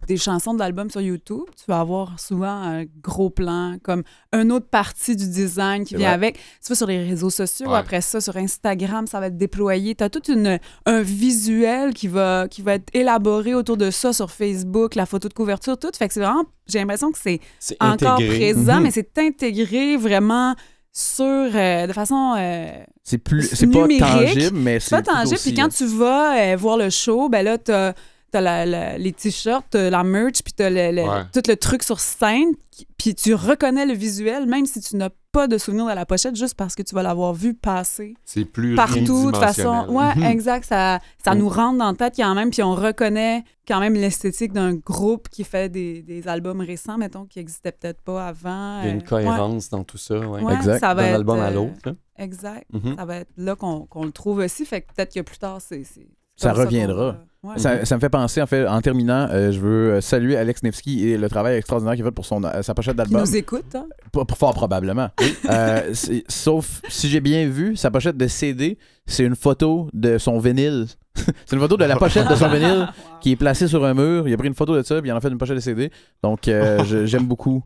des 0.08 0.18
chansons 0.18 0.54
de 0.54 0.60
l'album 0.60 0.90
sur 0.90 1.02
YouTube, 1.02 1.44
tu 1.58 1.64
vas 1.68 1.80
avoir 1.82 2.20
souvent 2.20 2.48
un 2.48 2.86
gros 3.04 3.30
plan, 3.30 3.76
comme 3.84 4.04
une 4.34 4.52
autre 4.52 4.68
partie 4.70 5.16
du 5.16 5.28
design 5.30 5.84
qui 5.84 5.96
vient 5.96 6.08
vrai. 6.18 6.28
avec. 6.28 6.36
Tu 6.64 6.70
vas 6.70 6.76
sur 6.76 6.88
les 6.88 7.04
réseaux 7.04 7.30
sociaux, 7.30 7.70
Ouais. 7.70 7.78
après 7.78 8.02
ça, 8.02 8.22
sur 8.22 8.36
Instagram, 8.38 9.06
ça 9.06 9.20
va 9.20 9.28
être 9.28 9.38
déployé. 9.38 9.96
Tu 9.96 10.04
as 10.04 10.10
tout 10.10 10.32
une, 10.32 10.60
un 10.86 11.02
visuel 11.02 11.94
qui 11.94 12.08
va, 12.08 12.48
qui 12.48 12.62
va 12.62 12.76
être 12.76 12.90
élaboré 12.94 13.54
autour 13.54 13.78
de 13.78 13.92
ça 13.92 14.14
sur 14.14 14.32
Facebook, 14.32 14.96
la 14.96 15.06
photo 15.06 15.28
de 15.28 15.34
couverture, 15.34 15.78
tout. 15.78 15.92
Fait 15.98 16.08
que 16.08 16.14
c'est 16.14 16.22
vraiment, 16.22 16.46
j'ai 16.68 16.80
l'impression 16.80 17.12
que 17.12 17.18
c'est 17.20 17.40
encore 17.80 18.14
intégré. 18.14 18.38
présent, 18.54 18.76
Mhm. 18.78 18.84
mais 18.84 18.92
c'est 18.92 19.18
intégré 19.18 19.98
vraiment 19.98 20.56
sur 20.94 21.26
euh, 21.26 21.86
de 21.86 21.94
façon 21.94 22.34
euh, 22.40 22.70
C'est 23.04 23.20
plus, 23.20 23.44
c'est 23.54 23.68
pas 23.68 23.88
tangible, 23.88 24.58
mais 24.58 24.80
c'est 24.80 24.90
c'est 24.90 25.04
pas 25.04 25.14
tangible. 25.14 25.40
Puis 25.40 25.54
quand 25.54 25.66
euh, 25.66 25.78
tu 25.78 25.86
vas 25.86 26.38
euh, 26.40 26.56
voir 26.56 26.78
le 26.78 26.90
show, 26.90 27.30
ben 27.30 27.44
là 27.44 27.58
t'as 27.60 27.94
as 28.36 28.42
la- 28.42 28.66
la- 28.66 28.98
les 28.98 29.14
t-shirts, 29.14 29.66
t'as 29.70 29.90
la 29.90 30.04
merch, 30.04 30.42
puis 30.44 30.54
t'as 30.54 30.70
le, 30.70 30.92
le- 30.96 31.08
Ouais. 31.10 31.24
tout 31.34 31.42
le 31.48 31.56
truc 31.56 31.84
sur 31.84 32.00
scène, 32.00 32.52
puis 32.98 33.16
tu 33.16 33.34
reconnais 33.34 33.86
le 33.86 33.94
visuel, 33.94 34.46
même 34.48 34.66
si 34.66 34.82
tu 34.82 34.96
n'as 34.98 35.10
pas 35.32 35.48
de 35.48 35.58
souvenir 35.58 35.86
de 35.86 35.92
la 35.94 36.06
pochette, 36.06 36.36
juste 36.36 36.56
parce 36.56 36.74
que 36.76 36.82
tu 36.84 36.94
vas 36.96 37.04
l'avoir 37.04 37.34
vu 37.34 37.54
passer 37.54 38.16
C'est 38.26 38.46
plus 38.46 38.76
partout 38.76 39.32
de 39.32 39.38
façon. 39.38 39.86
Ouais, 39.90 40.16
Mhm. 40.16 40.24
exact. 40.24 40.66
Ça, 40.66 41.00
ça 41.24 41.36
Mm. 41.36 41.38
nous 41.40 41.50
rentre 41.50 41.78
dans 41.78 41.92
la 41.92 41.94
tête 41.96 42.14
quand 42.18 42.34
même, 42.36 42.50
puis 42.50 42.64
on 42.64 42.74
reconnaît 42.76 43.44
quand 43.68 43.80
même 43.80 43.94
l'esthétique 43.94 44.52
d'un 44.54 44.74
groupe 44.76 45.30
qui 45.30 45.44
fait 45.44 45.70
des, 45.70 46.02
des 46.02 46.28
albums 46.28 46.62
récents, 46.62 46.98
mettons, 46.98 47.26
qui 47.26 47.40
n'existaient 47.40 47.72
peut-être 47.72 48.02
pas 48.02 48.28
avant. 48.28 48.82
Il 48.82 48.86
y 48.88 48.90
a 48.90 48.94
une 48.94 49.02
Euh, 49.02 49.06
cohérence 49.06 49.70
dans 49.70 49.84
tout 49.84 49.98
ça. 49.98 50.18
Ouais. 50.20 50.42
ouais, 50.42 50.54
Exact. 50.56 50.80
ça 50.80 50.94
va 50.94 51.04
D'un 51.04 51.08
être, 51.10 51.16
album 51.16 51.40
à 51.40 51.48
euh, 51.48 51.52
l'autre. 51.52 51.96
Exact. 52.18 52.66
Mhm. 52.74 52.96
Ça 52.98 53.06
va 53.06 53.16
être 53.18 53.32
là 53.38 53.56
qu'on 53.56 53.86
qu'on 53.86 54.06
le 54.06 54.12
trouve 54.12 54.40
aussi. 54.40 54.66
Fait 54.66 54.82
que 54.82 54.88
peut-être 54.94 55.14
que 55.14 55.22
plus 55.22 55.38
tard, 55.38 55.60
c'est. 55.62 55.84
c'est 55.84 56.08
Ça 56.36 56.52
reviendra. 56.54 57.18
Ouais. 57.48 57.60
Ça, 57.60 57.86
ça 57.86 57.96
me 57.96 58.00
fait 58.02 58.10
penser, 58.10 58.42
en 58.42 58.46
fait, 58.48 58.68
en 58.68 58.82
terminant, 58.82 59.28
euh, 59.32 59.52
je 59.52 59.60
veux 59.60 59.94
euh, 59.94 60.02
saluer 60.02 60.36
Alex 60.38 60.64
Nevsky 60.64 61.08
et 61.10 61.18
le 61.18 61.30
travail 61.30 61.58
extraordinaire 61.58 61.96
qu'il 61.96 62.04
a 62.04 62.08
fait 62.08 62.12
pour 62.12 62.26
son, 62.26 62.44
euh, 62.44 62.62
sa 62.62 62.74
pochette 62.74 62.96
d'album. 62.96 63.20
nous 63.22 63.36
écoute, 63.36 63.76
hein? 63.76 63.86
Pas- 64.12 64.26
pas 64.26 64.36
fort 64.36 64.54
probablement. 64.54 65.10
Euh, 65.50 65.94
sauf, 66.28 66.82
si 66.90 67.10
j'ai 67.10 67.20
bien 67.22 67.48
vu, 67.48 67.76
sa 67.76 67.92
pochette 67.92 68.18
de 68.18 68.28
CD, 68.28 68.78
c'est 69.06 69.24
une 69.24 69.36
photo 69.36 69.90
de 69.94 70.18
son 70.18 70.40
vinyle. 70.40 70.86
c'est 71.16 71.54
une 71.56 71.60
photo 71.60 71.78
de 71.78 71.86
la 71.86 71.96
pochette 71.96 72.28
de 72.30 72.36
son 72.36 72.48
vinyle 72.50 72.88
qui 73.22 73.32
est 73.32 73.36
placée 73.36 73.68
sur 73.68 73.84
un 73.86 73.94
mur. 73.94 74.28
Il 74.28 74.34
a 74.34 74.38
pris 74.38 74.48
une 74.48 74.54
photo 74.56 74.76
de 74.76 74.84
ça, 74.84 75.00
puis 75.02 75.10
il 75.10 75.14
en 75.14 75.18
a 75.18 75.22
fait 75.22 75.30
une 75.30 75.38
pochette 75.38 75.56
de 75.56 75.62
CD. 75.62 75.92
Donc, 76.24 76.48
euh, 76.48 76.84
j'aime 77.06 77.26
beaucoup. 77.26 77.64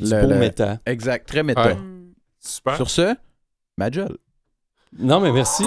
Le- 0.00 0.22
beau 0.22 0.28
le- 0.28 0.38
méta. 0.38 0.78
Exact, 0.86 1.26
très 1.26 1.42
méta. 1.42 1.66
Ouais. 1.66 1.76
Super. 2.40 2.76
Sur 2.76 2.90
ce, 2.90 3.14
Majol. 3.78 4.16
Non, 4.98 5.20
mais 5.20 5.32
merci. 5.32 5.64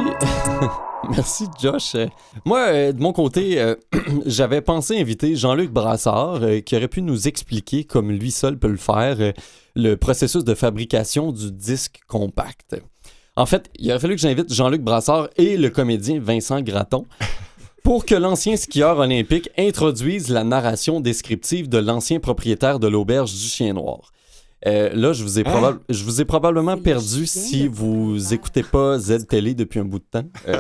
merci, 1.16 1.46
Josh. 1.60 1.96
Euh, 1.96 2.08
Moi, 2.46 2.60
euh, 2.60 2.92
de 2.92 3.02
mon 3.02 3.14
côté, 3.14 3.60
euh, 3.60 3.76
j'avais 4.26 4.62
pensé 4.62 5.00
inviter 5.00 5.36
Jean-Luc 5.36 5.72
Brassard, 5.72 6.40
qui 6.66 6.76
aurait 6.76 6.88
pu 6.88 7.02
nous 7.02 7.28
expliquer, 7.28 7.84
comme 7.84 8.12
lui 8.12 8.32
seul 8.32 8.58
peut 8.58 8.70
le 8.70 8.78
faire, 8.78 9.34
le 9.76 9.96
processus 9.96 10.44
de 10.44 10.54
fabrication 10.54 11.32
du 11.32 11.52
disque 11.52 12.00
compact. 12.08 12.76
En 13.36 13.46
fait, 13.46 13.70
il 13.78 13.90
aurait 13.90 14.00
fallu 14.00 14.16
que 14.16 14.22
j'invite 14.22 14.54
Jean-Luc 14.54 14.82
Brassard 14.82 15.30
et 15.38 15.58
le 15.58 15.70
comédien 15.70 16.20
Vincent 16.20 16.62
Gratton 16.62 17.06
pour 17.84 18.06
que 18.06 18.16
l'ancien 18.16 18.56
skieur 18.56 18.98
olympique 18.98 19.50
introduise 19.58 20.30
la 20.30 20.44
narration 20.44 21.02
descriptive 21.02 21.70
de 21.70 21.78
l'ancien 21.78 22.20
propriétaire 22.20 22.80
de 22.80 22.88
l'auberge 22.88 23.32
du 23.34 23.48
Chien 23.48 23.74
Noir. 23.74 24.12
Euh, 24.68 24.90
là, 24.94 25.14
je 25.14 25.24
vous 25.24 25.40
ai, 25.40 25.44
probab- 25.44 25.80
je 25.90 26.04
vous 26.04 26.22
ai 26.22 26.26
probablement 26.26 26.78
perdu 26.78 27.26
si 27.28 27.68
vous 27.68 28.34
écoutez 28.34 28.64
pas 28.64 28.98
Z 28.98 29.28
Télé 29.28 29.54
depuis 29.54 29.80
un 29.80 29.86
bout 29.86 30.00
de 30.00 30.06
temps. 30.10 30.28
Euh, 30.48 30.60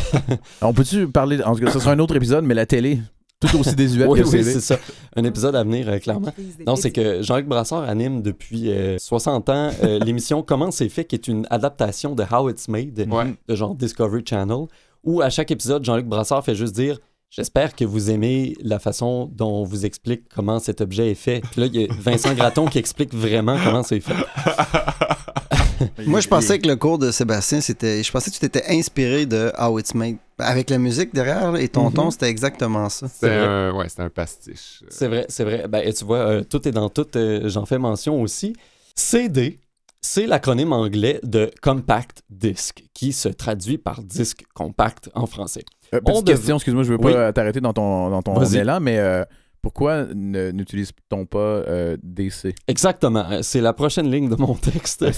On 0.62 0.72
peut-tu 0.72 1.08
parler. 1.08 1.42
En 1.42 1.54
tout 1.54 1.64
cas, 1.64 1.70
ça 1.70 1.80
sera 1.80 1.92
un 1.92 1.98
autre 1.98 2.16
épisode, 2.16 2.44
mais 2.44 2.54
la 2.54 2.66
télé, 2.66 3.00
tout 3.40 3.58
aussi 3.58 3.74
désuète 3.74 4.08
oui, 4.08 4.20
que 4.20 4.24
oui, 4.28 4.44
c'est 4.44 4.60
ça. 4.60 4.78
Un 5.16 5.24
épisode 5.24 5.56
à 5.56 5.64
venir, 5.64 5.88
euh, 5.88 5.98
clairement. 5.98 6.32
Non, 6.66 6.76
c'est 6.76 6.92
que 6.92 7.22
Jean-Luc 7.22 7.46
Brassard 7.46 7.82
anime 7.88 8.22
depuis 8.22 8.70
euh, 8.70 8.98
60 8.98 9.48
ans 9.48 9.70
euh, 9.82 9.98
l'émission 10.04 10.42
Comment 10.42 10.70
c'est 10.70 10.88
fait, 10.88 11.04
qui 11.04 11.16
est 11.16 11.26
une 11.28 11.46
adaptation 11.50 12.14
de 12.14 12.22
How 12.22 12.48
It's 12.50 12.68
Made, 12.68 13.06
Ouais. 13.10 13.34
de 13.48 13.54
genre 13.56 13.74
Discovery 13.74 14.22
Channel, 14.24 14.66
où 15.02 15.20
à 15.20 15.30
chaque 15.30 15.50
épisode, 15.50 15.84
Jean-Luc 15.84 16.06
Brassard 16.06 16.44
fait 16.44 16.54
juste 16.54 16.74
dire 16.76 16.98
J'espère 17.34 17.74
que 17.74 17.86
vous 17.86 18.10
aimez 18.10 18.54
la 18.60 18.78
façon 18.78 19.30
dont 19.32 19.62
on 19.62 19.64
vous 19.64 19.86
explique 19.86 20.24
comment 20.28 20.58
cet 20.58 20.82
objet 20.82 21.10
est 21.12 21.14
fait. 21.14 21.40
Puis 21.50 21.62
là, 21.62 21.66
il 21.66 21.80
y 21.80 21.84
a 21.84 21.86
Vincent 21.98 22.34
Gratton 22.34 22.66
qui 22.66 22.76
explique 22.76 23.14
vraiment 23.14 23.56
comment 23.64 23.82
c'est 23.82 24.00
fait. 24.00 24.12
Moi, 26.06 26.20
je 26.20 26.28
pensais 26.28 26.58
que 26.58 26.68
le 26.68 26.76
cours 26.76 26.98
de 26.98 27.10
Sébastien, 27.10 27.62
c'était. 27.62 28.02
Je 28.02 28.12
pensais 28.12 28.30
que 28.30 28.34
tu 28.34 28.40
t'étais 28.40 28.64
inspiré 28.68 29.24
de 29.24 29.50
How 29.58 29.78
It's 29.78 29.94
Made. 29.94 30.16
Avec 30.38 30.68
la 30.68 30.76
musique 30.76 31.14
derrière 31.14 31.56
et 31.56 31.68
ton 31.68 31.86
Mhm. 31.88 31.94
ton, 31.94 32.10
c'était 32.10 32.28
exactement 32.28 32.90
ça. 32.90 33.08
C'est 33.08 33.30
un, 33.34 33.72
ouais, 33.76 33.88
c'est 33.88 34.00
un 34.02 34.10
pastiche. 34.10 34.82
C'est 34.90 35.08
vrai, 35.08 35.24
c'est 35.30 35.44
vrai. 35.44 35.66
Ben, 35.68 35.80
et 35.86 35.94
tu 35.94 36.04
vois, 36.04 36.18
euh, 36.18 36.44
tout 36.44 36.68
est 36.68 36.72
dans 36.72 36.90
tout. 36.90 37.06
euh, 37.16 37.48
J'en 37.48 37.64
fais 37.64 37.78
mention 37.78 38.20
aussi. 38.20 38.54
CD, 38.94 39.58
c'est 40.02 40.26
l'acronyme 40.26 40.74
anglais 40.74 41.18
de 41.22 41.50
Compact 41.62 42.24
Disc, 42.28 42.84
qui 42.92 43.14
se 43.14 43.28
traduit 43.30 43.78
par 43.78 44.02
disque 44.02 44.44
compact 44.54 45.08
en 45.14 45.24
français. 45.26 45.64
Euh, 45.94 46.00
petite 46.00 46.16
On 46.16 46.22
dev- 46.22 46.34
question, 46.36 46.56
excuse-moi, 46.56 46.82
je 46.84 46.92
veux 46.92 46.98
Oui. 47.00 47.12
pas 47.12 47.32
t'arrêter 47.32 47.60
dans 47.60 47.72
ton, 47.72 48.08
dans 48.10 48.22
ton 48.22 48.42
élan, 48.44 48.80
mais 48.80 48.98
euh, 48.98 49.24
pourquoi 49.60 50.06
ne- 50.14 50.50
n'utilise-t-on 50.50 51.26
pas 51.26 51.38
euh, 51.38 51.96
DC 52.02 52.54
Exactement. 52.66 53.24
euh, 53.30 53.38
C'est 53.42 53.60
la 53.60 53.72
prochaine 53.72 54.10
ligne 54.10 54.28
de 54.28 54.36
mon 54.36 54.54
texte. 54.54 55.04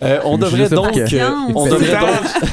Euh, 0.00 0.20
on 0.24 0.38
devrait 0.38 0.68
donc. 0.68 0.86
pas 0.86 0.92
que- 0.92 1.14
euh, 1.16 1.28
on 1.56 1.64
Patience. 1.64 1.68
Tout 1.68 1.74
le 1.74 1.80
devrait 1.80 2.00
donc. 2.00 2.10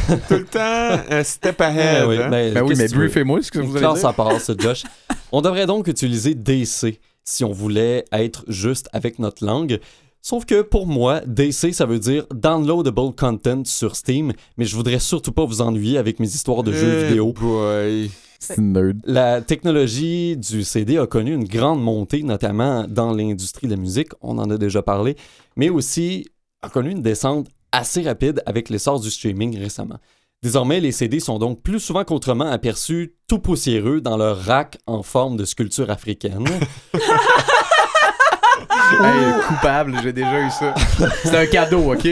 temps, 0.09 0.17
tout 0.27 0.33
le 0.33 0.45
temps, 0.45 1.23
step 1.23 1.61
ahead. 1.61 2.01
Eh 2.03 2.07
oui, 2.07 2.17
hein. 2.17 2.29
ben, 2.29 2.53
Ben 2.55 2.63
oui, 2.63 2.73
mais 2.75 2.87
briefez-moi 2.87 3.39
ce 3.43 3.51
que 3.51 3.59
vous 3.59 3.77
allez 3.77 3.85
dire. 3.85 3.97
ça, 3.97 4.53
Josh. 4.57 4.83
On 5.31 5.41
devrait 5.41 5.67
donc 5.67 5.87
utiliser 5.87 6.33
DC 6.33 6.99
si 7.23 7.43
on 7.43 7.51
voulait 7.51 8.03
être 8.11 8.43
juste 8.47 8.89
avec 8.93 9.19
notre 9.19 9.45
langue. 9.45 9.79
Sauf 10.27 10.43
que 10.45 10.63
pour 10.63 10.87
moi, 10.87 11.19
DC, 11.27 11.71
ça 11.71 11.85
veut 11.85 11.99
dire 11.99 12.25
Downloadable 12.33 13.13
Content 13.15 13.61
sur 13.63 13.95
Steam, 13.95 14.33
mais 14.57 14.65
je 14.65 14.75
voudrais 14.75 14.97
surtout 14.97 15.31
pas 15.31 15.45
vous 15.45 15.61
ennuyer 15.61 15.99
avec 15.99 16.19
mes 16.19 16.25
histoires 16.25 16.63
de 16.63 16.71
jeux 16.73 17.01
Eh 17.03 17.07
vidéo. 17.09 17.31
boy. 17.31 18.09
Nerd. 18.57 19.01
La 19.05 19.41
technologie 19.41 20.35
du 20.35 20.63
CD 20.63 20.97
a 20.97 21.05
connu 21.05 21.35
une 21.35 21.43
grande 21.43 21.79
montée, 21.79 22.23
notamment 22.23 22.87
dans 22.89 23.13
l'industrie 23.13 23.67
de 23.67 23.75
la 23.75 23.79
musique, 23.79 24.13
on 24.21 24.39
en 24.39 24.49
a 24.49 24.57
déjà 24.57 24.81
parlé, 24.81 25.15
mais 25.57 25.69
aussi 25.69 26.27
a 26.63 26.69
connu 26.69 26.89
une 26.89 27.03
descente 27.03 27.45
assez 27.71 28.01
rapide 28.01 28.41
avec 28.47 28.69
l'essor 28.69 28.99
du 28.99 29.11
streaming 29.11 29.55
récemment. 29.59 29.99
Désormais, 30.41 30.79
les 30.79 30.91
CD 30.91 31.19
sont 31.19 31.37
donc 31.37 31.61
plus 31.61 31.79
souvent 31.79 32.03
qu'autrement 32.03 32.49
aperçus 32.49 33.13
tout 33.27 33.37
poussiéreux 33.37 34.01
dans 34.01 34.17
leur 34.17 34.39
rack 34.39 34.79
en 34.87 35.03
forme 35.03 35.37
de 35.37 35.45
sculpture 35.45 35.91
africaine. 35.91 36.47
Hey, 38.71 39.41
coupable, 39.47 39.95
j'ai 40.03 40.13
déjà 40.13 40.39
eu 40.39 40.49
ça. 40.49 40.73
C'est 41.23 41.35
un 41.35 41.45
cadeau, 41.45 41.93
OK? 41.93 42.07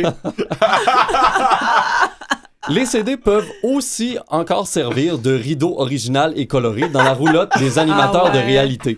Les 2.69 2.85
CD 2.85 3.17
peuvent 3.17 3.47
aussi 3.61 4.17
encore 4.29 4.67
servir 4.67 5.17
de 5.19 5.33
rideau 5.33 5.75
original 5.79 6.31
et 6.37 6.47
coloré 6.47 6.87
dans 6.87 7.03
la 7.03 7.13
roulotte 7.13 7.51
des 7.59 7.77
animateurs 7.77 8.27
Ah 8.27 8.31
ouais. 8.33 8.41
de 8.41 8.45
réalité. 8.45 8.95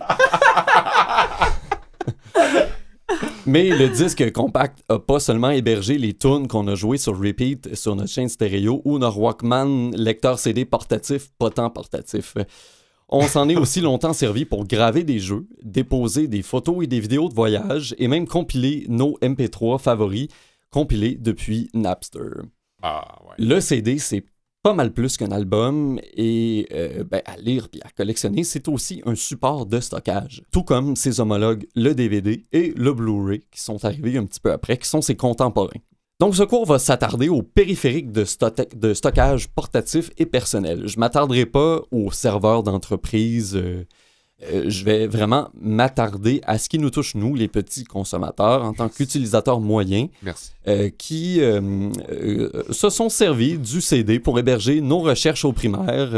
Mais 3.44 3.68
le 3.70 3.88
disque 3.88 4.32
compact 4.32 4.78
a 4.88 4.98
pas 4.98 5.20
seulement 5.20 5.50
hébergé 5.50 5.98
les 5.98 6.14
tunes 6.14 6.48
qu'on 6.48 6.66
a 6.66 6.74
jouées 6.74 6.98
sur 6.98 7.16
repeat 7.18 7.74
sur 7.76 7.94
notre 7.94 8.10
chaîne 8.10 8.28
stéréo 8.28 8.82
ou 8.84 8.98
notre 8.98 9.18
Walkman 9.18 9.90
lecteur 9.96 10.38
CD 10.40 10.64
portatif, 10.64 11.28
pas 11.38 11.50
tant 11.50 11.70
portatif. 11.70 12.34
On 13.08 13.22
s'en 13.22 13.48
est 13.48 13.56
aussi 13.56 13.80
longtemps 13.80 14.12
servi 14.12 14.44
pour 14.44 14.66
graver 14.66 15.04
des 15.04 15.20
jeux, 15.20 15.46
déposer 15.62 16.26
des 16.26 16.42
photos 16.42 16.82
et 16.82 16.86
des 16.88 16.98
vidéos 16.98 17.28
de 17.28 17.34
voyage 17.34 17.94
et 17.98 18.08
même 18.08 18.26
compiler 18.26 18.84
nos 18.88 19.16
MP3 19.22 19.78
favoris 19.78 20.28
compilés 20.70 21.14
depuis 21.14 21.70
Napster. 21.72 22.42
Ah, 22.82 23.18
ouais. 23.24 23.34
Le 23.38 23.60
CD, 23.60 23.98
c'est 23.98 24.24
pas 24.64 24.74
mal 24.74 24.92
plus 24.92 25.16
qu'un 25.16 25.30
album 25.30 26.00
et 26.16 26.66
euh, 26.72 27.04
ben, 27.04 27.22
à 27.26 27.36
lire 27.36 27.68
puis 27.68 27.80
à 27.84 27.90
collectionner, 27.90 28.42
c'est 28.42 28.66
aussi 28.66 29.00
un 29.06 29.14
support 29.14 29.66
de 29.66 29.78
stockage. 29.78 30.42
Tout 30.50 30.64
comme 30.64 30.96
ses 30.96 31.20
homologues, 31.20 31.68
le 31.76 31.94
DVD 31.94 32.44
et 32.50 32.72
le 32.76 32.92
Blu-ray, 32.92 33.42
qui 33.52 33.60
sont 33.60 33.84
arrivés 33.84 34.18
un 34.18 34.24
petit 34.24 34.40
peu 34.40 34.50
après, 34.50 34.78
qui 34.78 34.88
sont 34.88 35.00
ses 35.00 35.14
contemporains. 35.14 35.80
Donc 36.18 36.34
ce 36.34 36.42
cours 36.44 36.64
va 36.64 36.78
s'attarder 36.78 37.28
aux 37.28 37.42
périphériques 37.42 38.10
de, 38.10 38.24
sto- 38.24 38.50
de 38.74 38.94
stockage 38.94 39.48
portatif 39.48 40.10
et 40.16 40.24
personnel. 40.24 40.84
Je 40.86 40.98
m'attarderai 40.98 41.44
pas 41.44 41.82
aux 41.90 42.10
serveurs 42.10 42.62
d'entreprise. 42.62 43.54
euh, 43.54 43.84
euh, 44.52 44.64
je 44.68 44.84
vais 44.84 45.06
vraiment 45.06 45.48
m'attarder 45.60 46.40
à 46.46 46.58
ce 46.58 46.68
qui 46.70 46.78
nous 46.78 46.88
touche, 46.90 47.14
nous, 47.14 47.34
les 47.34 47.48
petits 47.48 47.84
consommateurs, 47.84 48.64
en 48.64 48.72
tant 48.74 48.88
qu'utilisateurs 48.88 49.60
moyens, 49.60 50.08
Merci. 50.22 50.52
euh, 50.68 50.88
qui 50.96 51.40
se 52.70 52.90
sont 52.90 53.08
servis 53.10 53.58
du 53.58 53.80
CD 53.82 54.18
pour 54.18 54.38
héberger 54.38 54.80
nos 54.82 54.98
recherches 55.00 55.44
au 55.46 55.52
primaire 55.52 56.10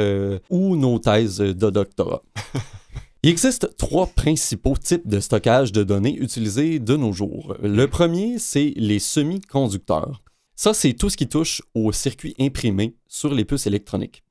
ou 0.51 0.77
nos 0.77 0.99
thèses 1.01 1.39
de 1.39 1.71
doctorat. 1.71 2.23
Il 3.25 3.31
existe 3.31 3.77
trois 3.77 4.07
principaux 4.07 4.77
types 4.77 5.09
de 5.09 5.19
stockage 5.19 5.73
de 5.73 5.83
données 5.83 6.17
utilisés 6.17 6.79
de 6.79 6.97
nos 6.97 7.13
jours. 7.13 7.57
Le 7.61 7.87
premier, 7.87 8.39
c'est 8.39 8.73
les 8.77 9.01
semi-conducteurs. 9.01 10.23
Ça, 10.55 10.73
c'est 10.73 10.93
tout 10.93 11.11
ce 11.11 11.17
qui 11.17 11.29
touche 11.29 11.61
au 11.75 11.91
circuit 11.91 12.37
imprimé 12.39 12.95
sur 13.09 13.35
les 13.35 13.45
puces 13.45 13.67
électroniques. 13.67 14.23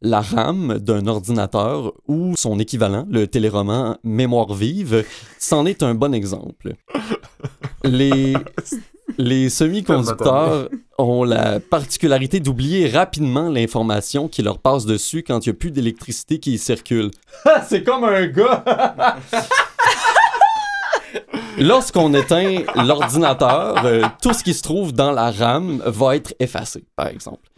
La 0.00 0.22
RAM 0.22 0.78
d'un 0.78 1.06
ordinateur 1.06 1.92
ou 2.08 2.34
son 2.36 2.58
équivalent, 2.58 3.06
le 3.10 3.26
téléroman 3.26 3.98
mémoire 4.02 4.54
vive, 4.54 5.04
c'en 5.38 5.66
est 5.66 5.82
un 5.82 5.94
bon 5.94 6.14
exemple. 6.14 6.74
Les, 7.84 8.34
les 9.18 9.48
semi-conducteurs 9.50 10.68
ont 10.98 11.24
la 11.24 11.60
particularité 11.60 12.40
d'oublier 12.40 12.88
rapidement 12.88 13.48
l'information 13.48 14.28
qui 14.28 14.42
leur 14.42 14.58
passe 14.58 14.86
dessus 14.86 15.22
quand 15.22 15.44
il 15.44 15.50
n'y 15.50 15.56
a 15.56 15.58
plus 15.58 15.70
d'électricité 15.70 16.38
qui 16.38 16.54
y 16.54 16.58
circule. 16.58 17.10
C'est 17.68 17.82
comme 17.82 18.04
un 18.04 18.26
gars! 18.26 18.64
Lorsqu'on 21.58 22.12
éteint 22.12 22.62
l'ordinateur, 22.74 23.84
euh, 23.86 24.04
tout 24.20 24.34
ce 24.34 24.44
qui 24.44 24.52
se 24.52 24.62
trouve 24.62 24.92
dans 24.92 25.10
la 25.10 25.30
RAM 25.30 25.82
va 25.86 26.16
être 26.16 26.34
effacé, 26.38 26.84
par 26.96 27.06
exemple. 27.06 27.48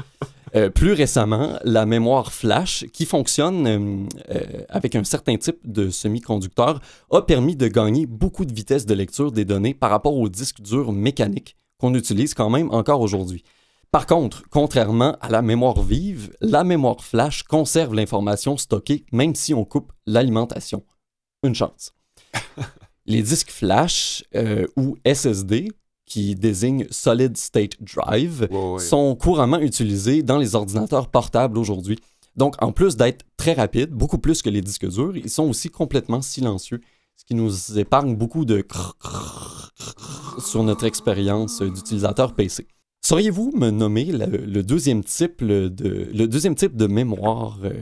Euh, 0.55 0.71
plus 0.71 0.93
récemment, 0.93 1.59
la 1.65 1.87
mémoire 1.87 2.33
flash, 2.33 2.87
qui 2.93 3.07
fonctionne 3.07 3.67
euh, 3.67 4.07
euh, 4.31 4.65
avec 4.69 4.95
un 4.95 5.05
certain 5.05 5.37
type 5.37 5.59
de 5.65 5.91
semi-conducteur, 5.91 6.81
a 7.11 7.23
permis 7.23 7.57
de 7.57 7.69
gagner 7.69 8.07
beaucoup 8.07 8.45
de 8.45 8.55
vitesse 8.55 8.87
de 8.87 8.95
lecture 8.95 9.33
des 9.33 9.45
données 9.45 9.75
par 9.75 9.91
rapport 9.91 10.17
aux 10.17 10.29
disques 10.29 10.61
durs 10.61 10.93
mécaniques 10.93 11.57
qu'on 11.79 11.95
utilise 11.95 12.35
quand 12.35 12.51
même 12.51 12.71
encore 12.71 13.01
aujourd'hui. 13.01 13.45
Par 13.91 14.07
contre, 14.07 14.43
contrairement 14.51 15.17
à 15.21 15.31
la 15.31 15.41
mémoire 15.41 15.81
vive, 15.81 16.31
la 16.41 16.63
mémoire 16.63 17.03
flash 17.03 17.43
conserve 17.43 17.95
l'information 17.95 18.57
stockée 18.59 19.07
même 19.13 19.35
si 19.35 19.55
on 19.55 19.65
coupe 19.65 19.93
l'alimentation. 20.07 20.85
Une 21.43 21.55
chance. 21.55 21.95
Les 23.07 23.23
disques 23.23 23.51
flash 23.51 24.25
euh, 24.35 24.67
ou 24.77 24.99
SSD, 25.07 25.71
qui 26.09 26.35
désignent 26.35 26.87
Solid 26.91 27.37
State 27.37 27.77
Drive, 27.81 28.49
Ouais, 28.51 28.73
ouais. 28.73 28.79
sont 28.81 29.15
couramment 29.15 29.61
utilisés 29.61 30.23
dans 30.23 30.39
les 30.39 30.55
ordinateurs 30.55 31.09
portables 31.09 31.59
aujourd'hui. 31.59 31.99
Donc, 32.37 32.55
en 32.63 32.73
plus 32.73 32.97
d'être 32.97 33.25
très 33.37 33.53
rapides, 33.53 33.91
beaucoup 33.91 34.19
plus 34.19 34.43
que 34.43 34.51
les 34.51 34.61
disques 34.63 34.87
durs, 34.89 35.17
ils 35.17 35.31
sont 35.31 35.49
aussi 35.49 35.69
complètement 35.71 36.23
silencieux, 36.23 36.81
ce 37.17 37.25
qui 37.25 37.35
nous 37.35 37.79
épargne 37.79 38.15
beaucoup 38.17 38.45
de 38.45 38.61
crrr, 38.61 38.97
crrr, 39.01 39.73
crrr 39.77 40.41
sur 40.47 40.63
notre 40.63 40.85
expérience 40.85 41.61
d'utilisateur 41.63 42.35
PC. 42.35 42.67
Sauriez-vous 43.05 43.53
me 43.57 43.71
nommer 43.71 44.05
le, 44.07 44.27
le 44.27 44.63
deuxième 44.63 45.03
type 45.05 45.43
de, 45.45 45.73
le 46.13 46.27
deuxième 46.27 46.55
type 46.55 46.77
de 46.77 46.87
mémoire 46.87 47.59
euh, 47.65 47.73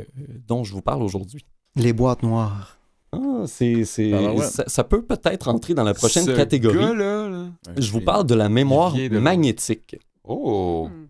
dont 0.47 0.62
je 0.64 0.72
vous 0.72 0.83
parle 0.83 1.03
aujourd'hui? 1.03 1.45
Les 1.74 1.93
boîtes 1.93 2.22
noires. 2.22 2.76
Ah, 3.12 3.44
c'est, 3.46 3.84
c'est- 3.84 4.12
Ah, 4.12 4.32
ouais. 4.32 4.44
ça, 4.44 4.64
ça 4.66 4.84
peut 4.84 5.02
peut-être 5.02 5.48
entrer 5.48 5.74
dans 5.74 5.84
la 5.84 5.94
prochaine 5.94 6.24
Ce 6.26 6.30
catégorie. 6.32 6.76
gars-là, 6.78 7.28
là. 7.28 7.46
Je 7.78 7.90
vous 7.92 8.00
parle 8.00 8.26
de 8.26 8.34
la 8.34 8.48
mémoire 8.48 8.92
de- 8.94 9.18
magnétique. 9.18 9.96
Oh. 10.24 10.88
Hmm. 10.90 11.07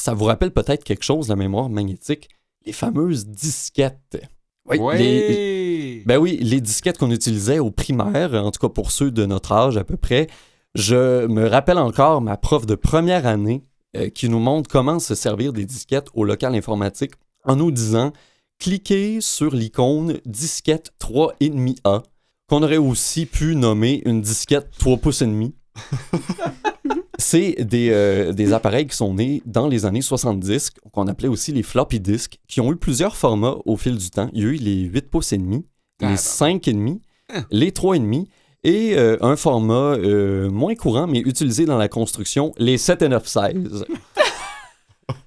Ça 0.00 0.14
vous 0.14 0.26
rappelle 0.26 0.52
peut-être 0.52 0.84
quelque 0.84 1.02
chose, 1.04 1.28
la 1.28 1.34
mémoire 1.34 1.68
magnétique? 1.68 2.28
Les 2.64 2.72
fameuses 2.72 3.26
disquettes. 3.26 4.22
Oui, 4.68 4.78
ouais. 4.78 4.98
les- 4.98 6.02
ben 6.06 6.18
oui, 6.18 6.38
les 6.40 6.60
disquettes 6.60 6.98
qu'on 6.98 7.10
utilisait 7.10 7.58
au 7.58 7.70
primaire, 7.72 8.34
en 8.34 8.50
tout 8.52 8.60
cas 8.60 8.68
pour 8.72 8.92
ceux 8.92 9.10
de 9.10 9.24
notre 9.26 9.50
âge 9.52 9.76
à 9.76 9.82
peu 9.84 9.96
près. 9.96 10.28
Je 10.76 11.26
me 11.26 11.48
rappelle 11.48 11.78
encore 11.78 12.20
ma 12.20 12.36
prof 12.36 12.64
de 12.66 12.74
première 12.76 13.26
année 13.26 13.64
euh, 13.96 14.08
qui 14.10 14.28
nous 14.28 14.38
montre 14.38 14.68
comment 14.70 14.98
se 15.00 15.14
servir 15.16 15.52
des 15.52 15.64
disquettes 15.64 16.08
au 16.14 16.22
local 16.24 16.54
informatique 16.54 17.12
en 17.44 17.56
nous 17.56 17.70
disant 17.72 18.12
cliquez 18.58 19.20
sur 19.20 19.54
l'icône 19.54 20.18
disquette 20.26 20.92
3,5A 21.00 22.02
qu'on 22.48 22.62
aurait 22.62 22.78
aussi 22.78 23.26
pu 23.26 23.54
nommer 23.56 24.02
une 24.06 24.22
disquette 24.22 24.70
3 24.78 24.96
pouces 24.98 25.22
et 25.22 25.26
demi. 25.26 25.54
C'est 27.18 27.62
des, 27.64 27.90
euh, 27.90 28.32
des 28.32 28.52
appareils 28.52 28.86
qui 28.86 28.96
sont 28.96 29.14
nés 29.14 29.42
dans 29.44 29.66
les 29.66 29.84
années 29.84 30.02
70, 30.02 30.70
qu'on 30.92 31.08
appelait 31.08 31.28
aussi 31.28 31.52
les 31.52 31.62
floppy 31.62 32.00
disks, 32.00 32.38
qui 32.46 32.60
ont 32.60 32.72
eu 32.72 32.76
plusieurs 32.76 33.16
formats 33.16 33.56
au 33.66 33.76
fil 33.76 33.96
du 33.96 34.10
temps. 34.10 34.30
Il 34.32 34.42
y 34.42 34.46
a 34.46 34.48
eu 34.48 34.54
les 34.54 34.82
8 34.82 35.10
pouces 35.10 35.32
et 35.32 35.38
demi, 35.38 35.66
Ah, 36.00 36.06
les 36.06 36.12
bah. 36.12 36.16
5 36.16 36.66
et 36.68 36.72
demi, 36.72 37.02
les 37.50 37.72
3 37.72 37.96
et 37.96 37.98
demi, 37.98 38.28
et 38.64 38.96
euh, 38.96 39.16
un 39.20 39.36
format 39.36 39.96
euh, 39.96 40.48
moins 40.48 40.74
courant, 40.74 41.06
mais 41.06 41.18
utilisé 41.18 41.66
dans 41.66 41.76
la 41.76 41.88
construction, 41.88 42.52
les 42.56 42.78
7 42.78 43.02
et 43.02 43.08
9 43.08 43.26
16. 43.26 43.84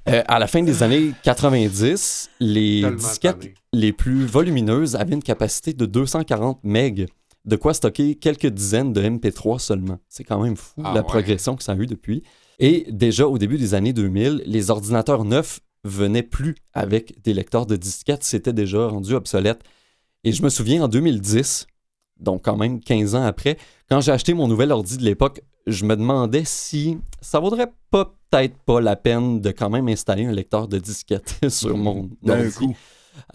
Euh, 0.10 0.24
à 0.28 0.40
la 0.40 0.48
fin 0.48 0.64
des 0.64 0.84
années 0.84 1.12
90, 1.24 2.30
les 2.40 2.82
Tellement 2.82 2.98
disquettes 2.98 3.40
tanné. 3.40 3.54
les 3.74 3.94
plus 3.94 4.26
volumineuses 4.26 4.96
avaient 4.96 5.14
une 5.14 5.24
capacité 5.24 5.74
de 5.74 5.86
240 5.86 6.60
MB, 6.64 7.06
de 7.46 7.56
quoi 7.56 7.74
stocker 7.74 8.16
quelques 8.16 8.48
dizaines 8.48 8.94
de 8.94 9.02
MP3 9.02 9.60
seulement. 9.60 10.00
C'est 10.10 10.24
quand 10.24 10.42
même 10.42 10.56
fou 10.56 10.82
Ah 10.84 10.94
la 10.94 11.02
ouais. 11.02 11.08
progression 11.08 11.56
que 11.56 11.64
ça 11.64 11.74
a 11.74 11.76
eu 11.76 11.86
depuis. 11.86 12.24
Et 12.60 12.86
déjà 12.92 13.28
au 13.28 13.38
début 13.38 13.58
des 13.58 13.74
années 13.74 13.94
2000, 13.94 14.44
les 14.46 14.70
ordinateurs 14.70 15.24
neufs 15.24 15.62
venaient 15.84 16.24
plus 16.24 16.56
avec 16.74 17.22
des 17.24 17.34
lecteurs 17.34 17.66
de 17.66 17.76
disquettes, 17.76 18.24
c'était 18.24 18.54
déjà 18.54 18.88
rendu 18.88 19.14
obsolète. 19.16 19.62
Et 20.24 20.32
je 20.32 20.44
me 20.44 20.50
souviens 20.50 20.84
en 20.84 20.88
2010, 20.88 21.66
donc 22.20 22.44
quand 22.46 22.58
même 22.58 22.80
15 22.80 23.16
ans 23.16 23.24
après, 23.24 23.58
quand 23.90 24.00
j'ai 24.02 24.12
acheté 24.12 24.34
mon 24.36 24.48
nouvel 24.48 24.72
ordi 24.72 24.98
de 24.98 25.04
l'époque, 25.04 25.42
je 25.68 25.86
me 25.86 25.96
demandais 25.96 26.44
si 26.46 26.98
ça 27.22 27.40
vaudrait 27.40 27.72
pas 27.90 28.14
peut-être 28.30 28.58
pas 28.66 28.80
la 28.82 28.96
peine 28.96 29.42
de 29.42 29.52
quand 29.52 29.70
même 29.70 29.88
installer 29.90 30.26
un 30.26 30.32
lecteur 30.32 30.68
de 30.68 30.78
disquette 30.78 31.36
sur 31.50 31.78
mon 31.78 32.10
D'un 32.24 32.50
coup. 32.50 32.76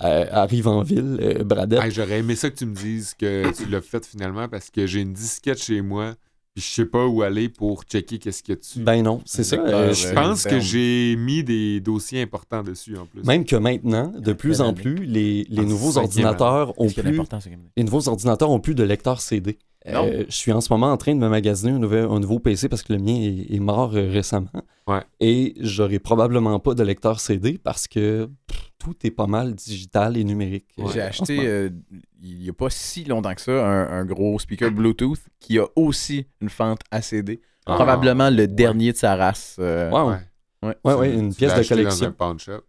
Euh, 0.03 0.25
arrive 0.31 0.69
en 0.69 0.83
ville, 0.83 1.19
euh, 1.21 1.45
Bradette. 1.45 1.83
Hey, 1.83 1.91
J'aurais 1.91 2.21
aimé 2.21 2.35
ça 2.35 2.49
que 2.51 2.57
tu 2.57 2.65
me 2.65 2.75
dises 2.75 3.13
que 3.15 3.53
tu 3.55 3.67
l'as 3.67 3.83
fait 3.83 4.05
finalement 4.07 4.49
parce 4.49 4.71
que 4.71 4.87
j'ai 4.87 5.03
une 5.03 5.13
disquette 5.13 5.63
chez 5.63 5.83
moi 5.83 6.15
puis 6.57 6.65
je 6.65 6.71
sais 6.71 6.87
pas 6.87 7.07
où 7.07 7.21
aller 7.21 7.51
pour 7.51 7.83
checker 7.83 8.19
qu'est-ce 8.19 8.43
qu'il 8.43 8.55
y 8.55 8.57
a 8.57 8.59
dessus. 8.59 8.79
Ben 8.81 9.03
non, 9.03 9.21
c'est 9.27 9.45
ça. 9.45 9.57
Euh, 9.57 9.89
ouais. 9.89 9.95
je 9.95 10.09
pense 10.15 10.45
que 10.45 10.59
j'ai 10.59 11.15
mis 11.19 11.45
des 11.45 11.81
dossiers 11.81 12.23
importants 12.23 12.63
dessus 12.63 12.97
en 12.97 13.05
plus. 13.05 13.23
Même 13.25 13.45
que 13.45 13.57
maintenant, 13.57 14.11
de 14.19 14.33
plus 14.33 14.63
en 14.63 14.73
plus, 14.73 14.95
les, 15.05 15.45
les 15.51 15.61
En 15.61 15.65
nouveaux 15.65 15.99
ordinateurs 15.99 16.73
ont 16.81 16.89
plus, 16.89 17.07
important, 17.07 17.41
c'est 17.41 17.51
que- 17.51 17.57
les 17.77 17.85
nouveaux 17.85 18.09
ordinateurs 18.09 18.51
ont 18.51 18.59
plus 18.59 18.75
de 18.75 18.85
lecteur 18.85 19.21
CD. 19.21 19.59
Non. 19.93 20.07
Euh, 20.07 20.25
je 20.29 20.35
suis 20.35 20.53
en 20.53 20.61
ce 20.61 20.73
moment 20.73 20.91
en 20.91 20.97
train 20.97 21.15
de 21.15 21.21
me 21.21 21.29
magasiner 21.29 21.73
un 21.73 21.79
nouvel, 21.79 22.05
un 22.07 22.19
nouveau 22.21 22.39
PC 22.39 22.69
parce 22.69 22.83
que 22.83 22.93
le 22.93 22.99
mien 22.99 23.15
est, 23.15 23.55
est 23.55 23.61
mort 23.61 23.93
euh, 23.95 24.11
récemment. 24.11 24.51
Ouais. 24.87 25.01
Et 25.21 25.55
j'aurai 25.61 25.99
probablement 25.99 26.59
pas 26.61 26.75
de 26.75 26.83
lecteur 26.83 27.21
CD 27.21 27.59
parce 27.59 27.87
que 27.87 28.29
pff, 28.47 28.71
tout 28.79 28.95
est 29.05 29.11
pas 29.11 29.27
mal 29.27 29.55
digital 29.55 30.17
et 30.17 30.25
numérique. 30.25 30.67
J'ai 30.93 31.01
acheté, 31.03 31.39
euh, 31.47 31.71
il 32.23 32.39
n'y 32.41 32.49
a 32.49 32.53
pas 32.53 32.71
si 32.71 33.05
longtemps 33.05 33.35
que 33.35 33.41
ça, 33.41 33.53
un, 33.53 34.01
un 34.01 34.05
gros 34.05 34.39
speaker 34.39 34.71
Bluetooth 34.71 35.21
qui 35.41 35.59
a 35.59 35.67
aussi 35.77 36.27
une 36.41 36.49
fente 36.51 36.81
ACD. 36.91 37.41
Ah, 37.67 37.75
Probablement 37.75 38.31
le 38.31 38.37
ouais. 38.43 38.47
dernier 38.49 38.93
de 38.93 38.97
sa 38.97 39.17
race. 39.17 39.57
euh, 39.59 39.91
Wow. 39.91 40.11
Ouais. 40.11 40.17
ouais. 40.63 40.75
Ouais, 40.85 40.93
Tu- 40.95 40.99
ouais, 41.01 41.15
une 41.15 41.35
pièce 41.35 41.55
de 41.55 41.69
collection. 41.69 42.07
Dans 42.07 42.11
un 42.11 42.13
pawn 42.13 42.39
shop? 42.39 42.61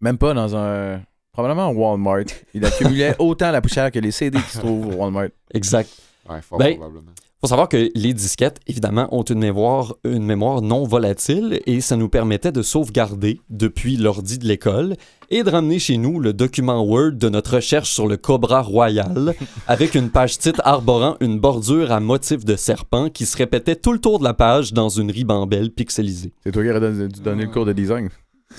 Même 0.00 0.18
pas 0.18 0.34
dans 0.34 0.54
un. 0.56 1.00
Probablement 1.32 1.66
un 1.68 1.74
Walmart. 1.74 2.24
Il 2.54 2.64
accumulait 2.64 3.14
autant 3.18 3.50
la 3.50 3.60
poussière 3.60 3.90
que 3.90 3.98
les 3.98 4.10
CD 4.10 4.38
qui 4.38 4.50
se 4.50 4.58
trouvent 4.58 4.86
au 4.86 4.92
Walmart. 4.98 5.28
Exact. 5.52 5.90
Ouais, 6.28 6.42
fort 6.42 6.58
Ben, 6.58 6.76
probablement. 6.76 7.12
faut 7.40 7.46
savoir 7.48 7.68
que 7.68 7.90
les 7.94 8.14
disquettes, 8.14 8.60
évidemment, 8.66 9.08
ont 9.14 9.22
une 9.22 9.38
mémoire, 9.38 9.94
une 10.04 10.24
mémoire 10.24 10.62
non 10.62 10.84
volatile 10.84 11.60
et 11.66 11.80
ça 11.80 11.96
nous 11.96 12.08
permettait 12.08 12.52
de 12.52 12.62
sauvegarder 12.62 13.40
depuis 13.50 13.96
l'ordi 13.96 14.38
de 14.38 14.46
l'école 14.46 14.96
et 15.30 15.42
de 15.42 15.50
ramener 15.50 15.78
chez 15.78 15.96
nous 15.96 16.20
le 16.20 16.32
document 16.32 16.82
Word 16.84 17.12
de 17.12 17.28
notre 17.28 17.56
recherche 17.56 17.90
sur 17.90 18.06
le 18.06 18.16
Cobra 18.16 18.62
Royal 18.62 19.34
avec 19.66 19.94
une 19.94 20.10
page 20.10 20.38
titre 20.38 20.60
arborant 20.64 21.16
une 21.20 21.38
bordure 21.38 21.92
à 21.92 22.00
motif 22.00 22.44
de 22.44 22.56
serpent 22.56 23.08
qui 23.10 23.26
se 23.26 23.36
répétait 23.36 23.76
tout 23.76 23.92
le 23.92 23.98
tour 23.98 24.18
de 24.18 24.24
la 24.24 24.34
page 24.34 24.72
dans 24.72 24.88
une 24.88 25.10
ribambelle 25.10 25.70
pixelisée. 25.70 26.32
C'est 26.44 26.52
toi 26.52 26.62
qui 26.62 26.70
aurais 26.70 26.80
donné, 26.80 27.08
dû 27.08 27.20
donner 27.20 27.44
le 27.44 27.50
cours 27.50 27.66
de 27.66 27.72
design. 27.72 28.08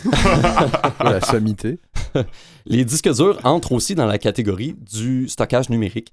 La 1.04 1.22
sommité. 1.22 1.80
Les 2.66 2.84
disques 2.84 3.12
durs 3.14 3.40
entrent 3.44 3.72
aussi 3.72 3.96
dans 3.96 4.06
la 4.06 4.18
catégorie 4.18 4.76
du 4.94 5.28
stockage 5.28 5.70
numérique. 5.70 6.12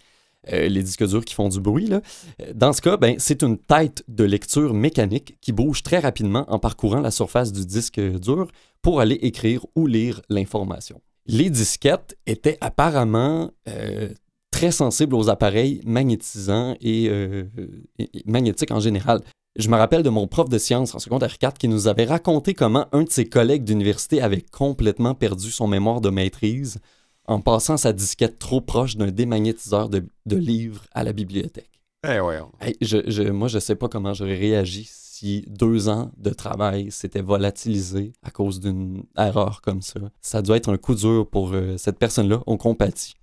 Euh, 0.52 0.68
les 0.68 0.82
disques 0.82 1.06
durs 1.06 1.24
qui 1.24 1.34
font 1.34 1.48
du 1.48 1.60
bruit. 1.60 1.86
Là. 1.86 2.00
Euh, 2.42 2.52
Dans 2.54 2.72
ce 2.72 2.82
cas, 2.82 2.96
ben, 2.96 3.16
c'est 3.18 3.42
une 3.42 3.58
tête 3.58 4.04
de 4.08 4.24
lecture 4.24 4.74
mécanique 4.74 5.36
qui 5.40 5.52
bouge 5.52 5.82
très 5.82 5.98
rapidement 5.98 6.44
en 6.48 6.58
parcourant 6.58 7.00
la 7.00 7.10
surface 7.10 7.52
du 7.52 7.64
disque 7.64 8.00
dur 8.00 8.48
pour 8.82 9.00
aller 9.00 9.14
écrire 9.22 9.64
ou 9.74 9.86
lire 9.86 10.20
l'information. 10.28 11.00
Les 11.26 11.48
disquettes 11.48 12.16
étaient 12.26 12.58
apparemment 12.60 13.50
euh, 13.68 14.10
très 14.50 14.70
sensibles 14.70 15.14
aux 15.14 15.30
appareils 15.30 15.80
magnétisants 15.84 16.76
et, 16.80 17.06
et 17.06 18.08
magnétiques 18.26 18.70
en 18.70 18.80
général. 18.80 19.20
Je 19.56 19.68
me 19.68 19.76
rappelle 19.76 20.02
de 20.02 20.10
mon 20.10 20.26
prof 20.26 20.48
de 20.48 20.58
sciences 20.58 20.94
en 20.94 20.98
secondaire 20.98 21.38
4 21.38 21.58
qui 21.58 21.68
nous 21.68 21.88
avait 21.88 22.04
raconté 22.04 22.54
comment 22.54 22.86
un 22.92 23.02
de 23.02 23.10
ses 23.10 23.24
collègues 23.24 23.64
d'université 23.64 24.20
avait 24.20 24.42
complètement 24.42 25.14
perdu 25.14 25.50
son 25.50 25.66
mémoire 25.66 26.00
de 26.00 26.10
maîtrise 26.10 26.78
en 27.26 27.40
passant 27.40 27.76
sa 27.76 27.92
disquette 27.92 28.38
trop 28.38 28.60
proche 28.60 28.96
d'un 28.96 29.10
démagnétiseur 29.10 29.88
de, 29.88 30.04
de 30.26 30.36
livres 30.36 30.82
à 30.94 31.04
la 31.04 31.12
bibliothèque. 31.12 31.70
Eh 32.06 32.20
ouais. 32.20 32.38
on- 32.40 32.64
Hey, 32.64 32.76
je, 32.80 32.98
je- 33.06 33.22
moi, 33.22 33.48
je 33.48 33.58
sais 33.58 33.74
pas 33.76 33.88
comment 33.88 34.12
j'aurais 34.12 34.36
réagi 34.38 34.86
si 34.90 35.44
deux 35.48 35.88
ans 35.88 36.10
de 36.18 36.30
travail 36.30 36.90
s'étaient 36.90 37.22
volatilisés 37.22 38.12
à 38.22 38.30
cause 38.30 38.60
d'une 38.60 39.04
erreur 39.16 39.60
comme 39.62 39.80
ça. 39.80 40.00
Ça 40.20 40.42
doit 40.42 40.56
être 40.58 40.68
un 40.70 40.76
coup 40.76 40.94
dur 40.94 41.26
pour 41.30 41.52
euh, 41.54 41.76
cette 41.78 41.98
personne-là. 41.98 42.40
On 42.46 42.56
compatit. 42.58 43.14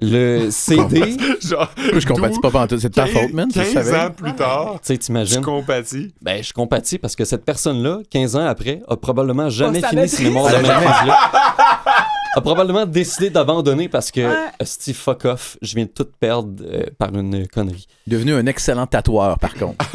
Le 0.00 0.48
CD, 0.52 1.16
Genre, 1.42 1.68
Je 1.76 2.06
compatis 2.06 2.40
pas 2.40 2.50
pantoute. 2.50 2.78
C'est 2.78 2.88
de 2.88 2.94
ta 2.94 3.06
15 3.06 3.12
faute, 3.12 3.32
man. 3.34 3.48
tu 3.52 3.58
le 3.58 3.64
15 3.64 3.72
savais. 3.74 4.00
ans 4.06 4.10
plus 4.10 4.34
tard, 4.34 4.78
sais, 4.80 4.94
tu 4.94 5.00
t'imagines? 5.00 5.42
compatis. 5.42 6.14
Ben, 6.22 6.42
je 6.42 6.52
compatis 6.54 6.96
parce 6.98 7.14
que 7.16 7.26
cette 7.26 7.44
personne-là, 7.44 7.98
15 8.08 8.36
ans 8.36 8.46
après, 8.46 8.80
a 8.88 8.96
probablement 8.96 9.50
jamais 9.50 9.82
fini 9.82 10.08
ses 10.08 10.24
mémoires 10.24 10.48
de 10.48 10.54
a 12.36 12.40
probablement 12.40 12.86
décidé 12.86 13.30
d'abandonner 13.30 13.88
parce 13.88 14.10
que, 14.10 14.20
Ouais. 14.20 14.50
Steve 14.62 14.94
fuck 14.96 15.24
off, 15.24 15.56
je 15.62 15.74
viens 15.74 15.84
de 15.84 15.90
tout 15.90 16.06
perdre 16.18 16.62
euh, 16.64 16.84
par 16.98 17.14
une 17.14 17.46
connerie. 17.48 17.86
Devenu 18.06 18.34
un 18.34 18.46
excellent 18.46 18.86
tatoueur, 18.86 19.38
par 19.38 19.54
contre. 19.54 19.84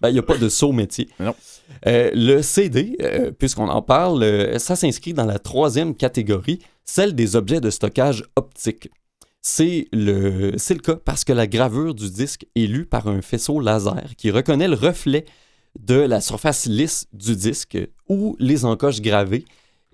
Ben, 0.00 0.10
il 0.10 0.12
n'y 0.12 0.18
a 0.18 0.22
pas 0.22 0.36
de 0.36 0.48
saut 0.48 0.72
métier. 0.72 1.08
Non. 1.18 1.34
Euh, 1.86 2.10
le 2.14 2.42
CD, 2.42 2.96
euh, 3.02 3.32
puisqu'on 3.32 3.68
en 3.68 3.82
parle, 3.82 4.22
euh, 4.22 4.58
ça 4.58 4.76
s'inscrit 4.76 5.12
dans 5.12 5.24
la 5.24 5.38
troisième 5.38 5.94
catégorie, 5.94 6.60
celle 6.84 7.14
des 7.14 7.36
objets 7.36 7.60
de 7.60 7.70
stockage 7.70 8.24
optique. 8.36 8.88
C'est 9.42 9.88
le, 9.92 10.52
c'est 10.56 10.74
le 10.74 10.80
cas 10.80 10.96
parce 10.96 11.24
que 11.24 11.32
la 11.32 11.46
gravure 11.46 11.94
du 11.94 12.10
disque 12.10 12.46
est 12.56 12.66
lue 12.66 12.86
par 12.86 13.08
un 13.08 13.22
faisceau 13.22 13.60
laser 13.60 14.04
qui 14.16 14.30
reconnaît 14.30 14.68
le 14.68 14.74
reflet 14.76 15.24
de 15.78 15.94
la 15.96 16.20
surface 16.20 16.66
lisse 16.66 17.06
du 17.12 17.36
disque 17.36 17.78
ou 18.08 18.36
les 18.38 18.64
encoches 18.64 19.00
gravées 19.00 19.44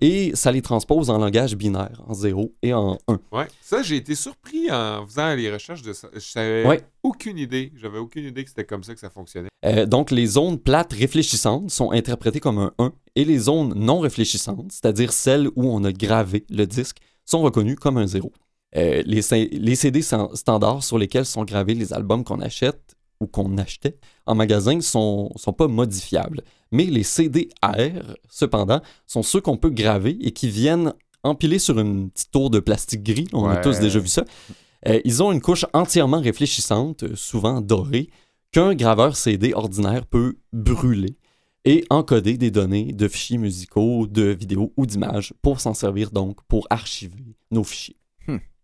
et 0.03 0.35
ça 0.35 0.51
les 0.51 0.61
transpose 0.61 1.09
en 1.09 1.17
langage 1.17 1.55
binaire, 1.55 2.03
en 2.05 2.13
0 2.13 2.53
et 2.61 2.73
en 2.73 2.97
1. 3.07 3.19
Ouais. 3.31 3.47
Ça, 3.61 3.81
j'ai 3.81 3.95
été 3.95 4.15
surpris 4.15 4.69
en 4.69 5.07
faisant 5.07 5.33
les 5.33 5.49
recherches 5.49 5.81
de 5.81 5.93
ça. 5.93 6.09
Je 6.13 6.19
savais 6.19 6.65
Ouais. 6.67 6.81
aucune 7.03 7.37
idée. 7.37 7.71
J'avais 7.77 7.99
aucune 7.99 8.25
idée 8.25 8.43
que 8.43 8.49
c'était 8.49 8.65
comme 8.65 8.83
ça 8.83 8.93
que 8.93 8.99
ça 8.99 9.09
fonctionnait. 9.09 9.47
Euh, 9.63 9.85
donc, 9.85 10.11
les 10.11 10.25
zones 10.25 10.59
plates 10.59 10.91
réfléchissantes 10.91 11.71
sont 11.71 11.91
interprétées 11.91 12.41
comme 12.41 12.57
un 12.57 12.73
1 12.79 12.91
et 13.15 13.23
les 13.23 13.39
zones 13.39 13.73
non 13.77 13.99
réfléchissantes, 13.99 14.73
c'est-à-dire 14.73 15.13
celles 15.13 15.47
où 15.55 15.73
on 15.73 15.85
a 15.85 15.93
gravé 15.93 16.45
le 16.49 16.65
disque, 16.65 16.97
sont 17.25 17.41
reconnues 17.41 17.77
comme 17.77 17.97
un 17.97 18.05
0. 18.05 18.29
Euh, 18.75 19.03
les, 19.05 19.21
CD 19.75 20.01
standards 20.01 20.83
sur 20.83 20.97
lesquels 20.97 21.25
sont 21.25 21.45
gravés 21.45 21.75
les 21.75 21.93
albums 21.93 22.25
qu'on 22.25 22.41
achète 22.41 22.95
ou 23.23 23.27
qu'on 23.27 23.57
achetait 23.57 23.97
en 24.25 24.35
magasin 24.35 24.79
sont, 24.81 25.31
sont 25.35 25.53
pas 25.53 25.67
modifiables. 25.67 26.41
Mais 26.71 26.85
les 26.85 27.03
CD-R, 27.03 28.15
cependant, 28.29 28.81
sont 29.07 29.23
ceux 29.23 29.41
qu'on 29.41 29.57
peut 29.57 29.69
graver 29.69 30.17
et 30.21 30.31
qui 30.31 30.49
viennent 30.49 30.93
empiler 31.23 31.59
sur 31.59 31.79
une 31.79 32.09
petite 32.09 32.31
tour 32.31 32.49
de 32.49 32.59
plastique 32.59 33.03
gris. 33.03 33.27
On 33.33 33.47
a 33.47 33.57
tous 33.57 33.79
déjà 33.79 33.99
vu 33.99 34.07
ça. 34.07 34.25
Euh, 34.87 34.99
ils 35.05 35.23
ont 35.23 35.31
une 35.31 35.41
couche 35.41 35.65
entièrement 35.73 36.19
réfléchissante, 36.19 37.03
euh, 37.03 37.15
souvent 37.15 37.61
dorée, 37.61 38.09
qu'un 38.51 38.75
graveur 38.75 39.15
CD 39.15 39.53
ordinaire 39.53 40.05
peut 40.05 40.35
brûler 40.51 41.15
et 41.65 41.85
encoder 41.89 42.37
des 42.37 42.51
données 42.51 42.91
de 42.91 43.07
fichiers 43.07 43.37
musicaux, 43.37 44.07
de 44.07 44.23
vidéos 44.23 44.73
ou 44.75 44.85
d'images 44.85 45.33
pour 45.41 45.61
s'en 45.61 45.73
servir 45.73 46.11
donc 46.11 46.43
pour 46.49 46.67
archiver 46.69 47.37
nos 47.51 47.63
fichiers. 47.63 47.95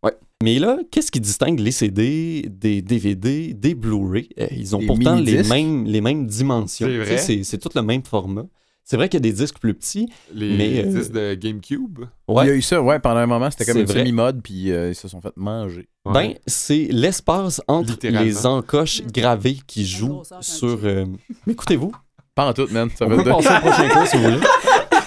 Ouais. 0.03 0.13
Mais 0.43 0.59
là, 0.59 0.77
qu'est-ce 0.91 1.11
qui 1.11 1.19
distingue 1.19 1.59
les 1.59 1.71
CD 1.71 2.45
des 2.49 2.81
DVD, 2.81 3.53
des 3.53 3.75
Blu-ray? 3.75 4.29
Euh, 4.39 4.47
Ils 4.55 4.75
ont 4.75 4.79
Des 4.79 4.85
pourtant 4.87 5.15
les 5.15 5.43
mêmes, 5.43 5.85
les 5.85 6.01
mêmes 6.01 6.25
dimensions. 6.25 6.87
C'est 6.87 6.93
Tu 6.93 6.99
sais, 6.99 7.05
vrai. 7.05 7.17
C'est 7.17 7.43
c'est 7.43 7.57
tout 7.57 7.69
le 7.75 7.81
même 7.81 8.03
format. 8.03 8.45
C'est 8.85 8.95
vrai 8.97 9.07
qu'il 9.07 9.17
y 9.19 9.21
a 9.27 9.29
des 9.31 9.33
disques 9.37 9.59
plus 9.59 9.75
petits. 9.75 10.07
Les 10.33 10.57
Mais, 10.57 10.79
euh, 10.83 10.97
disques 10.99 11.11
de 11.11 11.35
GameCube? 11.35 11.99
Ouais. 12.27 12.45
Il 12.45 12.47
y 12.47 12.51
a 12.51 12.55
eu 12.55 12.61
ça, 12.63 12.81
ouais, 12.81 12.97
pendant 12.97 13.17
un 13.19 13.27
moment, 13.27 13.51
c'était 13.51 13.65
comme 13.65 13.81
une 13.81 13.85
vrai. 13.85 13.99
semi-mode, 13.99 14.41
puis 14.41 14.71
euh, 14.71 14.89
ils 14.89 14.95
se 14.95 15.07
sont 15.07 15.21
fait 15.21 15.33
manger. 15.35 15.87
Ouais. 16.05 16.13
Ben, 16.13 16.33
c'est 16.47 16.87
l'espace 16.89 17.61
entre 17.67 17.95
les 18.01 18.45
encoches 18.47 19.03
gravées 19.13 19.59
qui 19.67 19.85
jouent 19.85 20.23
sur. 20.41 20.79
euh, 20.85 21.05
Écoutez-vous. 21.47 21.91
Pas 22.33 22.47
en 22.47 22.53
tout, 22.53 22.67
man. 22.71 22.89
Ça 22.97 23.05
On 23.05 23.09
va 23.09 23.17
peut 23.17 23.23
de... 23.25 23.29
passer 23.35 23.49
au 23.49 23.59
prochain 23.69 23.89
cours 23.93 24.07
si 24.07 24.17
vous 24.17 24.23
voulez. 24.23 24.37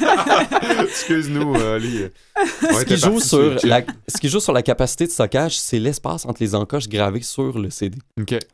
Excuse-nous, 0.83 1.55
euh, 1.55 1.77
Oli. 1.77 2.07
ce, 2.37 2.85
qui 2.85 2.97
joue 2.97 3.21
sur 3.21 3.57
la, 3.65 3.83
ce 4.09 4.21
qui 4.21 4.29
joue 4.29 4.41
sur 4.41 4.53
la 4.53 4.63
capacité 4.63 5.07
de 5.07 5.11
stockage, 5.11 5.59
c'est 5.59 5.79
l'espace 5.79 6.27
entre 6.27 6.43
les 6.43 6.55
encoches 6.55 6.89
gravées 6.89 7.23
sur 7.23 7.59
le 7.59 7.71
CD. 7.71 7.99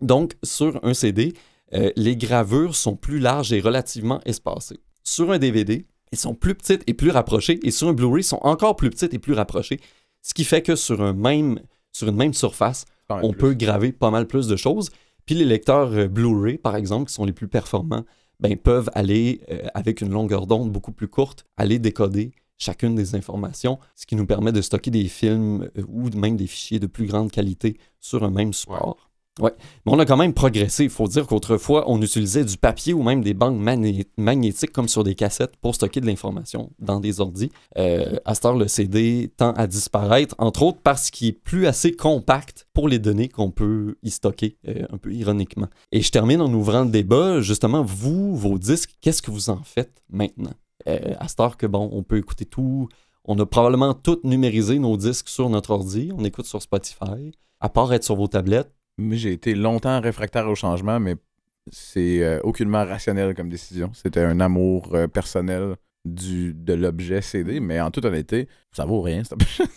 Donc, 0.01 0.36
sur 0.42 0.80
un 0.84 0.94
CD, 0.94 1.34
euh, 1.74 1.90
les 1.96 2.16
gravures 2.16 2.74
sont 2.74 2.96
plus 2.96 3.18
larges 3.18 3.53
et 3.53 3.61
relativement 3.61 4.20
espacées. 4.24 4.80
Sur 5.05 5.32
un 5.32 5.38
DVD, 5.38 5.86
elles 6.12 6.18
sont 6.18 6.34
plus 6.34 6.55
petites 6.55 6.82
et 6.86 6.94
plus 6.94 7.11
rapprochées, 7.11 7.59
et 7.62 7.70
sur 7.70 7.88
un 7.88 7.92
Blu-ray, 7.92 8.22
sont 8.22 8.40
encore 8.42 8.76
plus 8.76 8.90
petites 8.90 9.14
et 9.14 9.18
plus 9.18 9.34
rapprochées. 9.34 9.80
Ce 10.22 10.34
qui 10.34 10.44
fait 10.44 10.62
que 10.62 10.76
sur, 10.76 11.03
un 11.03 11.12
même, 11.12 11.61
sur 11.92 12.09
une 12.09 12.16
même 12.16 12.34
surface, 12.34 12.84
on 13.09 13.32
peut 13.32 13.55
graver 13.55 13.92
pas 13.92 14.11
mal 14.11 14.26
plus 14.26 14.49
de 14.49 14.57
choses. 14.57 14.90
Puis 15.26 15.34
les 15.34 15.44
lecteurs 15.44 15.92
euh, 15.92 16.09
Blu-ray, 16.09 16.59
par 16.59 16.76
exemple, 16.76 17.09
qui 17.09 17.14
sont 17.14 17.24
les 17.24 17.32
plus 17.32 17.49
performants, 17.49 18.05
ben, 18.41 18.57
peuvent 18.57 18.91
aller, 18.95 19.41
euh, 19.51 19.66
avec 19.74 20.01
une 20.01 20.11
longueur 20.11 20.47
d'onde 20.47 20.70
beaucoup 20.70 20.93
plus 20.93 21.09
courte, 21.09 21.45
aller 21.57 21.78
décoder 21.78 22.32
chacune 22.59 22.95
des 22.95 23.14
informations, 23.14 23.78
ce 23.95 24.05
qui 24.05 24.16
nous 24.16 24.26
permet 24.26 24.53
de 24.53 24.61
stocker 24.61 24.91
des 24.91 25.09
films 25.09 25.70
euh, 25.76 25.82
ou 25.89 26.11
même 26.11 26.36
des 26.36 26.47
fichiers 26.47 26.80
de 26.80 26.86
plus 26.86 27.07
grande 27.07 27.30
qualité 27.30 27.78
sur 28.01 28.24
un 28.24 28.30
même 28.30 28.53
support. 28.53 29.07
Ouais. 29.39 29.53
Mais 29.86 29.93
on 29.93 29.99
a 29.99 30.05
quand 30.07 30.16
même 30.16 30.34
progressé. 30.34 30.84
Il 30.84 30.91
faut 30.91 31.09
dire 31.09 31.26
qu'autrefois, 31.26 31.84
on 31.86 32.01
utilisait 32.03 32.45
du 32.45 32.57
papier 32.57 32.93
ou 32.93 33.03
même 33.03 33.22
des 33.22 33.34
banques 33.34 33.59
magnétiques 34.16 34.72
comme 34.72 34.89
sur 34.89 35.05
des 35.05 35.14
cassettes 35.14 35.57
pour 35.57 35.74
stocker 35.74 36.01
de 36.01 36.07
l'information 36.07 36.70
dans 36.78 37.01
des 37.01 37.20
ordis. 37.20 37.51
Euh, 37.76 38.16
à 38.24 38.34
ce 38.34 38.41
temps, 38.41 38.55
le 38.55 38.68
CD 38.68 39.30
tend 39.36 39.53
à 39.53 39.66
disparaître, 39.66 40.34
entre 40.39 40.62
autres 40.62 40.80
parce 40.82 41.11
qu'il 41.11 41.28
est 41.28 41.32
plus 41.32 41.66
assez 41.66 41.93
compact 41.93 42.66
pour 42.72 42.89
les 42.89 42.99
données 42.99 43.28
qu'on 43.28 43.51
peut 43.51 43.97
y 44.03 44.11
stocker, 44.11 44.57
euh, 44.68 44.84
un 44.91 44.99
peu 44.99 45.12
ironiquement. 45.12 45.68
Et 45.93 46.01
je 46.01 46.11
termine 46.11 46.41
en 46.41 46.53
ouvrant 46.53 46.84
le 46.84 46.91
débat. 46.91 47.41
Justement, 47.41 47.82
vous, 47.82 48.36
vos 48.36 48.59
disques, 48.59 48.97
qu'est-ce 49.01 49.22
que 49.22 49.30
vous 49.30 49.51
en 49.51 49.62
faites 49.64 50.03
maintenant? 50.11 50.55
Euh, 50.89 51.14
à 51.18 51.28
ce 51.28 51.36
temps 51.36 51.51
que, 51.51 51.66
bon, 51.66 51.89
on 51.93 52.03
peut 52.03 52.18
écouter 52.18 52.45
tout. 52.45 52.89
On 53.24 53.39
a 53.39 53.47
probablement 53.47 53.95
tout 53.95 54.20
numérisé 54.24 54.78
nos 54.78 54.97
disques 54.97 55.28
sur 55.28 55.51
notre 55.51 55.70
ordi. 55.70 56.11
On 56.16 56.24
écoute 56.24 56.47
sur 56.47 56.62
Spotify. 56.62 57.32
À 57.61 57.68
part 57.68 57.93
être 57.93 58.05
sur 58.05 58.14
vos 58.14 58.28
tablettes, 58.28 58.72
j'ai 58.99 59.32
été 59.32 59.55
longtemps 59.55 60.01
réfractaire 60.01 60.49
au 60.49 60.55
changement, 60.55 60.99
mais 61.01 61.16
c'est 61.70 62.22
euh, 62.22 62.40
aucunement 62.42 62.84
rationnel 62.84 63.34
comme 63.34 63.49
décision. 63.49 63.90
C'était 63.94 64.22
un 64.22 64.40
amour 64.40 64.90
euh, 64.94 65.07
personnel 65.07 65.76
du, 66.05 66.55
de 66.55 66.74
l'objet 66.74 67.20
CD, 67.22 67.61
mais 67.61 67.80
en 67.80 67.90
toute 67.90 68.05
honnêteté, 68.05 68.49
ça 68.72 68.84
vaut 68.84 69.03
rien. 69.03 69.22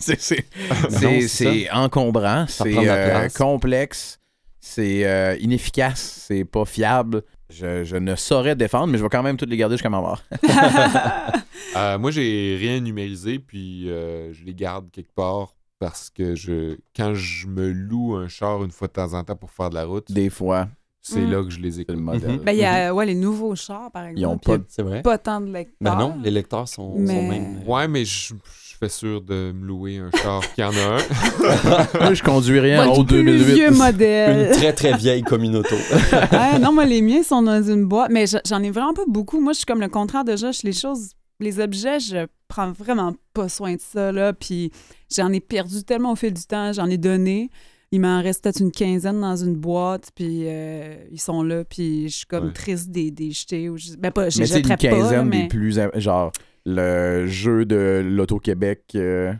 C'est 1.28 1.70
encombrant, 1.70 2.46
c'est 2.48 2.74
euh, 2.76 3.28
complexe, 3.28 4.18
c'est 4.60 5.38
inefficace, 5.40 6.24
c'est 6.26 6.44
pas 6.44 6.64
fiable. 6.64 7.22
Je, 7.50 7.84
je, 7.84 7.96
ne 7.96 8.16
saurais 8.16 8.56
défendre, 8.56 8.86
mais 8.86 8.98
je 8.98 9.02
vais 9.02 9.10
quand 9.10 9.22
même 9.22 9.36
toutes 9.36 9.50
les 9.50 9.58
garder 9.58 9.74
jusqu'à 9.74 9.90
ma 9.90 10.00
mort. 10.00 10.22
moi, 11.98 12.10
j'ai 12.10 12.56
rien 12.58 12.80
numérisé, 12.80 13.38
puis 13.38 13.88
je 13.88 14.44
les 14.44 14.54
garde 14.54 14.90
quelque 14.90 15.12
part 15.12 15.54
parce 15.82 16.10
que 16.10 16.36
je 16.36 16.76
quand 16.96 17.12
je 17.14 17.48
me 17.48 17.72
loue 17.72 18.14
un 18.14 18.28
char 18.28 18.62
une 18.62 18.70
fois 18.70 18.86
de 18.86 18.92
temps 18.92 19.14
en 19.14 19.24
temps 19.24 19.34
pour 19.34 19.50
faire 19.50 19.68
de 19.68 19.74
la 19.74 19.84
route, 19.84 20.12
des 20.12 20.30
fois, 20.30 20.68
c'est 21.00 21.20
Mm. 21.22 21.30
là 21.32 21.42
que 21.42 21.50
je 21.50 21.58
les 21.58 21.80
écoute. 21.80 21.86
c'est 21.88 21.96
le 21.96 22.02
modèle. 22.04 22.38
Ben, 22.44 22.52
il 22.52 22.58
y 22.58 22.64
a 22.64 22.94
ouais, 22.94 23.04
les 23.06 23.16
nouveaux 23.16 23.56
chars, 23.56 23.90
par 23.90 24.04
exemple. 24.04 24.20
Ils 24.20 24.26
ont 24.26 24.38
pas- 24.58 24.64
c'est 24.68 24.82
vrai? 24.82 25.02
pas 25.02 25.18
tant 25.18 25.40
de 25.40 25.46
lecteurs. 25.52 25.74
Ben 25.80 25.96
non, 25.96 26.14
les 26.22 26.30
lecteurs 26.30 26.68
sont, 26.68 26.92
sont 26.94 26.98
Mais- 27.00 27.28
même. 27.28 27.62
Ouais, 27.66 27.88
mais 27.88 28.04
je, 28.04 28.28
je 28.34 28.76
fais 28.78 28.88
sûr 28.88 29.20
de 29.22 29.50
me 29.52 29.66
louer 29.66 29.98
un 29.98 30.10
char 30.22 30.40
qui 30.54 30.62
en 30.62 30.70
a 30.70 30.98
un. 30.98 30.98
Moi, 31.98 32.14
je 32.14 32.22
conduis 32.22 32.60
rien 32.60 32.86
en 32.88 32.92
haut 32.92 33.02
plus 33.04 33.16
2008. 33.24 33.54
vieux 33.54 33.68
Une 33.72 33.76
modèle. 33.78 34.52
très 34.52 34.72
très 34.72 34.96
vieille 34.96 35.22
communauté. 35.22 35.74
Ouais, 36.32 36.58
non, 36.60 36.72
moi, 36.72 36.84
les 36.84 37.02
miens 37.02 37.24
sont 37.24 37.42
dans 37.42 37.60
une 37.60 37.86
boîte. 37.86 38.12
Mais 38.12 38.28
je- 38.28 38.38
j'en 38.46 38.62
ai 38.62 38.70
vraiment 38.70 38.94
pas 38.94 39.02
beaucoup. 39.08 39.40
Moi, 39.40 39.52
je 39.52 39.58
suis 39.58 39.66
comme 39.66 39.80
le 39.80 39.88
contraire 39.88 40.22
de 40.24 40.36
Josh. 40.36 40.62
Les 40.62 40.72
choses, 40.72 41.10
les 41.42 41.60
objets, 41.60 42.00
je 42.00 42.26
prends 42.48 42.72
vraiment 42.72 43.14
pas 43.34 43.48
soin 43.48 43.74
de 43.74 43.80
ça, 43.80 44.12
là. 44.12 44.32
Puis 44.32 44.70
j'en 45.14 45.32
ai 45.32 45.40
perdu 45.40 45.84
tellement 45.84 46.12
au 46.12 46.16
fil 46.16 46.32
du 46.32 46.44
temps. 46.44 46.72
J'en 46.72 46.88
ai 46.88 46.98
donné. 46.98 47.50
Il 47.94 48.00
m'en 48.00 48.22
reste 48.22 48.42
peut-être 48.42 48.60
une 48.60 48.72
quinzaine 48.72 49.20
dans 49.20 49.36
une 49.36 49.54
boîte, 49.54 50.10
puis 50.14 50.44
euh, 50.46 50.94
ils 51.10 51.20
sont 51.20 51.42
là, 51.42 51.62
puis 51.62 52.08
je 52.08 52.16
suis 52.18 52.26
comme 52.26 52.46
Ouais. 52.46 52.52
triste 52.54 52.88
des, 52.90 53.10
des 53.10 53.30
jeter. 53.32 53.68
Ou 53.68 53.76
je- 53.76 53.96
ben, 53.96 54.10
pas, 54.10 54.30
je 54.30 54.38
Mais 54.38 54.46
c'est 54.46 54.60
une 54.60 54.68
pas, 54.68 54.76
quinzaine 54.78 55.28
mais... 55.28 55.42
des 55.42 55.48
plus. 55.48 55.78
Genre, 55.96 56.32
le 56.64 57.26
jeu 57.26 57.66
de 57.66 58.00
l'Auto-Québec 58.02 58.84
euh, 58.94 59.34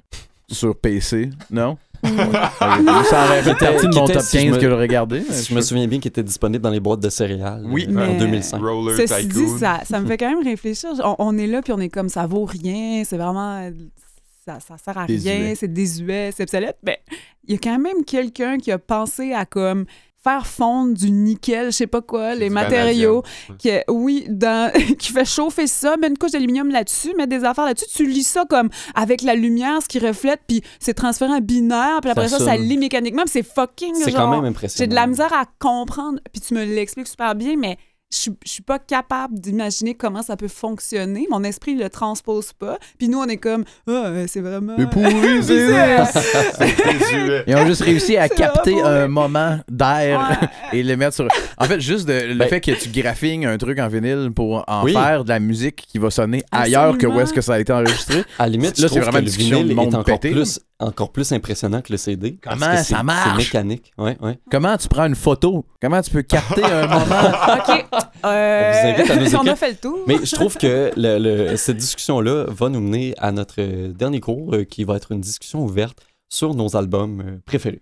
sur 0.50 0.76
PC, 0.78 1.30
non? 1.50 1.78
ça 2.02 3.24
aurait 3.26 3.42
mon 3.94 4.06
top 4.06 4.22
si 4.22 4.36
15 4.38 4.44
je 4.46 4.50
me- 4.50 4.56
que 4.58 4.68
je 4.68 4.74
regardais. 4.74 5.20
Si 5.30 5.50
je 5.50 5.54
me 5.54 5.60
souviens 5.60 5.86
bien, 5.86 6.00
qui 6.00 6.08
était 6.08 6.22
disponible 6.22 6.62
dans 6.62 6.70
les 6.70 6.80
boîtes 6.80 7.00
de 7.00 7.08
céréales 7.10 7.62
Oui. 7.66 7.86
euh, 7.88 7.92
en 7.92 8.12
Mais- 8.12 8.18
2005. 8.18 8.60
Roller 8.60 8.96
Ceci 8.96 9.26
dit, 9.26 9.48
ça, 9.58 9.80
ça 9.88 10.00
me 10.00 10.06
fait 10.06 10.16
quand 10.16 10.28
même 10.30 10.42
réfléchir. 10.44 10.90
On, 11.04 11.14
on 11.18 11.38
est 11.38 11.46
là, 11.46 11.62
puis 11.62 11.72
on 11.72 11.78
est 11.80 11.88
comme, 11.88 12.08
ça 12.08 12.26
vaut 12.26 12.44
rien, 12.44 13.02
c'est 13.04 13.16
vraiment... 13.16 13.70
Ça, 14.44 14.58
ça 14.66 14.76
sert 14.76 14.98
à 14.98 15.06
Désuet. 15.06 15.36
rien, 15.36 15.54
c'est 15.54 15.72
désuet, 15.72 16.30
c'est 16.34 16.42
obsolète. 16.42 16.76
Mais 16.82 16.98
il 17.46 17.52
y 17.52 17.54
a 17.54 17.60
quand 17.62 17.78
même 17.78 18.04
quelqu'un 18.04 18.58
qui 18.58 18.72
a 18.72 18.78
pensé 18.78 19.32
à 19.32 19.44
comme 19.44 19.84
faire 20.22 20.46
fondre 20.46 20.94
du 20.94 21.10
nickel, 21.10 21.66
je 21.66 21.70
sais 21.70 21.86
pas 21.86 22.00
quoi, 22.00 22.34
les 22.34 22.48
matériaux, 22.48 23.22
qui, 23.58 23.70
oui, 23.88 24.26
dans, 24.28 24.72
qui 24.98 25.12
fait 25.12 25.24
chauffer 25.24 25.66
ça, 25.66 25.96
met 25.96 26.08
une 26.08 26.18
couche 26.18 26.30
d'aluminium 26.32 26.70
là-dessus, 26.70 27.12
met 27.16 27.26
des 27.26 27.44
affaires 27.44 27.64
là-dessus, 27.64 27.86
tu 27.92 28.06
lis 28.06 28.22
ça 28.22 28.44
comme 28.48 28.68
avec 28.94 29.22
la 29.22 29.34
lumière, 29.34 29.82
ce 29.82 29.88
qui 29.88 29.98
reflète, 29.98 30.40
puis 30.46 30.62
c'est 30.78 30.94
transféré 30.94 31.32
en 31.32 31.40
binaire, 31.40 31.98
puis 32.00 32.10
après 32.10 32.28
ça, 32.28 32.38
ça, 32.38 32.56
lit 32.56 32.78
mécaniquement, 32.78 33.22
puis 33.22 33.32
c'est 33.32 33.42
fucking 33.42 33.94
C'est 33.96 34.12
quand 34.12 34.28
même 34.28 34.44
impressionnant. 34.44 34.84
J'ai 34.84 34.86
de 34.86 34.94
la 34.94 35.06
misère 35.06 35.32
à 35.32 35.44
comprendre, 35.58 36.20
puis 36.32 36.40
tu 36.40 36.54
me 36.54 36.64
l'expliques 36.64 37.08
super 37.08 37.34
bien, 37.34 37.56
mais 37.56 37.76
je 38.12 38.16
suis- 38.18 38.32
je 38.44 38.50
suis 38.50 38.62
pas 38.62 38.78
capable 38.78 39.38
d'imaginer 39.40 39.94
comment 39.94 40.22
ça 40.22 40.36
peut 40.36 40.48
fonctionner. 40.48 41.26
Mon 41.30 41.42
esprit 41.44 41.74
le 41.74 41.88
transpose 41.88 42.52
pas. 42.52 42.78
Puis 42.98 43.08
nous, 43.08 43.18
on 43.18 43.24
est 43.26 43.38
comme, 43.38 43.64
ah, 43.88 43.90
euh, 43.90 44.26
c'est 44.28 44.40
vraiment. 44.40 44.74
Mais 44.78 44.86
pourri, 44.86 45.42
c'est. 45.42 45.68
Ils 47.46 47.56
ont 47.56 47.66
juste 47.66 47.82
réussi 47.82 48.16
à 48.16 48.28
capter 48.28 48.80
un 48.82 49.08
moment 49.08 49.58
d'air 49.68 50.12
Ouais. 50.40 50.48
et 50.78 50.82
le 50.82 50.96
mettre 50.96 51.14
sur. 51.14 51.28
En 51.58 51.64
fait, 51.64 51.80
juste 51.80 52.06
de- 52.06 52.12
le 52.28 52.34
Ben- 52.34 52.48
fait 52.48 52.60
que 52.60 52.72
tu 52.72 52.88
graphines 52.90 53.46
un 53.46 53.56
truc 53.58 53.78
en 53.78 53.88
vinyle 53.88 54.30
pour 54.34 54.64
en 54.68 54.84
Oui. 54.84 54.92
faire 54.92 55.24
de 55.24 55.28
la 55.30 55.38
musique 55.40 55.84
qui 55.88 55.98
va 55.98 56.10
sonner 56.10 56.42
ailleurs 56.50 56.98
que 56.98 57.06
où 57.06 57.18
est-ce 57.20 57.32
que 57.32 57.40
ça 57.40 57.54
a 57.54 57.58
été 57.60 57.72
enregistré. 57.72 58.24
À 58.38 58.44
la 58.44 58.50
limite, 58.50 58.78
Là, 58.78 58.88
c'est 58.88 59.00
vraiment 59.00 59.12
que 59.12 59.18
une 59.18 59.24
le 59.24 59.30
discussion 59.30 59.58
de 59.58 59.62
vinyle 59.62 59.76
monde 59.76 59.92
est 59.94 59.96
encore 59.96 60.20
pété. 60.20 60.30
plus, 60.32 60.60
encore 60.78 61.12
plus 61.12 61.32
impressionnant 61.32 61.80
que 61.80 61.92
le 61.92 61.96
CD. 61.98 62.38
parce 62.42 62.58
Comment 62.58 62.72
que 62.72 62.78
ça 62.78 62.84
c'est- 62.84 63.02
marche? 63.02 63.28
C'est 63.30 63.36
mécanique. 63.36 63.92
Ouais, 63.98 64.16
ouais. 64.20 64.38
Comment 64.50 64.76
tu 64.76 64.88
prends 64.88 65.06
une 65.06 65.14
photo? 65.14 65.64
Comment 65.80 66.00
tu 66.02 66.10
peux 66.10 66.22
capter 66.22 66.64
un 66.64 66.86
moment? 66.86 67.32
OK. 67.68 67.84
Euh, 68.24 68.72
On 68.72 68.80
vous 68.80 68.88
invite 69.00 69.10
à 69.10 69.16
nous 69.16 69.36
on 69.42 69.46
a 69.52 69.56
fait 69.56 69.70
le 69.70 69.76
tour. 69.76 69.98
Mais 70.06 70.16
je 70.22 70.34
trouve 70.34 70.56
que 70.58 70.90
le- 70.96 71.18
le- 71.18 71.56
cette 71.56 71.76
discussion-là 71.76 72.46
va 72.48 72.68
nous 72.68 72.80
mener 72.80 73.14
à 73.18 73.32
notre 73.32 73.60
dernier 73.92 74.20
cours 74.20 74.54
euh, 74.54 74.64
qui 74.64 74.84
va 74.84 74.96
être 74.96 75.12
une 75.12 75.20
discussion 75.20 75.62
ouverte 75.64 75.98
sur 76.28 76.54
nos 76.54 76.76
albums 76.76 77.20
euh, 77.26 77.38
préférés. 77.44 77.80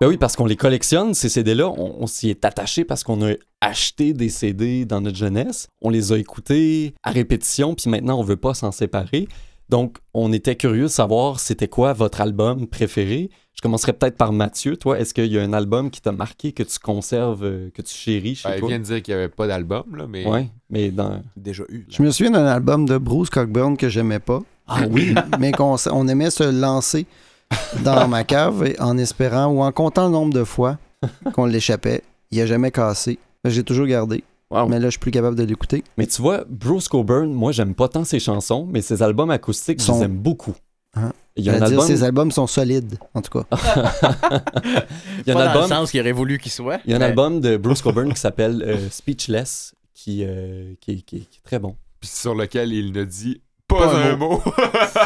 Ben 0.00 0.08
oui, 0.08 0.16
parce 0.16 0.34
qu'on 0.34 0.46
les 0.46 0.56
collectionne, 0.56 1.14
ces 1.14 1.28
CD-là, 1.28 1.68
on, 1.68 1.94
on 2.00 2.06
s'y 2.08 2.28
est 2.28 2.44
attaché 2.44 2.84
parce 2.84 3.04
qu'on 3.04 3.22
a 3.24 3.34
acheté 3.60 4.12
des 4.14 4.30
CD 4.30 4.84
dans 4.84 5.00
notre 5.00 5.16
jeunesse, 5.16 5.68
on 5.80 5.90
les 5.90 6.10
a 6.12 6.18
écoutés 6.18 6.94
à 7.04 7.10
répétition, 7.12 7.74
puis 7.76 7.88
maintenant 7.88 8.18
on 8.18 8.24
veut 8.24 8.36
pas 8.36 8.52
s'en 8.54 8.72
séparer. 8.72 9.28
Donc, 9.68 9.98
on 10.12 10.32
était 10.32 10.56
curieux 10.56 10.82
de 10.82 10.88
savoir 10.88 11.38
c'était 11.38 11.68
quoi 11.68 11.92
votre 11.92 12.20
album 12.20 12.66
préféré. 12.66 13.30
Je 13.54 13.60
commencerai 13.60 13.92
peut-être 13.92 14.16
par 14.16 14.32
Mathieu. 14.32 14.76
Toi, 14.76 14.98
est-ce 14.98 15.12
qu'il 15.14 15.26
y 15.26 15.38
a 15.38 15.42
un 15.42 15.52
album 15.52 15.90
qui 15.90 16.00
t'a 16.00 16.10
marqué, 16.12 16.52
que 16.52 16.62
tu 16.62 16.78
conserves, 16.78 17.44
euh, 17.44 17.70
que 17.74 17.82
tu 17.82 17.94
chéris 17.94 18.34
chez 18.34 18.48
Ben, 18.48 18.54
il 18.56 18.60
toi? 18.60 18.68
vient 18.70 18.78
de 18.78 18.84
dire 18.84 19.02
qu'il 19.02 19.14
n'y 19.14 19.20
avait 19.20 19.28
pas 19.28 19.46
d'album, 19.46 19.84
là, 19.94 20.06
mais 20.08 20.26
Ouais, 20.26 20.48
mais 20.70 20.90
dans. 20.90 21.22
Déjà 21.36 21.64
eu. 21.68 21.86
Je 21.88 22.02
me 22.02 22.10
souviens 22.10 22.32
d'un 22.32 22.46
album 22.46 22.86
de 22.86 22.98
Bruce 22.98 23.30
Cockburn 23.30 23.76
que 23.76 23.88
j'aimais 23.88 24.18
pas, 24.20 24.40
Ah 24.66 24.80
oui! 24.90 25.14
mais 25.38 25.52
qu'on 25.52 25.76
on 25.90 26.08
aimait 26.08 26.30
se 26.30 26.44
lancer 26.44 27.06
dans 27.84 28.08
ma 28.08 28.24
cave 28.24 28.64
et 28.66 28.80
en 28.80 28.96
espérant 28.98 29.46
ou 29.46 29.60
en 29.62 29.70
comptant 29.72 30.06
le 30.06 30.12
nombre 30.12 30.32
de 30.32 30.44
fois 30.44 30.78
qu'on 31.34 31.44
l'échappait. 31.46 32.02
Il 32.30 32.40
a 32.40 32.46
jamais 32.46 32.70
cassé. 32.70 33.18
J'ai 33.44 33.62
toujours 33.62 33.86
gardé, 33.86 34.24
Wow. 34.50 34.66
mais 34.68 34.78
là, 34.78 34.86
je 34.86 34.92
suis 34.92 35.00
plus 35.00 35.10
capable 35.10 35.36
de 35.36 35.42
l'écouter. 35.44 35.84
Mais 35.98 36.06
tu 36.06 36.22
vois, 36.22 36.44
Bruce 36.48 36.88
Coburn, 36.88 37.30
moi, 37.32 37.52
j'aime 37.52 37.74
pas 37.74 37.88
tant 37.88 38.04
ses 38.04 38.20
chansons, 38.20 38.66
mais 38.70 38.80
ses 38.82 39.02
albums 39.02 39.30
acoustiques, 39.30 39.82
je 39.82 39.92
les 39.92 40.02
aime 40.02 40.16
beaucoup. 40.16 40.54
Hein? 40.94 41.12
Il 41.36 41.44
y 41.44 41.50
a 41.50 41.54
un 41.54 41.62
album, 41.62 41.86
Ces 41.86 42.02
albums 42.04 42.30
sont 42.30 42.46
solides, 42.46 42.98
en 43.14 43.22
tout 43.22 43.38
cas. 43.40 43.46
il 43.52 45.24
y 45.26 45.30
a 45.30 45.32
un 45.32 45.34
Pas 45.34 45.34
dans 45.34 45.38
album, 45.40 45.62
le 45.62 45.68
sens 45.68 45.90
qu'il 45.90 46.00
aurait 46.00 46.12
voulu 46.12 46.38
qu'il 46.38 46.52
soit. 46.52 46.78
il 46.84 46.90
y 46.90 46.92
a 46.92 46.96
un 46.96 46.98
mais- 46.98 47.06
album 47.06 47.40
de 47.40 47.56
Bruce 47.56 47.80
Coburn 47.82 48.12
qui 48.12 48.20
s'appelle 48.20 48.62
euh, 48.66 48.88
Speechless, 48.90 49.74
qui, 49.94 50.24
euh, 50.24 50.74
qui, 50.80 50.90
est- 50.92 50.96
qui 50.96 51.20
qui 51.26 51.38
est 51.38 51.42
très 51.44 51.58
bon. 51.58 51.76
puis 52.00 52.10
sur 52.10 52.34
lequel 52.34 52.72
il 52.72 52.92
ne 52.92 53.04
dit 53.04 53.40
pas, 53.72 53.86
Pas 53.86 53.96
un 53.96 54.12
un 54.12 54.16
mot. 54.16 54.42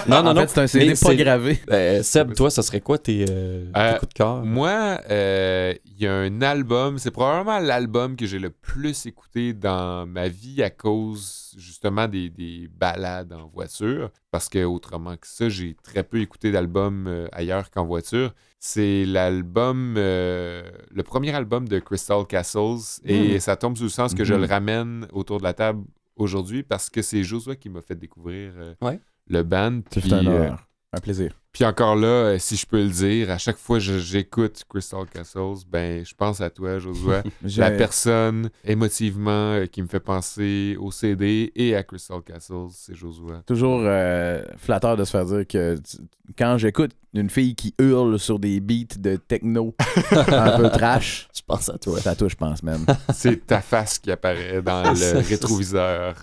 Non, 0.08 0.22
non, 0.22 0.30
en 0.30 0.34
non. 0.34 0.40
fait, 0.42 0.48
c'est 0.48 0.60
un 0.60 0.66
CD 0.66 0.86
mais 0.88 0.94
pas 1.00 1.14
gravé. 1.14 1.60
Euh, 1.70 2.02
Seb, 2.02 2.34
toi, 2.34 2.50
ça 2.50 2.62
serait 2.62 2.80
quoi 2.80 2.98
tes, 2.98 3.24
euh, 3.28 3.64
tes 3.72 3.78
Euh, 3.80 3.94
coups 3.98 4.08
de 4.10 4.14
cœur? 4.14 4.44
Moi, 4.44 5.00
euh, 5.10 5.74
il 5.84 6.02
y 6.02 6.06
a 6.06 6.14
un 6.14 6.42
album, 6.42 6.98
c'est 6.98 7.10
probablement 7.10 7.58
l'album 7.58 8.16
que 8.16 8.26
j'ai 8.26 8.38
le 8.38 8.50
plus 8.50 9.06
écouté 9.06 9.52
dans 9.52 10.06
ma 10.06 10.28
vie 10.28 10.62
à 10.62 10.70
cause 10.70 11.54
justement 11.58 12.06
des, 12.08 12.28
des 12.28 12.68
balades 12.70 13.32
en 13.32 13.46
voiture. 13.48 14.10
Parce 14.30 14.48
que 14.50 14.62
autrement 14.64 15.16
que 15.16 15.26
ça, 15.26 15.48
j'ai 15.48 15.74
très 15.82 16.02
peu 16.02 16.20
écouté 16.20 16.52
d'albums 16.52 17.06
euh, 17.08 17.28
ailleurs 17.32 17.70
qu'en 17.70 17.86
voiture. 17.86 18.34
C'est 18.58 19.04
l'album, 19.06 19.94
euh, 19.96 20.62
le 20.90 21.02
premier 21.02 21.34
album 21.34 21.68
de 21.68 21.78
Crystal 21.78 22.26
Castles, 22.26 23.00
et 23.04 23.38
ça 23.38 23.54
tombe 23.56 23.76
sous 23.76 23.84
le 23.84 23.88
sens 23.88 24.14
que 24.14 24.24
je 24.24 24.34
Mhm. 24.34 24.40
le 24.40 24.46
ramène 24.46 25.06
autour 25.12 25.38
de 25.38 25.44
la 25.44 25.52
table 25.54 25.84
aujourd'hui 26.16 26.62
parce 26.62 26.90
que 26.90 27.02
c'est 27.02 27.22
Josué 27.22 27.56
qui 27.56 27.68
m'a 27.68 27.82
fait 27.82 27.94
découvrir 27.94 28.52
euh, 28.56 28.74
Ouais. 28.80 29.00
le 29.28 29.42
band. 29.42 29.80
Puis, 29.90 30.12
un 30.12 30.26
euh. 30.26 30.50
Un 30.92 31.00
plaisir. 31.00 31.32
puis 31.52 31.64
encore 31.64 31.96
là, 31.96 32.06
euh, 32.06 32.38
si 32.38 32.56
je 32.56 32.64
peux 32.64 32.82
le 32.82 32.88
dire, 32.88 33.30
à 33.30 33.38
chaque 33.38 33.56
fois 33.58 33.78
que 33.78 33.98
j'écoute 33.98 34.62
Crystal 34.68 35.04
Castles, 35.12 35.66
ben 35.68 36.04
je 36.06 36.14
pense 36.14 36.40
à 36.40 36.48
toi, 36.48 36.78
Josué. 36.78 37.20
La 37.56 37.70
personne 37.72 38.50
émotivement 38.64 39.52
euh, 39.54 39.66
qui 39.66 39.82
me 39.82 39.88
fait 39.88 40.00
penser 40.00 40.76
au 40.80 40.90
CD 40.92 41.52
et 41.56 41.74
à 41.76 41.82
Crystal 41.82 42.22
Castles, 42.22 42.68
c'est 42.72 42.94
Josué. 42.94 43.34
toujours 43.46 43.80
euh, 43.84 44.42
flatteur 44.56 44.96
de 44.96 45.04
se 45.04 45.10
faire 45.10 45.26
dire 45.26 45.46
que 45.46 45.76
tu- 45.76 45.98
quand 46.38 46.56
j'écoute 46.56 46.92
une 47.14 47.30
fille 47.30 47.54
qui 47.54 47.74
hurle 47.78 48.18
sur 48.18 48.38
des 48.38 48.60
beats 48.60 48.96
de 48.98 49.16
techno 49.16 49.74
un 50.12 50.56
peu 50.58 50.68
trash, 50.70 51.28
Je 51.34 51.40
pense 51.46 51.68
à 51.68 51.78
toi. 51.78 51.98
c'est 52.00 52.08
à 52.10 52.14
toi, 52.14 52.28
je 52.28 52.36
pense, 52.36 52.62
même. 52.62 52.84
C'est 53.12 53.46
ta 53.46 53.60
face 53.60 53.98
qui 53.98 54.10
apparaît 54.12 54.60
dans 54.62 54.82
le 54.92 55.18
rétroviseur. 55.28 56.14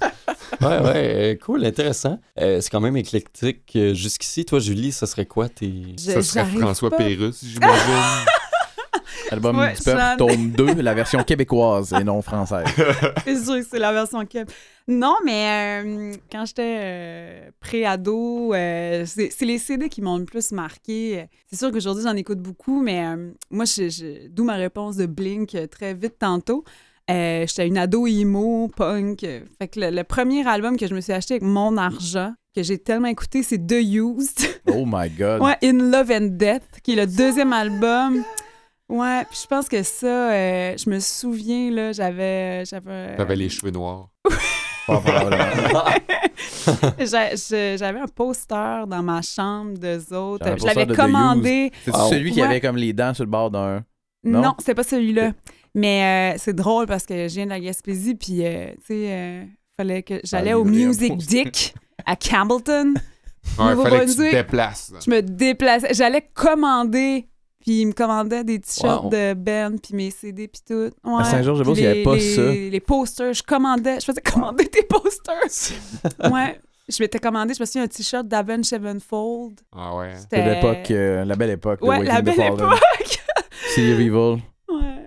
Ouais, 0.61 0.79
ouais, 0.79 0.93
euh, 0.95 1.35
cool, 1.43 1.65
intéressant. 1.65 2.19
Euh, 2.39 2.61
c'est 2.61 2.69
quand 2.69 2.79
même 2.81 2.97
éclectique. 2.97 3.71
Euh, 3.75 3.93
Jusqu'ici, 3.93 4.45
toi, 4.45 4.59
Julie, 4.59 4.91
ce 4.91 5.05
serait 5.05 5.25
quoi 5.25 5.49
tes. 5.49 5.71
Je- 5.99 6.11
Ça 6.11 6.21
serait 6.21 6.45
François 6.45 6.89
pas. 6.89 6.97
Pérusse, 6.97 7.43
j'imagine. 7.43 8.25
Album 9.31 9.57
Ouais, 9.57 9.73
du 9.73 9.81
peuple, 9.81 10.01
tome 10.17 10.51
2, 10.51 10.73
la 10.81 10.93
version 10.93 11.23
québécoise 11.23 11.93
et 11.99 12.03
non 12.03 12.21
française. 12.21 12.67
C'est 13.25 13.43
sûr 13.43 13.55
que 13.55 13.63
c'est 13.63 13.79
la 13.79 13.91
version 13.91 14.23
Keb. 14.25 14.47
Non, 14.87 15.15
mais 15.25 15.81
euh, 15.83 16.13
quand 16.31 16.45
j'étais 16.45 16.77
euh, 16.81 17.49
pré-ado, 17.59 18.53
euh, 18.53 19.05
c'est 19.07 19.29
c'est 19.31 19.45
les 19.45 19.57
CD 19.57 19.87
qui 19.89 20.01
m'ont 20.01 20.17
le 20.17 20.25
plus 20.25 20.51
marqué. 20.51 21.25
C'est 21.49 21.55
sûr 21.57 21.71
qu'aujourd'hui, 21.71 22.03
j'en 22.03 22.15
écoute 22.15 22.39
beaucoup, 22.39 22.81
mais 22.83 23.05
euh, 23.05 23.31
moi, 23.49 23.65
je- 23.65 23.89
je- 23.89 24.27
d'où 24.27 24.43
ma 24.43 24.55
réponse 24.55 24.97
de 24.97 25.05
Blink 25.05 25.57
très 25.71 25.93
vite 25.93 26.19
tantôt. 26.19 26.63
Euh, 27.11 27.45
j'étais 27.47 27.67
une 27.67 27.77
ado 27.77 28.07
emo, 28.07 28.69
punk. 28.75 29.23
euh, 29.23 29.41
Fait 29.59 29.67
que 29.67 29.79
le, 29.79 29.89
le 29.89 30.03
premier 30.03 30.47
album 30.47 30.77
que 30.77 30.87
je 30.87 30.95
me 30.95 31.01
suis 31.01 31.11
acheté 31.13 31.33
avec 31.35 31.43
mon 31.43 31.75
argent, 31.77 32.33
que 32.55 32.63
j'ai 32.63 32.77
tellement 32.77 33.07
écouté, 33.09 33.43
c'est 33.43 33.57
The 33.65 33.81
Used. 33.83 34.39
Oh 34.67 34.85
my 34.87 35.09
god. 35.09 35.41
Ouais, 35.41 35.57
In 35.63 35.91
Love 35.91 36.09
and 36.11 36.27
Death, 36.37 36.63
qui 36.83 36.93
est 36.93 36.95
le 36.95 37.05
deuxième 37.05 37.51
album. 37.51 38.23
Ouais, 38.89 39.23
puis 39.29 39.39
je 39.43 39.47
pense 39.47 39.67
que 39.67 39.83
ça, 39.83 40.31
euh, 40.31 40.75
je 40.77 40.89
me 40.89 40.99
souviens, 40.99 41.69
là, 41.71 41.91
j'avais... 41.91 42.63
J'avais 42.65 43.15
T'avais 43.17 43.35
les 43.35 43.49
cheveux 43.49 43.71
noirs. 43.71 44.09
J'avais 46.99 47.99
un 47.99 48.07
poster 48.13 48.85
dans 48.87 49.03
ma 49.03 49.21
chambre 49.21 49.77
d'eux 49.77 50.13
autres. 50.13 50.45
J'avais 50.45 50.57
Je 50.59 50.65
l'avais 50.65 50.87
commandé. 50.95 51.71
C'est 51.83 51.91
celui 51.91 52.31
qui 52.31 52.41
avait 52.41 52.61
comme 52.61 52.77
les 52.77 52.93
dents 52.93 53.13
sur 53.13 53.23
le 53.25 53.29
bord 53.29 53.51
d'un? 53.51 53.83
Non, 54.23 54.41
Non? 54.41 54.53
c'est 54.59 54.73
pas 54.75 54.83
celui-là. 54.83 55.31
Mais 55.75 56.33
euh, 56.35 56.37
c'est 56.39 56.53
drôle 56.55 56.85
parce 56.85 57.05
que 57.05 57.27
je 57.27 57.33
viens 57.33 57.45
de 57.45 57.49
la 57.49 57.59
Gaspésie, 57.59 58.15
puis, 58.15 58.45
euh, 58.45 58.67
tu 58.77 58.85
sais, 58.87 59.07
euh, 59.11 59.43
fallait 59.75 60.03
que 60.03 60.19
j'allais 60.23 60.51
Ah, 60.51 60.59
au 60.59 60.63
Music. 60.65 61.17
Dick 61.17 61.73
à 62.05 62.15
Campbellton. 62.15 62.93
Ouais, 63.59 63.75
fallait 63.75 64.05
que 64.05 64.09
tu 64.11 64.15
te 64.15 64.31
déplaces. 64.31 64.93
Je 65.05 65.11
me 65.11 65.21
déplaçais. 65.21 65.93
J'allais 65.93 66.21
commander, 66.33 67.27
puis 67.59 67.81
ils 67.81 67.87
me 67.87 67.91
commandaient 67.91 68.45
des 68.45 68.57
t-shirts 68.61 69.03
Wow. 69.03 69.09
de 69.09 69.33
Ben, 69.33 69.77
puis 69.77 69.93
mes 69.95 70.11
CD, 70.11 70.47
puis 70.47 70.61
tout. 70.65 70.91
Ouais. 71.03 71.19
À 71.21 71.25
Saint-Georges-de-Beauce, 71.25 71.73
Puis 71.73 71.81
il 71.81 71.85
y 71.85 71.87
avait 71.87 71.97
les- 71.97 72.03
pas 72.05 72.15
les- 72.15 72.35
ça. 72.35 72.41
Les 72.53 72.79
posters, 72.79 73.33
je 73.33 73.43
commandais, 73.43 73.99
je 73.99 74.05
faisais 74.05 74.21
commander 74.21 74.63
des 74.71 74.83
posters. 74.83 75.73
ouais. 76.33 76.57
Je 76.87 77.03
m'étais 77.03 77.19
commandé, 77.19 77.53
je 77.53 77.61
me 77.61 77.65
souviens, 77.65 77.83
un 77.83 77.87
t-shirt 77.87 78.25
d'Avenge 78.25 78.63
Sevenfold. 78.65 79.59
Ah 79.75 79.93
ouais. 79.97 80.13
C'est 80.29 80.41
l'époque, 80.55 80.91
euh, 80.91 81.25
la 81.25 81.35
belle 81.35 81.49
époque. 81.51 81.81
Ouais, 81.81 82.01
la 82.01 82.21
belle 82.21 82.39
époque. 82.39 82.61
Of 82.61 83.77
Evil. 83.77 84.37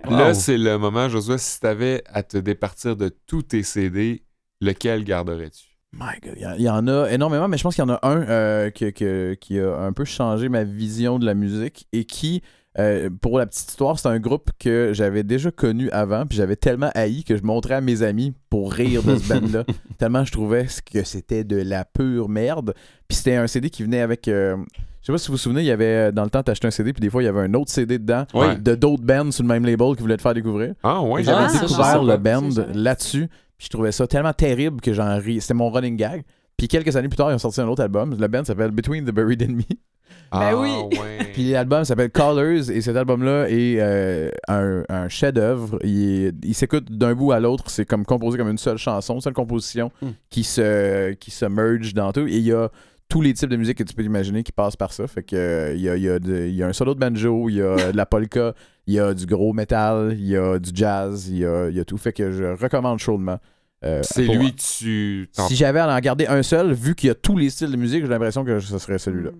Là, 0.09 0.33
c'est 0.33 0.57
le 0.57 0.77
moment, 0.77 1.09
Josué, 1.09 1.37
si 1.37 1.59
t'avais 1.59 2.03
à 2.07 2.23
te 2.23 2.37
départir 2.37 2.95
de 2.95 3.09
tous 3.27 3.43
tes 3.43 3.63
CD, 3.63 4.23
lequel 4.61 5.03
garderais-tu? 5.03 5.65
My 5.93 6.19
God, 6.21 6.33
il 6.57 6.63
y 6.63 6.69
en- 6.69 6.87
a 6.87 7.09
énormément, 7.11 7.47
mais 7.47 7.57
je 7.57 7.63
pense 7.63 7.75
qu'il 7.75 7.83
y 7.83 7.87
en 7.87 7.93
a 7.93 7.99
un 8.03 8.21
euh, 8.27 8.69
que- 8.71 8.89
que- 8.89 9.33
qui 9.35 9.59
a 9.59 9.77
un 9.77 9.93
peu 9.93 10.03
changé 10.05 10.49
ma 10.49 10.63
vision 10.63 11.17
de 11.17 11.25
la 11.25 11.33
musique 11.33 11.87
et 11.93 12.03
qui, 12.03 12.41
euh, 12.77 13.09
pour 13.21 13.39
la 13.39 13.45
petite 13.47 13.69
histoire, 13.69 13.97
c'est 13.97 14.09
un 14.09 14.19
groupe 14.19 14.51
que 14.59 14.91
j'avais 14.93 15.23
déjà 15.23 15.49
connu 15.49 15.89
avant, 15.91 16.25
puis 16.25 16.37
j'avais 16.37 16.57
tellement 16.57 16.91
haï 16.93 17.23
que 17.23 17.37
je 17.37 17.43
montrais 17.43 17.75
à 17.75 17.81
mes 17.81 18.01
amis 18.03 18.33
pour 18.49 18.73
rire 18.73 19.01
de 19.01 19.15
ce 19.15 19.27
band-là, 19.41 19.63
tellement 19.97 20.25
je 20.25 20.31
trouvais 20.33 20.67
que 20.91 21.03
c'était 21.03 21.43
de 21.45 21.55
la 21.57 21.85
pure 21.85 22.27
merde. 22.29 22.73
Puis 23.07 23.17
c'était 23.17 23.35
un 23.35 23.47
CD 23.47 23.69
qui 23.69 23.83
venait 23.83 24.01
avec... 24.01 24.27
euh, 24.27 24.57
sais 25.07 25.11
pas 25.13 25.17
si 25.17 25.27
vous 25.27 25.33
vous 25.33 25.37
souvenez, 25.37 25.61
il 25.61 25.65
y 25.67 25.71
avait, 25.71 26.11
dans 26.11 26.23
le 26.23 26.29
temps, 26.29 26.43
t'achetais 26.43 26.67
un 26.67 26.71
CD, 26.71 26.93
puis 26.93 27.01
des 27.01 27.09
fois, 27.09 27.21
il 27.23 27.25
y 27.25 27.29
avait 27.29 27.41
un 27.41 27.53
autre 27.55 27.71
CD 27.71 27.97
dedans, 27.99 28.25
Oui. 28.33 28.57
de 28.59 28.75
d'autres 28.75 29.03
bands 29.03 29.31
sur 29.31 29.43
le 29.43 29.49
même 29.49 29.65
label 29.65 29.95
qui 29.95 30.01
voulaient 30.01 30.17
te 30.17 30.21
faire 30.21 30.33
découvrir. 30.33 30.73
Ah 30.83 31.01
ouais, 31.01 31.23
J'avais 31.23 31.45
Ah, 31.45 31.47
je 31.53 31.61
découvert 31.61 32.03
le 32.03 32.17
band 32.17 32.49
je 32.51 32.61
là-dessus. 32.77 33.27
Puis 33.57 33.65
je 33.65 33.69
trouvais 33.69 33.91
ça 33.91 34.05
tellement 34.05 34.33
terrible 34.33 34.79
que 34.81 34.93
j'en 34.93 35.17
ris. 35.17 35.41
C'était 35.41 35.55
mon 35.55 35.69
running 35.71 35.95
gag. 35.97 36.23
Puis 36.57 36.67
quelques 36.67 36.95
années 36.95 37.07
plus 37.09 37.17
tard, 37.17 37.31
ils 37.31 37.35
ont 37.35 37.39
sorti 37.39 37.59
un 37.61 37.67
autre 37.67 37.81
album. 37.81 38.15
Le 38.19 38.27
band 38.27 38.43
s'appelle 38.45 38.71
Between 38.71 39.03
the 39.05 39.11
Buried 39.11 39.41
and 39.43 39.53
Me. 39.55 39.63
Ah 40.31 40.57
oui. 40.57 40.69
ouais. 40.91 41.25
Puis 41.33 41.51
l'album 41.51 41.85
s'appelle 41.85 42.09
Colors. 42.11 42.69
Et 42.69 42.81
cet 42.81 42.95
album-là 42.97 43.47
est 43.49 43.77
euh, 43.79 44.29
un, 44.47 44.83
un 44.89 45.07
chef-d'œuvre. 45.07 45.79
Il 45.83 46.33
s'écoute 46.53 46.91
d'un 46.91 47.13
bout 47.15 47.31
à 47.31 47.39
l'autre. 47.39 47.63
C'est 47.69 47.85
comme 47.85 48.05
composé 48.05 48.37
comme 48.37 48.49
une 48.49 48.57
seule 48.57 48.77
chanson, 48.77 49.15
une 49.15 49.21
seule 49.21 49.33
composition 49.33 49.91
Hmm. 50.01 50.09
qui, 50.29 50.43
se, 50.43 51.13
qui 51.13 51.31
se 51.31 51.45
merge 51.45 51.93
dans 51.93 52.11
tout. 52.11 52.27
Et 52.27 52.37
il 52.37 52.43
y 52.43 52.51
a 52.51 52.69
tous 53.09 53.21
les 53.21 53.33
types 53.33 53.49
de 53.49 53.55
musique 53.57 53.77
que 53.77 53.83
tu 53.83 53.93
peux 53.93 54.03
imaginer 54.03 54.43
qui 54.43 54.51
passent 54.51 54.75
par 54.75 54.91
ça. 54.93 55.07
Fait 55.07 55.23
que 55.23 55.35
euh, 55.35 55.73
il 55.75 55.81
y, 55.81 55.89
a, 55.89 55.95
il 55.95 56.03
y 56.03 56.09
a 56.09 56.19
de- 56.19 56.45
il 56.47 56.55
y 56.55 56.63
a 56.63 56.67
un 56.67 56.73
solo 56.73 56.93
de 56.93 56.99
banjo, 56.99 57.49
il 57.49 57.55
y 57.55 57.61
a 57.61 57.75
de 57.91 57.97
la 57.97 58.05
polka, 58.05 58.53
il 58.85 58.93
y 58.95 58.99
a 58.99 59.13
du 59.13 59.25
gros 59.25 59.53
métal, 59.53 60.13
il 60.17 60.25
y 60.27 60.35
a 60.35 60.59
du 60.59 60.71
jazz, 60.73 61.27
il 61.29 61.37
y 61.39 61.45
a, 61.45 61.69
il 61.69 61.75
y 61.75 61.79
a 61.79 61.85
tout. 61.85 61.97
Fait 61.97 62.13
que 62.13 62.31
je 62.31 62.43
recommande 62.61 62.99
chaudement. 62.99 63.39
euh, 63.85 63.99
c'est 64.03 64.25
lui 64.25 64.51
que 64.53 64.61
tu... 64.61 65.29
Si 65.33 65.55
j'avais 65.55 65.79
à 65.79 65.87
en 65.95 65.99
garder 65.99 66.27
un 66.27 66.41
seul, 66.43 66.73
vu 66.73 66.95
qu'il 66.95 67.07
y 67.07 67.11
a 67.11 67.15
tous 67.15 67.37
les 67.37 67.49
styles 67.49 67.71
de 67.71 67.77
musique, 67.77 68.03
j'ai 68.03 68.09
l'impression 68.09 68.43
que 68.43 68.59
ce 68.59 68.77
serait 68.77 68.97
celui-là. 68.97 69.31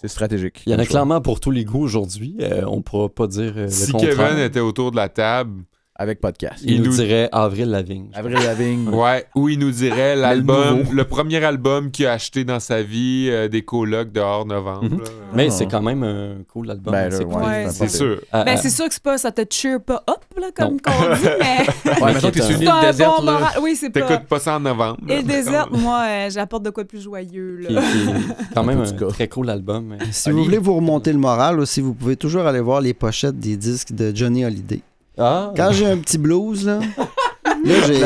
C'est 0.00 0.08
stratégique. 0.08 0.62
Il 0.66 0.72
y 0.72 0.74
en 0.74 0.78
a 0.78 0.84
clairement 0.84 1.20
pour 1.22 1.40
tous 1.40 1.50
les 1.50 1.64
goûts 1.64 1.80
aujourd'hui. 1.82 2.36
Euh, 2.40 2.62
on 2.66 2.82
pourra 2.82 3.08
pas 3.08 3.26
dire 3.26 3.54
euh, 3.56 3.62
le 3.64 3.68
Si 3.70 3.90
contraire. 3.92 4.14
Kevin 4.16 4.38
était 4.44 4.60
autour 4.60 4.90
de 4.90 4.96
la 4.96 5.08
table, 5.08 5.62
Avec 5.98 6.20
podcast. 6.20 6.62
Il, 6.62 6.72
il 6.74 6.82
nous 6.82 6.90
nous- 6.90 6.96
dirait 6.96 7.30
Avril 7.32 7.70
Lavigne. 7.70 8.08
Avril 8.12 8.34
Lavigne. 8.36 8.88
ouais, 8.90 9.24
où 9.34 9.48
il 9.48 9.58
nous 9.58 9.70
dirait 9.70 10.14
l'album, 10.14 10.82
le 10.92 11.04
premier 11.04 11.42
album 11.42 11.90
qu'il 11.90 12.04
a 12.06 12.12
acheté 12.12 12.44
dans 12.44 12.60
sa 12.60 12.82
vie, 12.82 13.28
euh, 13.30 13.48
des 13.48 13.62
colocs 13.62 14.12
dehors 14.12 14.44
novembre. 14.44 14.84
Mhm. 14.90 15.00
Mais 15.34 15.46
Ah. 15.48 15.50
c'est 15.50 15.66
quand 15.66 15.80
même 15.80 16.02
un 16.02 16.36
cool 16.52 16.70
album. 16.70 16.92
Ben, 16.92 17.10
C'est 17.10 17.24
cool. 17.24 17.42
Ouais, 17.42 17.88
sûr. 17.88 18.20
Ah, 18.30 18.44
Ben, 18.44 18.52
ah, 18.54 18.56
c'est 18.58 18.68
sûr 18.68 18.86
que 18.88 18.92
c'est 18.92 19.02
pas, 19.02 19.16
ça 19.16 19.32
te 19.32 19.42
cheer 19.50 19.80
pas 19.80 20.02
up, 20.10 20.20
là, 20.38 20.48
comme 20.54 20.78
qu'on 20.82 20.90
dit, 21.14 21.22
mais 21.40 22.02
Ouais, 22.02 22.12
que 22.14 22.26
t'es 22.28 22.42
sur 22.42 22.56
une 22.56 22.62
île 22.62 22.72
déserte, 22.82 23.20
bon 23.20 23.24
là. 23.24 23.52
Oui, 23.62 23.74
c'est 23.74 23.88
pas. 23.88 24.02
T'écoutes 24.02 24.26
pas 24.28 24.38
ça 24.38 24.56
en 24.56 24.60
novembre. 24.60 24.98
Et 25.08 25.16
le 25.16 25.22
désert, 25.22 25.68
moi, 25.72 26.04
euh, 26.06 26.28
j'apporte 26.30 26.62
de 26.64 26.70
quoi 26.70 26.82
de 26.82 26.88
plus 26.88 27.00
joyeux, 27.02 27.56
là. 27.62 27.68
qui 27.80 27.98
est 27.98 28.14
quand 28.54 28.64
même 28.64 28.80
un 28.82 29.08
très 29.08 29.28
cool 29.28 29.48
album. 29.48 29.86
mais- 29.98 30.04
Si 30.10 30.30
vous 30.30 30.44
voulez 30.44 30.58
vous 30.58 30.74
remonter 30.74 31.10
le 31.12 31.18
moral 31.18 31.58
aussi, 31.58 31.80
vous 31.80 31.94
pouvez 31.94 32.16
toujours 32.16 32.42
aller 32.46 32.60
voir 32.60 32.82
les 32.82 32.92
pochettes 32.92 33.38
des 33.38 33.56
disques 33.56 33.92
de 33.92 34.14
Johnny 34.14 34.44
Hallyday. 34.44 34.82
Ah, 35.18 35.52
Quand 35.56 35.72
j'ai 35.72 35.86
un 35.86 35.98
petit 35.98 36.18
blues, 36.18 36.66
là, 36.66 36.78
là 36.78 37.74
j'ai- 37.86 37.96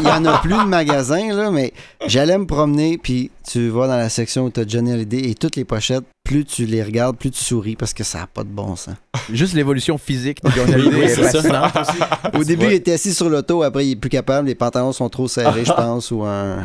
il 0.00 0.06
y 0.06 0.10
en 0.10 0.24
a 0.24 0.38
plus 0.38 0.54
de 0.54 0.66
magasins, 0.68 1.32
là, 1.34 1.50
mais 1.50 1.72
j'allais 2.06 2.38
me 2.38 2.46
promener, 2.46 2.96
puis 2.98 3.30
tu 3.46 3.68
vas 3.68 3.86
dans 3.86 3.96
la 3.96 4.08
section 4.08 4.44
où 4.44 4.50
tu 4.50 4.60
as 4.60 4.66
Johnny 4.66 4.92
Hallyday 4.92 5.28
et 5.30 5.34
toutes 5.34 5.56
les 5.56 5.64
pochettes, 5.64 6.04
plus 6.24 6.44
tu 6.44 6.64
les 6.64 6.82
regardes, 6.82 7.18
plus 7.18 7.30
tu 7.30 7.42
souris 7.44 7.76
parce 7.76 7.92
que 7.92 8.02
ça 8.02 8.20
n'a 8.20 8.26
pas 8.26 8.44
de 8.44 8.48
bon 8.48 8.76
sens. 8.76 8.94
Juste 9.30 9.52
l'évolution 9.54 9.98
physique 9.98 10.42
de 10.42 10.50
Johnny 10.50 10.72
Hallyday 10.74 10.96
Oui, 10.96 11.02
est 11.04 11.08
c'est 11.08 11.22
ça. 11.24 11.30
fascinante 11.42 11.72
aussi. 11.76 12.38
Au 12.40 12.44
début, 12.44 12.66
il 12.66 12.72
était 12.72 12.92
assis 12.92 13.12
sur 13.12 13.28
l'auto, 13.28 13.62
après, 13.62 13.86
il 13.86 13.92
est 13.92 13.96
plus 13.96 14.10
capable, 14.10 14.48
les 14.48 14.54
pantalons 14.54 14.92
sont 14.92 15.08
trop 15.10 15.28
serrés, 15.28 15.64
je 15.64 15.72
pense, 15.72 16.10
ou 16.10 16.22
un. 16.22 16.58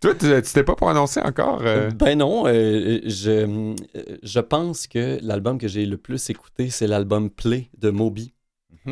Toi, 0.00 0.12
tu 0.14 0.26
tu 0.42 0.52
t'es 0.52 0.62
pas 0.62 0.76
prononcé 0.76 1.20
encore. 1.20 1.58
euh, 1.64 1.90
Ben 1.90 2.18
non, 2.18 2.44
euh, 2.46 3.00
je, 3.04 3.30
euh, 3.30 3.74
je 4.22 4.38
pense 4.38 4.86
que 4.86 5.18
l'album 5.22 5.58
que 5.58 5.66
j'ai 5.66 5.86
le 5.86 5.96
plus 5.96 6.30
écouté, 6.30 6.70
c'est 6.70 6.86
l'album 6.86 7.30
Play 7.30 7.68
de 7.80 7.90
Moby, 7.90 8.32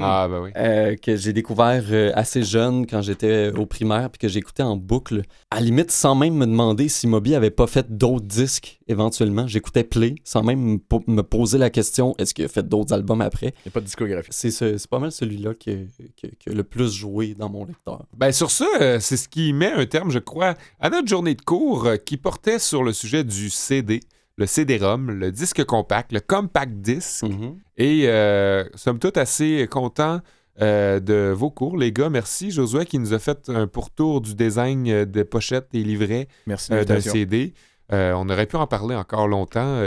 Ah, 0.03 0.27
ben 0.29 0.41
oui. 0.43 0.51
euh, 0.57 0.97
que 0.97 1.17
j'ai 1.17 1.33
découvert 1.33 1.83
euh, 1.91 2.13
assez 2.15 2.43
jeune 2.43 2.87
quand 2.87 3.03
j'étais 3.03 3.51
au 3.57 3.67
primaire, 3.67 4.11
puis 4.11 4.19
que 4.29 4.37
écouté 4.39 4.63
en 4.63 4.77
boucle. 4.77 5.23
À 5.51 5.57
la 5.57 5.63
limite, 5.67 5.91
sans 5.91 6.15
même 6.15 6.35
me 6.35 6.47
demander 6.47 6.89
si 6.89 7.07
Moby 7.07 7.35
avait 7.35 7.51
pas 7.51 7.67
fait 7.67 7.87
d'autres 7.97 8.27
disques 8.27 8.79
éventuellement. 8.89 9.47
J'écoutais 9.47 9.85
Play, 9.85 10.17
sans 10.25 10.43
même 10.43 10.61
me 10.61 10.79
po- 10.79 11.03
me 11.07 11.23
poser 11.23 11.59
la 11.59 11.71
question 11.71 12.15
est-ce 12.19 12.35
qu'il 12.35 12.45
a 12.45 12.49
fait 12.49 12.67
d'autres 12.69 12.93
albums 12.93 13.21
après? 13.21 13.49
Il 13.65 13.69
n'y 13.69 13.69
a 13.69 13.73
pas 13.73 13.81
de 13.81 13.87
discographie. 13.87 14.29
C'est 14.33 14.51
ce- 14.51 14.77
c'est 14.79 14.91
pas 14.91 14.99
mal 14.99 15.13
celui-là 15.13 15.55
qui 15.55 15.71
a- 15.71 16.53
le 16.53 16.63
plus 16.65 16.93
joué 16.93 17.35
dans 17.35 17.49
mon 17.49 17.65
lecteur. 17.65 18.05
Ben 18.17 18.33
sur 18.33 18.51
ça, 18.51 18.67
euh, 18.81 18.99
c'est 19.01 19.17
ce 19.17 19.29
qui 19.29 19.53
met 19.53 19.73
un 19.73 19.87
terme, 19.87 20.11
je 20.11 20.19
crois, 20.19 20.55
à 20.81 20.91
notre 20.91 21.09
journée 21.09 21.35
de 21.35 21.43
cours 21.43 21.89
qui 22.05 22.17
portait 22.17 22.59
sur 22.59 22.83
le 22.83 22.93
sujet 22.93 23.25
du 23.25 23.51
CD, 23.51 24.01
le 24.37 24.47
CD-ROM, 24.47 25.11
le 25.11 25.33
disque 25.33 25.65
compact, 25.65 26.13
le 26.13 26.21
compact 26.21 26.73
disc. 26.75 27.23
Mhm. 27.23 27.59
Et 27.77 28.09
euh, 28.09 28.65
somme 28.75 28.99
toute 28.99 29.17
assez 29.17 29.67
content 29.71 30.21
euh, 30.63 31.01
de 31.01 31.33
vos 31.37 31.51
cours, 31.51 31.77
les 31.77 31.93
gars. 31.93 32.09
Merci, 32.09 32.51
Josué, 32.51 32.87
qui 32.87 32.99
nous 32.99 33.13
a 33.13 33.19
fait 33.19 33.51
un 33.51 33.67
pourtour 33.67 34.23
du 34.23 34.35
design 34.35 34.89
euh, 34.89 35.05
des 35.05 35.25
pochettes 35.25 35.69
et 35.75 35.83
livrets 35.83 36.29
euh, 36.71 36.85
d'un. 36.85 37.01
CD. 37.01 37.53
On 37.91 38.29
aurait 38.29 38.47
pu 38.47 38.57
en 38.57 38.67
parler 38.67 38.97
encore 38.97 39.29
longtemps, 39.29 39.81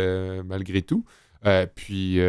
malgré 0.46 0.82
tout. 0.82 1.04
Puis, 1.76 2.20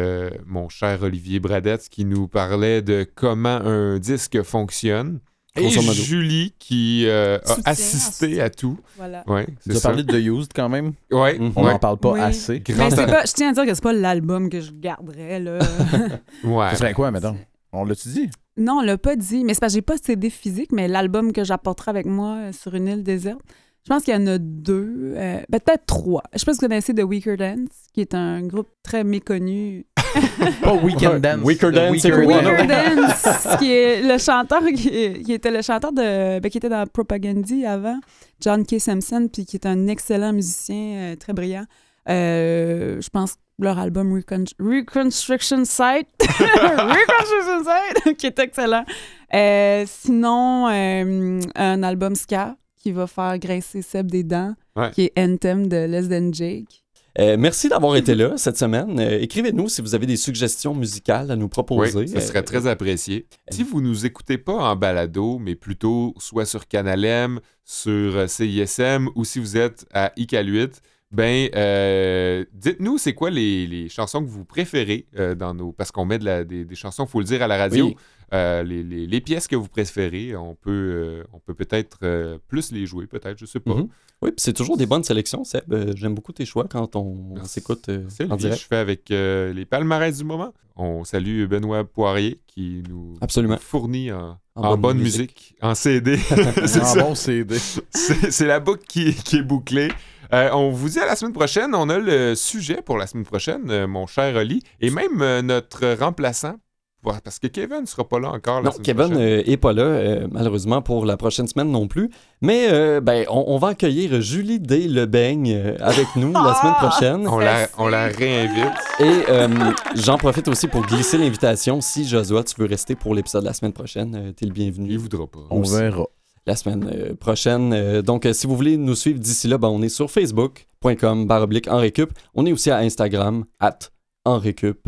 mon 0.45 0.67
cher 0.69 1.03
Olivier 1.03 1.39
Bradette 1.39 1.87
qui 1.87 2.03
nous 2.03 2.27
parlait 2.27 2.81
de 2.81 3.07
comment 3.15 3.61
un 3.61 3.97
disque 3.97 4.41
fonctionne. 4.43 5.19
Et. 5.57 5.69
Julie 5.69 6.53
qui 6.59 7.05
euh, 7.07 7.37
a 7.39 7.47
Soutien, 7.47 7.63
assisté 7.65 8.41
à 8.41 8.49
tout. 8.49 8.79
Voilà. 8.95 9.23
Ouais, 9.27 9.45
Tu 9.47 9.53
c'est 9.71 9.71
as 9.75 9.79
ça. 9.79 9.89
parlé 9.89 10.03
de 10.03 10.11
The 10.11 10.23
Used 10.23 10.51
quand 10.55 10.69
même? 10.69 10.93
Ouais. 11.11 11.37
On 11.39 11.63
ouais. 11.63 11.73
n'en 11.73 11.79
parle 11.79 11.97
pas 11.97 12.13
Oui. 12.13 12.19
assez. 12.21 12.63
Mais 12.69 12.89
pas, 12.89 13.25
je 13.25 13.33
tiens 13.33 13.49
à 13.49 13.53
dire 13.53 13.65
que 13.65 13.73
c'est 13.73 13.83
pas 13.83 13.91
l'album 13.93 14.49
que 14.49 14.61
je 14.61 14.71
garderais, 14.71 15.39
là. 15.41 15.59
Ouais. 16.45 16.69
Ça 16.69 16.75
serait 16.77 16.93
quoi, 16.93 17.11
mettons? 17.11 17.35
On 17.73 17.83
l'a-tu 17.85 18.09
dit? 18.09 18.29
non, 18.57 18.77
on 18.79 18.81
l'a 18.81 18.97
pas 18.97 19.15
dit. 19.15 19.43
Mais 19.43 19.53
c'est 19.53 19.59
parce 19.59 19.73
que 19.73 19.77
j'ai 19.77 19.81
pas 19.81 19.97
de 19.97 20.03
CD 20.03 20.29
physique, 20.29 20.71
mais 20.71 20.87
l'album 20.87 21.33
que 21.33 21.43
j'apporterai 21.43 21.89
avec 21.91 22.05
moi 22.05 22.35
euh, 22.37 22.51
sur 22.53 22.73
une 22.75 22.87
île 22.87 23.03
déserte, 23.03 23.41
je 23.83 23.89
pense 23.89 24.03
qu'il 24.03 24.13
y 24.13 24.17
en 24.17 24.27
a 24.27 24.37
deux, 24.37 25.13
euh, 25.15 25.39
ben, 25.49 25.59
peut-être 25.59 25.85
trois. 25.85 26.23
Je 26.35 26.43
pas 26.45 26.53
si 26.53 26.57
vous 26.59 26.67
connaissez 26.67 26.93
The 26.93 27.03
Weaker 27.03 27.35
Dance, 27.37 27.69
qui 27.93 28.01
est 28.01 28.13
un 28.13 28.41
groupe 28.43 28.69
très 28.83 29.03
méconnu. 29.03 29.85
Pas 30.61 30.73
Weekend 30.73 31.21
Dance. 31.21 31.39
Weaker 31.43 31.71
Dance, 31.71 31.99
c'est 31.99 32.11
Weaker 32.13 32.67
Dance, 32.67 33.57
qui 33.59 33.71
est 33.71 34.01
le 34.01 34.17
chanteur 34.17 34.61
qui, 34.75 34.89
est- 34.89 35.21
qui 35.23 35.31
était 35.33 35.51
le 35.51 35.61
chanteur 35.61 35.93
de 35.93 36.39
ben, 36.39 36.49
qui 36.51 36.57
était 36.57 36.67
dans 36.69 36.85
Propagandy 36.85 37.65
avant, 37.65 37.97
John 38.41 38.65
K. 38.65 38.79
Simpson, 38.79 39.29
puis 39.31 39.45
qui 39.45 39.55
est 39.55 39.65
un 39.65 39.87
excellent 39.87 40.33
musicien, 40.33 40.75
euh, 41.13 41.15
très 41.15 41.31
brillant. 41.33 41.63
Euh, 42.09 42.99
je 42.99 43.09
pense 43.09 43.33
que 43.35 43.39
leur 43.59 43.79
album 43.79 44.13
Recon- 44.17 44.51
Reconstruction 44.59 45.63
Site, 45.65 46.07
Reconstruction 46.19 47.63
Site, 48.03 48.17
qui 48.17 48.25
est 48.27 48.39
excellent. 48.39 48.85
Euh, 49.33 49.85
sinon, 49.87 50.67
euh, 50.69 51.39
un 51.55 51.83
album 51.83 52.15
ska 52.15 52.55
qui 52.81 52.91
va 52.91 53.07
faire 53.07 53.37
grincer 53.39 53.81
Seb 53.81 54.09
des 54.09 54.23
dents, 54.23 54.53
Ouais. 54.75 54.91
qui 54.91 55.03
est 55.03 55.13
Anthem 55.19 55.67
de 55.67 55.77
Less 55.85 56.09
Than 56.09 56.31
Jake. 56.33 56.83
Euh, 57.19 57.35
merci 57.37 57.67
d'avoir 57.67 57.97
été 57.97 58.15
là 58.15 58.37
cette 58.37 58.57
semaine. 58.57 58.97
Euh, 58.97 59.19
Écrivez-nous 59.19 59.67
si 59.67 59.81
vous 59.81 59.95
avez 59.95 60.05
des 60.05 60.15
suggestions 60.15 60.73
musicales 60.73 61.29
à 61.29 61.35
nous 61.35 61.45
Oui, 61.45 61.49
proposer. 61.49 62.07
ça 62.07 62.21
serait 62.21 62.39
Euh, 62.39 62.43
très 62.43 62.67
apprécié. 62.67 63.25
Si 63.49 63.63
vous 63.63 63.81
nous 63.81 64.05
écoutez 64.05 64.37
pas 64.37 64.53
en 64.53 64.75
balado, 64.77 65.37
mais 65.37 65.55
plutôt 65.55 66.13
soit 66.19 66.45
sur 66.45 66.69
Canal 66.69 67.03
M, 67.03 67.39
sur 67.65 68.29
CISM 68.29 69.09
ou 69.15 69.25
si 69.25 69.39
vous 69.39 69.57
êtes 69.57 69.85
à 69.93 70.13
ICAL8, 70.17 70.79
ben 71.11 71.49
euh, 71.53 72.45
dites-nous 72.53 72.97
c'est 72.97 73.13
quoi 73.13 73.29
les, 73.29 73.67
les 73.67 73.89
chansons 73.89 74.23
que 74.23 74.29
vous 74.29 74.45
préférez 74.45 75.07
euh, 75.19 75.35
dans 75.35 75.53
nos 75.53 75.73
parce 75.73 75.91
qu'on 75.91 76.05
met 76.05 76.17
de 76.17 76.23
la- 76.23 76.45
des, 76.45 76.63
des 76.63 76.75
chansons, 76.75 77.05
faut 77.05 77.19
le 77.19 77.25
dire 77.25 77.41
à 77.41 77.47
la 77.47 77.57
radio. 77.57 77.87
Oui. 77.87 77.95
Euh, 78.33 78.63
les, 78.63 78.81
les- 78.83 79.07
les 79.07 79.21
pièces 79.21 79.47
que 79.47 79.55
vous 79.57 79.67
préférez, 79.67 80.35
on 80.37 80.55
peut 80.55 80.69
euh, 80.71 81.23
on 81.33 81.39
peut 81.39 81.53
peut-être 81.53 81.97
euh, 82.03 82.37
plus 82.47 82.71
les 82.71 82.85
jouer, 82.85 83.05
peut-être, 83.07 83.37
je 83.37 83.45
sais 83.45 83.59
pas. 83.59 83.73
Mhm. 83.75 83.87
Oui, 84.21 84.29
puis 84.31 84.35
c'est 84.37 84.53
toujours 84.53 84.77
des 84.77 84.85
bonnes 84.85 85.03
sélections, 85.03 85.43
Seb. 85.43 85.63
Euh, 85.73 85.91
J'aime 85.97 86.13
beaucoup 86.15 86.31
tes 86.31 86.45
choix 86.45 86.65
quand 86.69 86.95
on, 86.95 87.43
s'écoute 87.43 87.89
C'est 88.07 88.31
en 88.31 88.35
direct. 88.37 88.61
je 88.61 88.67
fais 88.67 88.75
avec 88.77 89.09
euh, 89.11 89.51
les 89.51 89.65
palmarès 89.65 90.15
du 90.17 90.23
moment. 90.23 90.53
On 90.77 91.03
salue 91.03 91.45
Benoît 91.47 91.83
Poirier 91.83 92.39
qui 92.47 92.83
nous 92.87 93.15
Absolument. 93.19 93.57
fournit 93.57 94.11
en, 94.11 94.37
En 94.55 94.61
en 94.63 94.69
bonne 94.71 94.81
bonne 94.81 94.97
musique. 94.99 95.31
musique, 95.37 95.55
en 95.61 95.75
CD. 95.75 96.17
c'est 96.65 96.79
Un 96.81 96.85
ça. 96.85 97.03
bon 97.03 97.15
CD. 97.15 97.57
C'est 97.89 98.31
c'est 98.31 98.45
la 98.45 98.59
boucle 98.61 98.85
qui, 98.87 99.13
qui 99.13 99.37
est 99.37 99.43
bouclée. 99.43 99.89
Euh, 100.33 100.49
on 100.53 100.69
vous 100.69 100.87
dit 100.87 100.99
à 100.99 101.05
la 101.05 101.17
semaine 101.17 101.33
prochaine. 101.33 101.75
On 101.75 101.89
a 101.89 101.97
le 101.99 102.35
sujet 102.35 102.81
pour 102.81 102.97
la 102.97 103.05
semaine 103.07 103.25
prochaine, 103.25 103.69
euh, 103.69 103.85
mon 103.87 104.07
cher 104.07 104.33
Oli, 104.37 104.61
et 104.79 104.89
même 104.89 105.21
euh, 105.21 105.41
notre 105.41 105.95
remplaçant. 105.99 106.55
Parce 107.03 107.39
que 107.39 107.47
Kevin 107.47 107.81
ne 107.81 107.85
sera 107.87 108.07
pas 108.07 108.19
là 108.19 108.29
encore 108.31 108.61
la 108.61 108.69
Non, 108.69 108.75
Kevin 108.83 109.07
prochaine. 109.07 109.17
euh, 109.21 109.43
est 109.45 109.57
pas 109.57 109.73
là, 109.73 109.81
euh, 109.81 110.27
malheureusement, 110.31 110.81
pour 110.83 111.05
la 111.05 111.17
prochaine 111.17 111.47
semaine 111.47 111.71
non 111.71 111.87
plus. 111.87 112.11
Mais 112.41 112.67
euh, 112.71 113.01
ben, 113.01 113.25
on, 113.29 113.43
on 113.47 113.57
va 113.57 113.69
accueillir 113.69 114.21
Julie 114.21 114.59
D. 114.59 114.87
Lebeigne 114.87 115.75
avec 115.79 116.07
nous 116.15 116.31
la 116.31 116.53
semaine 116.53 116.73
prochaine. 116.75 117.27
on, 117.27 117.39
la, 117.39 117.67
on 117.79 117.87
la 117.87 118.05
réinvite. 118.05 118.71
Et 118.99 119.23
euh, 119.29 119.47
j'en 119.95 120.17
profite 120.17 120.47
aussi 120.47 120.67
pour 120.67 120.81
glisser 120.85 121.17
l'invitation. 121.17 121.81
Si 121.81 122.07
Josua, 122.07 122.43
tu 122.43 122.53
veux 122.59 122.67
rester 122.67 122.95
pour 122.95 123.15
l'épisode 123.15 123.41
de 123.41 123.47
la 123.47 123.53
semaine 123.53 123.73
prochaine, 123.73 124.15
euh, 124.15 124.31
t'es 124.31 124.45
le 124.45 124.53
bienvenu. 124.53 124.89
Il 124.91 124.99
voudra 124.99 125.25
pas. 125.25 125.39
On 125.49 125.61
Aussi. 125.61 125.75
verra. 125.77 126.05
la 126.45 126.55
semaine 126.55 127.15
prochaine. 127.19 128.01
Donc, 128.01 128.27
si 128.31 128.45
vous 128.45 128.55
voulez 128.55 128.77
nous 128.77 128.95
suivre 128.95 129.19
d'ici 129.19 129.47
là, 129.47 129.57
ben, 129.57 129.69
on 129.69 129.81
est 129.81 129.89
sur 129.89 130.09
facebook.com 130.11 131.25
baroblique 131.25 131.67
en 131.67 131.77
récup. 131.77 132.11
On 132.35 132.45
est 132.45 132.51
aussi 132.51 132.69
à 132.71 132.77
Instagram, 132.77 133.45
at 133.59 133.79
en 134.25 134.37
récup. 134.37 134.87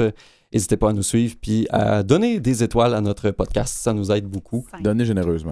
N'hésitez 0.54 0.78
pas 0.78 0.92
à 0.92 0.94
nous 0.94 1.04
suivre 1.04 1.36
puis 1.42 1.68
à 1.72 2.04
donner 2.04 2.40
des 2.40 2.64
étoiles 2.64 2.94
à 2.94 3.02
notre 3.02 3.32
podcast. 3.32 3.76
Ça 3.76 3.94
nous 3.94 4.12
aide 4.12 4.26
beaucoup. 4.26 4.66
Donnez 4.82 5.04
généreusement. 5.06 5.52